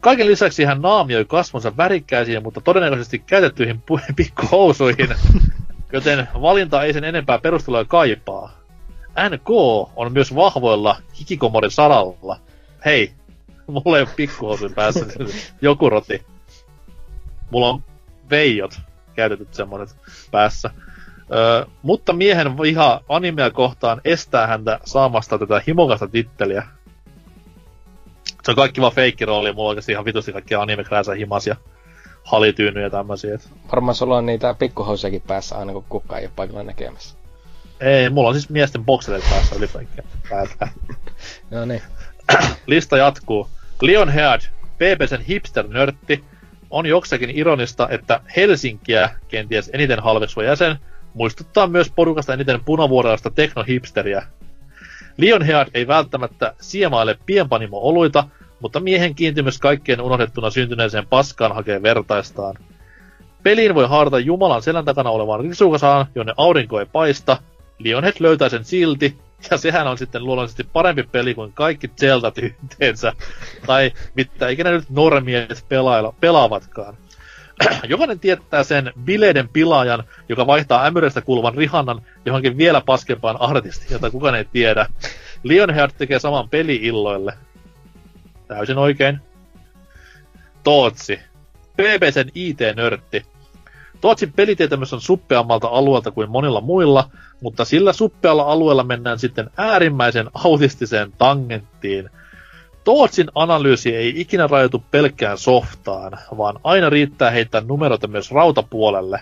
[0.00, 5.08] Kaiken lisäksi hän naamioi kasvonsa värikkäisiin, mutta todennäköisesti käytettyihin pu- pikkuhousuihin,
[5.92, 8.60] joten valinta ei sen enempää perustelua kaipaa.
[9.30, 9.50] NK
[9.96, 12.40] on myös vahvoilla Hikikomorin saralla.
[12.84, 13.12] Hei,
[13.66, 15.06] mulla ei ole pikkuhousuja päässä,
[15.62, 16.26] joku roti.
[17.50, 17.82] Mulla on
[18.30, 18.80] veijot
[19.14, 19.98] käytetyt semmoiset
[20.30, 20.70] päässä.
[21.32, 26.66] Öö, mutta miehen viha animea kohtaan estää häntä saamasta tätä himokasta titteliä.
[28.42, 30.84] Se on kaikki vaan feikkirooli, mulla on oikeasti ihan vitusti kaikkia anime
[31.18, 31.56] himas ja
[32.24, 33.38] halityynyjä ja tämmösiä.
[33.72, 37.16] Varmaan sulla on niitä pikkuhousiakin päässä aina kun kukaan ei ole paikalla näkemässä.
[37.80, 40.70] Ei, mulla on siis miesten boksereita päässä ylipäätään.
[41.50, 41.82] no niin.
[42.66, 43.48] Lista jatkuu.
[43.82, 44.40] Leonhead,
[44.78, 46.24] BBCn hipster-nörtti,
[46.70, 50.78] on joksakin ironista, että Helsinkiä, kenties eniten halveksuva jäsen,
[51.14, 54.26] muistuttaa myös porukasta eniten punavuorelaista teknohipsteriä.
[55.16, 58.24] Lionhead ei välttämättä siemaile pienpanimo-oluita,
[58.60, 62.54] mutta miehen kiintymys kaikkeen unohdettuna syntyneeseen paskaan hakee vertaistaan.
[63.42, 67.36] Peliin voi haarata Jumalan selän takana olevaan risukasaan, jonne aurinko ei paista.
[67.78, 69.18] Lionhead löytää sen silti,
[69.50, 73.12] ja sehän on sitten luonnollisesti parempi peli kuin kaikki Zelda yhteensä.
[73.66, 76.94] tai mitä ikinä nyt normiet pelailla, pelaavatkaan.
[77.88, 84.10] Jokainen tietää sen bileiden pilaajan, joka vaihtaa ämyrestä kuuluvan rihannan johonkin vielä paskempaan artistiin, jota
[84.10, 84.86] kukaan ei tiedä.
[85.42, 87.32] Lionheart tekee saman peli-illoille.
[88.48, 89.20] Täysin oikein.
[90.64, 91.20] Tootsi.
[91.72, 93.26] PPCn IT-nörtti.
[94.00, 97.10] Tootsin pelitietämys on suppeammalta alueelta kuin monilla muilla,
[97.40, 102.10] mutta sillä suppealla alueella mennään sitten äärimmäisen autistiseen tangenttiin–
[102.90, 109.20] Tootsin analyysi ei ikinä rajoitu pelkkään softaan, vaan aina riittää heittää numeroita myös rautapuolelle.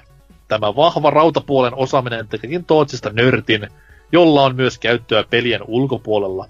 [0.48, 3.68] Tämä vahva rautapuolen osaaminen tekeekin Tootsista nörtin,
[4.12, 6.48] jolla on myös käyttöä pelien ulkopuolella.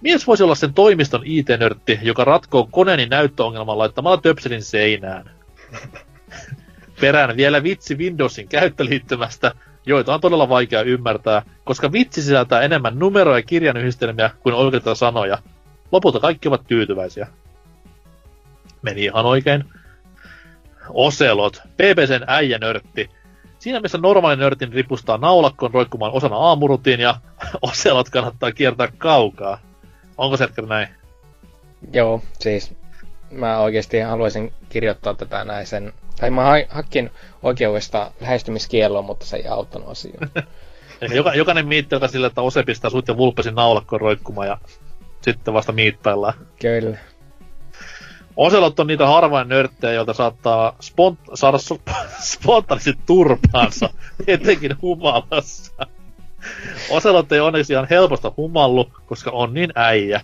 [0.00, 5.30] Mies voisi olla sen toimiston IT-nörtti, joka ratkoo koneeni näyttöongelman laittamalla töpselin seinään.
[7.00, 9.52] Perään vielä vitsi Windowsin käyttöliittymästä,
[9.86, 15.38] joita on todella vaikea ymmärtää, koska vitsi sisältää enemmän numeroja ja kirjanyhdistelmiä kuin oikeita sanoja,
[15.92, 17.26] Lopulta kaikki ovat tyytyväisiä.
[18.82, 19.64] Meni ihan oikein.
[20.88, 23.10] Oselot, BBCn äijänörtti.
[23.58, 27.14] Siinä missä normaali nörtin ripustaa naulakkoon roikkumaan osana aamurutiin ja
[27.62, 29.58] Oselot kannattaa kiertää kaukaa.
[30.18, 30.88] Onko Serker näin?
[31.92, 32.72] Joo, siis
[33.30, 37.10] mä oikeasti haluaisin kirjoittaa tätä näin sen, tai mä hakkin
[37.42, 40.28] oikeudesta lähestymiskielloa, mutta se ei auttanut asiaa.
[41.14, 44.58] Joka, jokainen miitti, joka sillä, että Ose pistää sut ja vulpesin naulakkoon roikkumaan ja
[45.22, 46.34] sitten vasta miittaillaan.
[46.60, 46.96] Kyllä.
[48.36, 51.58] Oselot on niitä harvain nörttejä, joilta saattaa spont- saada
[52.32, 53.90] spontaanisti turpaansa,
[54.26, 55.86] etenkin humalassa.
[56.90, 60.20] Oselot ei onneksi ihan helposta humallu, koska on niin äijä.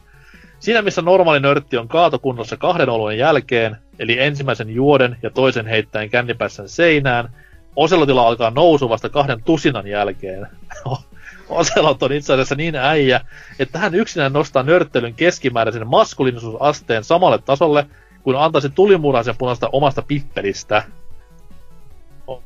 [0.61, 6.11] Siinä missä normaali nörtti on kaatokunnossa kahden oluen jälkeen, eli ensimmäisen juoden ja toisen heittäen
[6.11, 7.29] kännipässän seinään,
[7.77, 10.47] Oselotilla alkaa nousu vasta kahden tusinan jälkeen.
[11.49, 13.21] Ocelot on itse asiassa niin äijä,
[13.59, 17.87] että hän yksinään nostaa nörttelyn keskimääräisen maskuliinisuusasteen samalle tasolle
[18.23, 20.83] kun antaisit tulimuraisen punaista omasta pippelistä.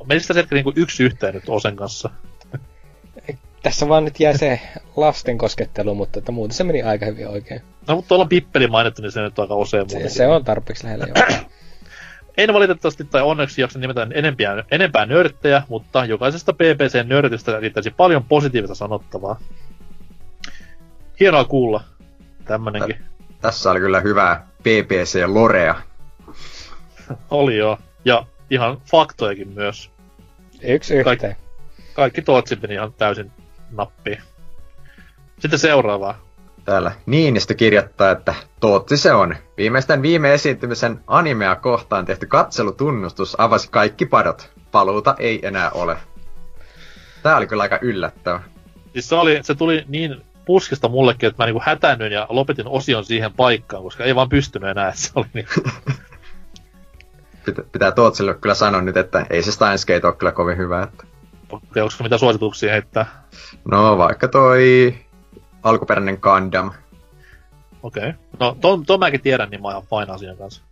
[0.06, 2.10] Menistä se niinku yksi yhteen nyt Osen kanssa?
[3.62, 4.60] Tässä vaan nyt jää se
[4.96, 7.62] lasten koskettelu, mutta että muuten se meni aika hyvin oikein.
[7.88, 10.44] No, mutta tuolla on pippeli mainittu, niin se nyt on aika usein se, se on
[10.44, 11.14] tarpeeksi lähellä jo.
[12.38, 18.74] En valitettavasti tai onneksi jaksa nimetä enempää, enempää nörttejä, mutta jokaisesta PPC-nörtistä riittäisi paljon positiivista
[18.74, 19.40] sanottavaa.
[21.20, 21.84] Hienoa kuulla
[22.44, 23.04] tämmönenkin.
[23.40, 25.74] Tässä oli kyllä hyvää PPC-lorea.
[27.30, 27.78] oli joo.
[28.04, 29.90] Ja ihan faktojakin myös.
[30.62, 31.18] Yksi yhteen.
[31.18, 31.36] Kaik-
[31.94, 33.32] kaikki Tootsi meni ihan täysin
[33.70, 34.22] nappiin.
[35.38, 36.27] Sitten seuraavaa.
[36.68, 39.36] Täällä Niinistö kirjoittaa, että Tootsi se on.
[39.56, 44.50] Viimeisten viime esiintymisen animea kohtaan tehty katselutunnustus avasi kaikki padot.
[44.70, 45.96] Paluuta ei enää ole.
[47.22, 48.40] Tää oli kyllä aika yllättävä.
[48.92, 53.04] Siis se, oli, se tuli niin puskista mullekin, että mä niinku hätäännyin ja lopetin osion
[53.04, 55.46] siihen paikkaan, koska ei vaan pystynyt enää, että se oli niin...
[57.44, 60.82] Pitä, pitää Tootsille kyllä sanoa nyt, että ei se Steins Gate ole kyllä kovin hyvä.
[60.82, 61.04] Että...
[61.50, 63.06] Okei, onko mitä suosituksia heittää?
[63.64, 64.94] No vaikka toi
[65.62, 66.70] alkuperäinen Gundam.
[67.82, 68.02] Okei.
[68.02, 68.12] Okay.
[68.40, 70.62] No, ton, ton mäkin tiedän, niin mä oon ihan fine asian kanssa.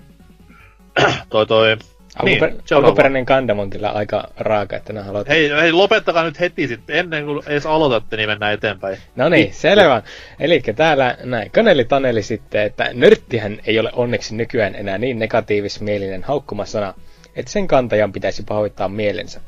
[1.31, 1.77] toi toi...
[2.17, 5.29] Alkuper- niin, alkuperäinen Gundam on kyllä aika raaka, että ne haluat...
[5.29, 8.99] Hei, hei, lopettakaa nyt heti sitten, ennen kuin edes aloitatte, niin mennään eteenpäin.
[9.17, 10.03] No niin, selvä.
[10.41, 16.23] Eli täällä näin, Kaneli Taneli sitten, että nörttihän ei ole onneksi nykyään enää niin negatiivismielinen
[16.23, 16.95] haukkumasana,
[17.37, 19.41] että sen kantajan pitäisi pahoittaa mielensä.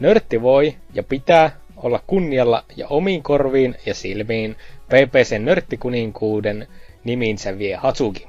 [0.00, 1.50] Nörtti voi ja pitää
[1.82, 6.68] olla kunnialla ja omiin korviin ja silmiin PPC nörttikuninkuuden
[7.04, 8.28] niminsä vie Hatsuki.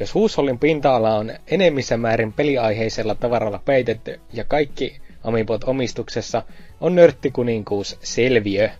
[0.00, 6.42] Jos huushollin pinta-ala on enemmissä määrin peliaiheisella tavaralla peitetty ja kaikki Amipot omistuksessa,
[6.80, 8.70] on nörttikuninkuus selviö.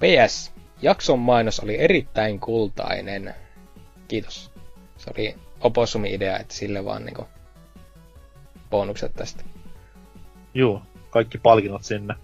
[0.00, 0.52] PS.
[0.82, 3.34] Jakson mainos oli erittäin kultainen.
[4.08, 4.50] Kiitos.
[4.96, 7.26] Se oli Opossumi-idea, että sille vaan niinku
[8.70, 9.44] bonukset tästä.
[10.54, 12.14] Joo, kaikki palkinnot sinne.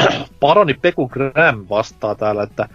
[0.40, 2.68] Paroni Peku Graham vastaa täällä, että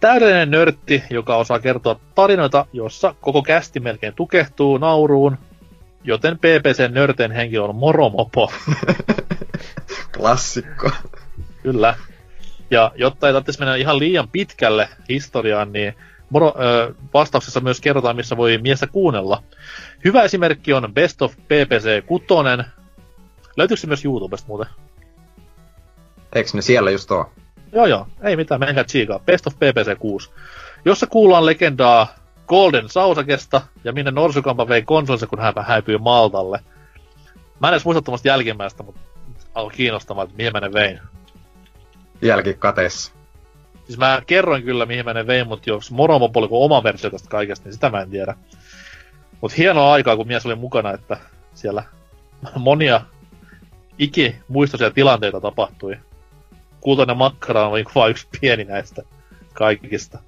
[0.00, 5.38] täydellinen nörtti, joka osaa kertoa tarinoita, jossa koko kästi melkein tukehtuu nauruun,
[6.04, 8.52] joten PPC nörten henki on moromopo.
[10.16, 10.90] Klassikko.
[11.62, 11.94] Kyllä.
[12.70, 15.94] Ja jotta ei tarvitsisi mennä ihan liian pitkälle historiaan, niin
[16.30, 19.42] moro, ö, vastauksessa myös kerrotaan, missä voi miestä kuunnella.
[20.04, 22.24] Hyvä esimerkki on Best of PPC 6.
[23.56, 24.66] Löytyykö se myös YouTubesta muuten?
[26.34, 27.32] Eikö ne siellä just oo?
[27.72, 29.18] Joo joo, ei mitään, menkää tsiikaa.
[29.18, 30.30] Best of PPC 6.
[30.84, 32.06] Jossa kuullaan legendaa
[32.48, 36.60] Golden Sausakesta ja minne Norsukampa vei konsolinsa, kun hän häipyi Maltalle.
[37.60, 39.00] Mä en edes muista tuommoista jälkimmäistä, mutta
[39.54, 41.00] alkoi kiinnostamaan, että mihin mä ne vein.
[42.22, 43.12] Jälkikateessa.
[43.86, 47.28] Siis mä kerroin kyllä, mihin mä ne vein, mutta jos Moromopol oli oma versio tästä
[47.28, 48.34] kaikesta, niin sitä mä en tiedä.
[49.40, 51.16] Mutta hienoa aikaa, kun mies oli mukana, että
[51.54, 51.82] siellä
[52.56, 53.00] monia
[53.98, 55.98] iki muistoisia tilanteita tapahtui.
[56.88, 59.02] Kultainen makkara on vain yksi pieni näistä
[59.52, 60.18] kaikista.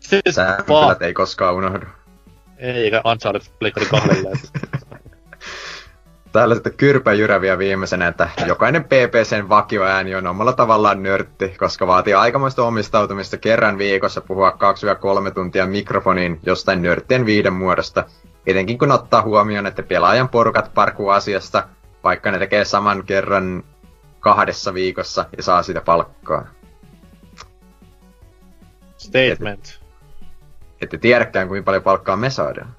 [0.00, 1.86] Siis Sämpylät ei koskaan unohdu.
[2.58, 4.30] Ei, eikä Uncharted Pleikkari kahdelle.
[6.32, 11.86] Täällä sitten Kyrpä Jyrä vielä viimeisenä, että jokainen PPCn vakioääni on omalla tavallaan nörtti, koska
[11.86, 14.58] vaatii aikamoista omistautumista kerran viikossa puhua
[15.30, 18.04] 2-3 tuntia mikrofoniin jostain nörttien viiden muodosta.
[18.46, 21.68] Etenkin kun ottaa huomioon, että pelaajan porukat parkuu asiasta,
[22.04, 23.64] vaikka ne tekee saman kerran
[24.24, 26.46] kahdessa viikossa ja saa sitä palkkaa.
[28.96, 29.80] Statement.
[30.82, 32.76] Ette tiedäkään, kuinka paljon palkkaa me saadaan.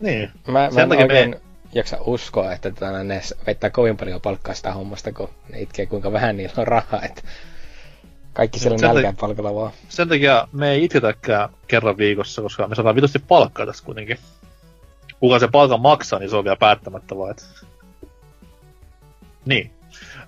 [0.00, 0.30] Niin.
[0.46, 1.40] Mä, mä en oikein me...
[1.72, 6.12] jaksa uskoa, että tätä, ne vettää kovin paljon palkkaa sitä hommasta, kun ne itkee kuinka
[6.12, 7.02] vähän niillä on rahaa.
[7.02, 7.22] Että
[8.32, 9.20] kaikki siellä nälkään te...
[9.20, 9.72] palkalla vaan.
[9.88, 14.18] Sen takia me ei itketäkään kerran viikossa, koska me saadaan vitosti palkkaa tässä kuitenkin.
[15.20, 17.30] Kuka se palkan maksaa, niin se on vielä päättämättä vaan.
[17.30, 17.44] Että...
[19.44, 19.70] Niin.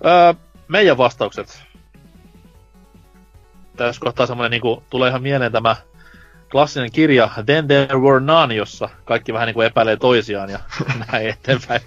[0.05, 0.33] Öö,
[0.71, 1.63] meidän vastaukset.
[3.77, 5.75] Tässä kohtaa semmoinen niinku, tulee ihan mieleen tämä
[6.51, 10.59] klassinen kirja Then There Were None, jossa kaikki vähän niinku epäilee toisiaan ja
[11.11, 11.81] näin eteenpäin.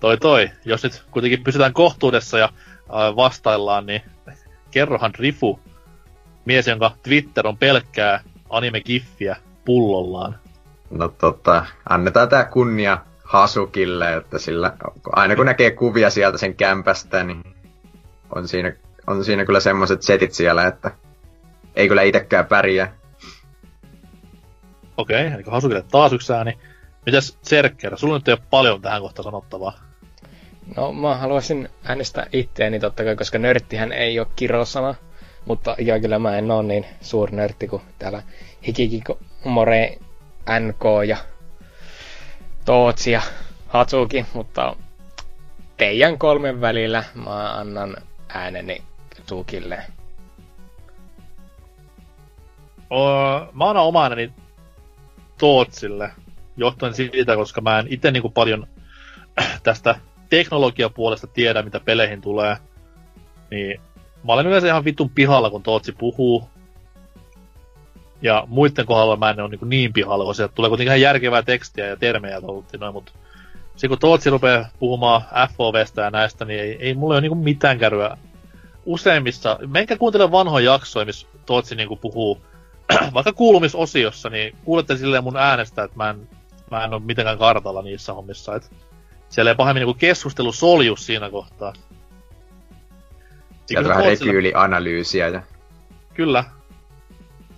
[0.00, 2.48] toi toi, jos nyt kuitenkin pysytään kohtuudessa ja
[3.16, 4.02] vastaillaan, niin
[4.70, 5.60] kerrohan Rifu,
[6.44, 8.20] mies, jonka Twitter on pelkkää
[8.50, 10.38] anime-giffiä pullollaan.
[10.90, 14.72] No tota, annetaan tää kunnia Hasukille, että sillä,
[15.12, 17.42] aina kun näkee kuvia sieltä sen kämpästä, niin
[18.34, 18.72] on siinä,
[19.06, 20.90] on siinä kyllä semmoiset setit siellä, että
[21.76, 22.92] ei kyllä itekään pärjää.
[24.96, 26.58] Okei, okay, eli Hasukille taas yksi ääni.
[27.06, 29.72] Mitäs Serker, sulla nyt ei ole paljon tähän kohtaan sanottavaa.
[30.76, 34.94] No mä haluaisin äänestää itteeni totta kai, koska nörttihän ei ole kirosana.
[35.44, 38.22] Mutta ja kyllä mä en ole niin suuri nörtti kuin täällä
[38.66, 39.98] Hikikiko More
[40.60, 41.16] NK ja
[42.66, 43.22] Tootsi ja
[43.68, 44.76] Hatsuki, mutta
[45.76, 47.96] teidän kolmen välillä mä annan
[48.28, 48.82] ääneni
[49.26, 49.82] Tukille.
[52.90, 53.04] O,
[53.52, 54.32] mä annan oman ääneni
[55.38, 56.10] Tootsille,
[56.56, 58.66] johtuen siitä, koska mä en itse niinku paljon
[59.62, 59.94] tästä
[60.30, 62.56] teknologiapuolesta tiedä, mitä peleihin tulee.
[63.50, 63.80] Niin
[64.24, 66.48] mä olen yleensä ihan vitun pihalla, kun Tootsi puhuu.
[68.22, 71.42] Ja muiden kohdalla mä en ole niin, niin pihalla, koska sieltä tulee kuitenkin ihan järkevää
[71.42, 73.12] tekstiä ja termejä toluttiin noin, mutta
[73.66, 75.22] sitten kun Tootsi rupeaa puhumaan
[75.56, 78.16] FOVstä ja näistä, niin ei, ei mulle ole niin mitään kärryä
[78.86, 82.40] useimmissa, menkää kuuntele vanhoja jaksoja, missä Tootsi niin puhuu,
[83.14, 86.28] vaikka kuulumisosiossa, niin kuulette silleen mun äänestä, että mä en,
[86.70, 88.68] mä en ole mitenkään kartalla niissä hommissa, että
[89.28, 91.72] siellä ei pahemmin niin keskustelu solju siinä kohtaa.
[93.66, 95.42] Sieltä vähän rekyylianalyysiä ja...
[96.14, 96.44] Kyllä.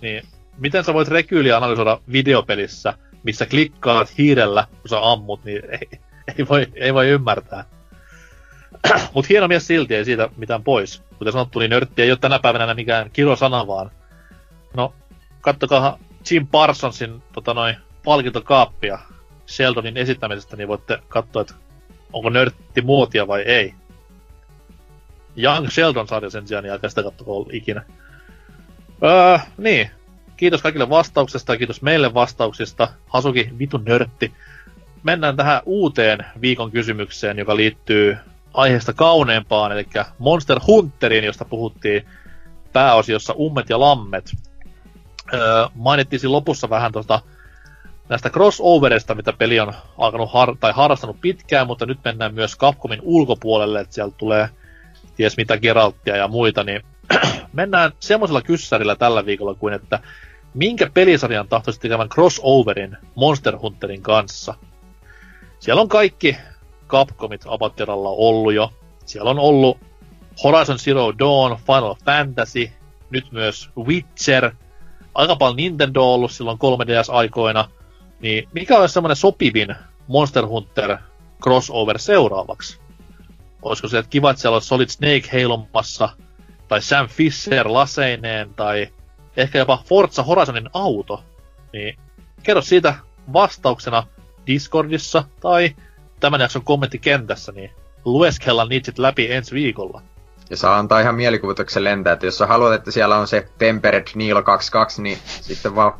[0.01, 0.23] Niin,
[0.59, 5.99] miten sä voit rekyyliä analysoida videopelissä, missä klikkaat hiirellä, kun sä ammut, niin ei,
[6.37, 7.65] ei, voi, ei voi ymmärtää.
[9.13, 11.03] Mut hieno mies silti, ei siitä mitään pois.
[11.17, 13.91] Kuten sanottu, niin nörtti ei ole tänä päivänä enää mikään kirosana, vaan...
[14.73, 14.93] No,
[15.41, 15.99] kattokaa
[16.31, 17.75] Jim Parsonsin tota noin,
[18.05, 18.99] palkintokaappia
[19.47, 21.53] Sheldonin esittämisestä, niin voitte katsoa, että
[22.13, 23.73] onko nörtti muotia vai ei.
[25.37, 27.01] Young Sheldon-sarja sen sijaan, niin älkää sitä
[27.51, 27.83] ikinä.
[29.03, 29.91] Öö, niin.
[30.39, 32.87] Kiitos kaikille vastauksesta ja kiitos meille vastauksista.
[33.07, 34.33] Hasuki, vitun nörtti.
[35.03, 38.17] Mennään tähän uuteen viikon kysymykseen, joka liittyy
[38.53, 39.87] aiheesta kauneempaan, eli
[40.19, 42.05] Monster Hunteriin, josta puhuttiin
[42.73, 44.31] pääosiossa Ummet ja Lammet.
[45.33, 47.21] Öö, mainittiin lopussa vähän tuosta
[48.09, 52.99] näistä crossoverista, mitä peli on alkanut har- tai harrastanut pitkään, mutta nyt mennään myös Capcomin
[53.03, 54.49] ulkopuolelle, että sieltä tulee
[55.15, 56.81] ties mitä Geralttia ja muita, niin
[57.53, 59.99] mennään semmoisella kyssärillä tällä viikolla kuin, että
[60.53, 64.55] minkä pelisarjan tahtoisit tekemään crossoverin Monster Hunterin kanssa?
[65.59, 66.37] Siellä on kaikki
[66.87, 68.73] Capcomit Abatteralla ollut jo.
[69.05, 69.77] Siellä on ollut
[70.43, 72.71] Horizon Zero Dawn, Final Fantasy,
[73.09, 74.51] nyt myös Witcher,
[75.15, 77.69] aika paljon Nintendo on ollut silloin 3DS-aikoina,
[78.19, 79.75] niin mikä olisi semmoinen sopivin
[80.07, 80.97] Monster Hunter
[81.43, 82.79] crossover seuraavaksi?
[83.61, 86.09] olisiko se, että kiva, että siellä olisi Solid Snake heilomassa,
[86.67, 88.87] tai Sam Fisher laseineen, tai
[89.37, 91.23] ehkä jopa Forza Horizonin auto,
[91.73, 91.97] niin
[92.43, 92.95] kerro siitä
[93.33, 94.03] vastauksena
[94.47, 95.75] Discordissa tai
[96.19, 97.71] tämän jakson kommenttikentässä, niin
[98.05, 100.01] lueskellaan niitä läpi ensi viikolla.
[100.49, 104.43] Ja saa antaa ihan mielikuvituksen lentää, että jos haluat, että siellä on se Tempered Nilo
[104.43, 105.93] 22, niin sitten vaan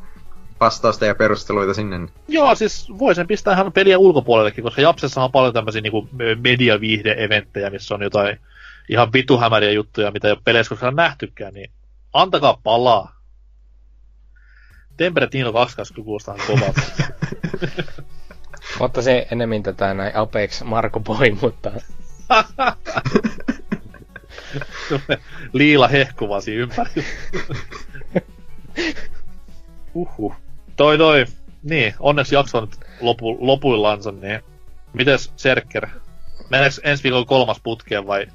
[0.60, 2.08] vastausta ja perusteluita sinne.
[2.28, 7.70] Joo, siis voi sen pistää ihan peliä ulkopuolellekin, koska Japsessa on paljon tämmöisiä niinku mediaviihde-eventtejä,
[7.70, 8.40] missä on jotain
[8.90, 11.72] ihan vituhämäriä juttuja, mitä ei ole peleissä koskaan nähtykään, niin
[12.14, 13.19] antakaa palaa.
[15.00, 16.82] Tempere Tino 22 kuulostaa kovalta.
[18.80, 21.72] mutta se enemmän tätä näin Apex Marko Boy, mutta...
[25.54, 27.06] Liila hehkuvasi ympäri.
[29.94, 30.36] Uhuh
[30.80, 31.26] toi toi,
[31.64, 34.40] niin, onneksi jakso on nyt lopu, lopuillansa, niin
[34.94, 35.88] mites Serker?
[36.50, 38.28] Meneekö ensi viikolla kolmas putkeen vai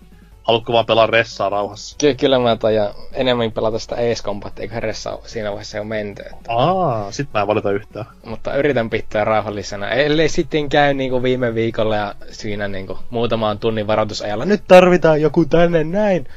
[0.44, 1.96] haluatko vaan pelaa ressaa rauhassa?
[1.98, 6.22] Ky- kyllä mä tajan enemmän pelata sitä Ace Combat, eikä ressa siinä vaiheessa jo menty.
[6.22, 6.52] Että...
[6.52, 8.06] Aa, sit mä en valita yhtään.
[8.24, 12.98] Mutta yritän pitää rauhallisena, ellei sitten käy niin kuin viime viikolla ja siinä niin kuin
[13.10, 14.44] muutamaan tunnin varoitusajalla.
[14.44, 16.28] Nyt tarvitaan joku tänne näin.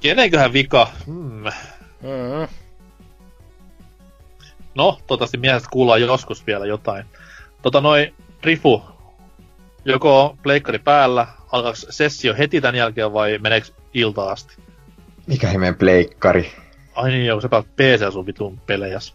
[0.00, 0.88] Kenenköhän vika?
[1.06, 1.44] Hmm.
[2.02, 2.48] Mm-hmm.
[4.74, 7.06] No, toivottavasti miehestä kuullaan joskus vielä jotain.
[7.62, 8.82] Tota noin, Rifu,
[9.84, 14.56] joko pleikkari päällä, alkaako sessio heti tämän jälkeen vai meneekö ilta asti?
[15.26, 16.52] Mikä himeen pleikkari?
[16.94, 19.14] Ai niin, joo, sä päät PC sun vitun pelejäs.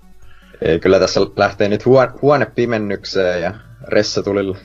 [0.61, 3.53] Ei, kyllä tässä lähtee nyt huone, huone pimennykseen ja
[3.87, 4.57] ressa tulilla.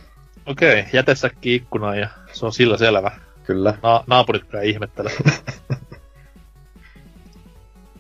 [0.47, 3.11] Okei, okay, jätesäkki ikkunaan ja se on sillä selvä.
[3.45, 3.75] Kyllä.
[3.83, 5.11] Na- naapurit kyllä ihmettele.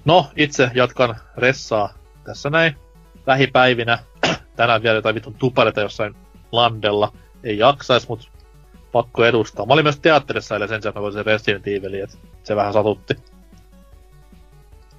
[0.05, 1.95] no, itse jatkan ressaa
[2.25, 2.77] tässä näin
[3.27, 3.99] lähipäivinä.
[4.57, 6.15] Tänään vielä jotain vitun tupareita jossain
[6.53, 7.13] landella.
[7.45, 8.31] Ei jaksais, mut
[8.97, 9.67] pakko edustaa.
[9.67, 13.17] Mä olin myös teatterissa eilen sen sijaan, mä voisin Resident Evilia, että se vähän satutti.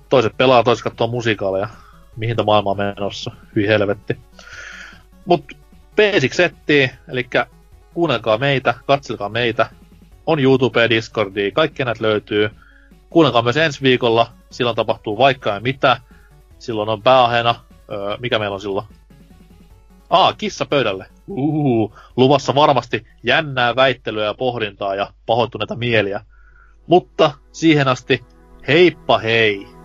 [0.10, 1.68] Toiset pelaa, toiset katsoo musikaaleja.
[2.15, 3.32] Mihin tämä maailma on menossa?
[3.56, 4.18] Hyi helvetti.
[5.26, 5.44] Mut
[5.95, 7.30] basic setti, eli
[7.94, 9.69] kuunnelkaa meitä, katselkaa meitä.
[10.26, 12.49] On YouTube ja Discordia, kaikki näitä löytyy.
[13.10, 16.02] Kuunnelkaa myös ensi viikolla, silloin tapahtuu vaikka ja mitä.
[16.60, 17.56] Silloin on pääaiheena
[17.91, 18.88] Öö, mikä meillä on silloin?
[20.09, 21.05] Aa, kissa pöydälle.
[21.27, 26.21] Uhu, luvassa varmasti jännää väittelyä ja pohdintaa ja pahoittuneita mieliä.
[26.88, 28.25] Mutta siihen asti,
[28.67, 29.76] heippa hei!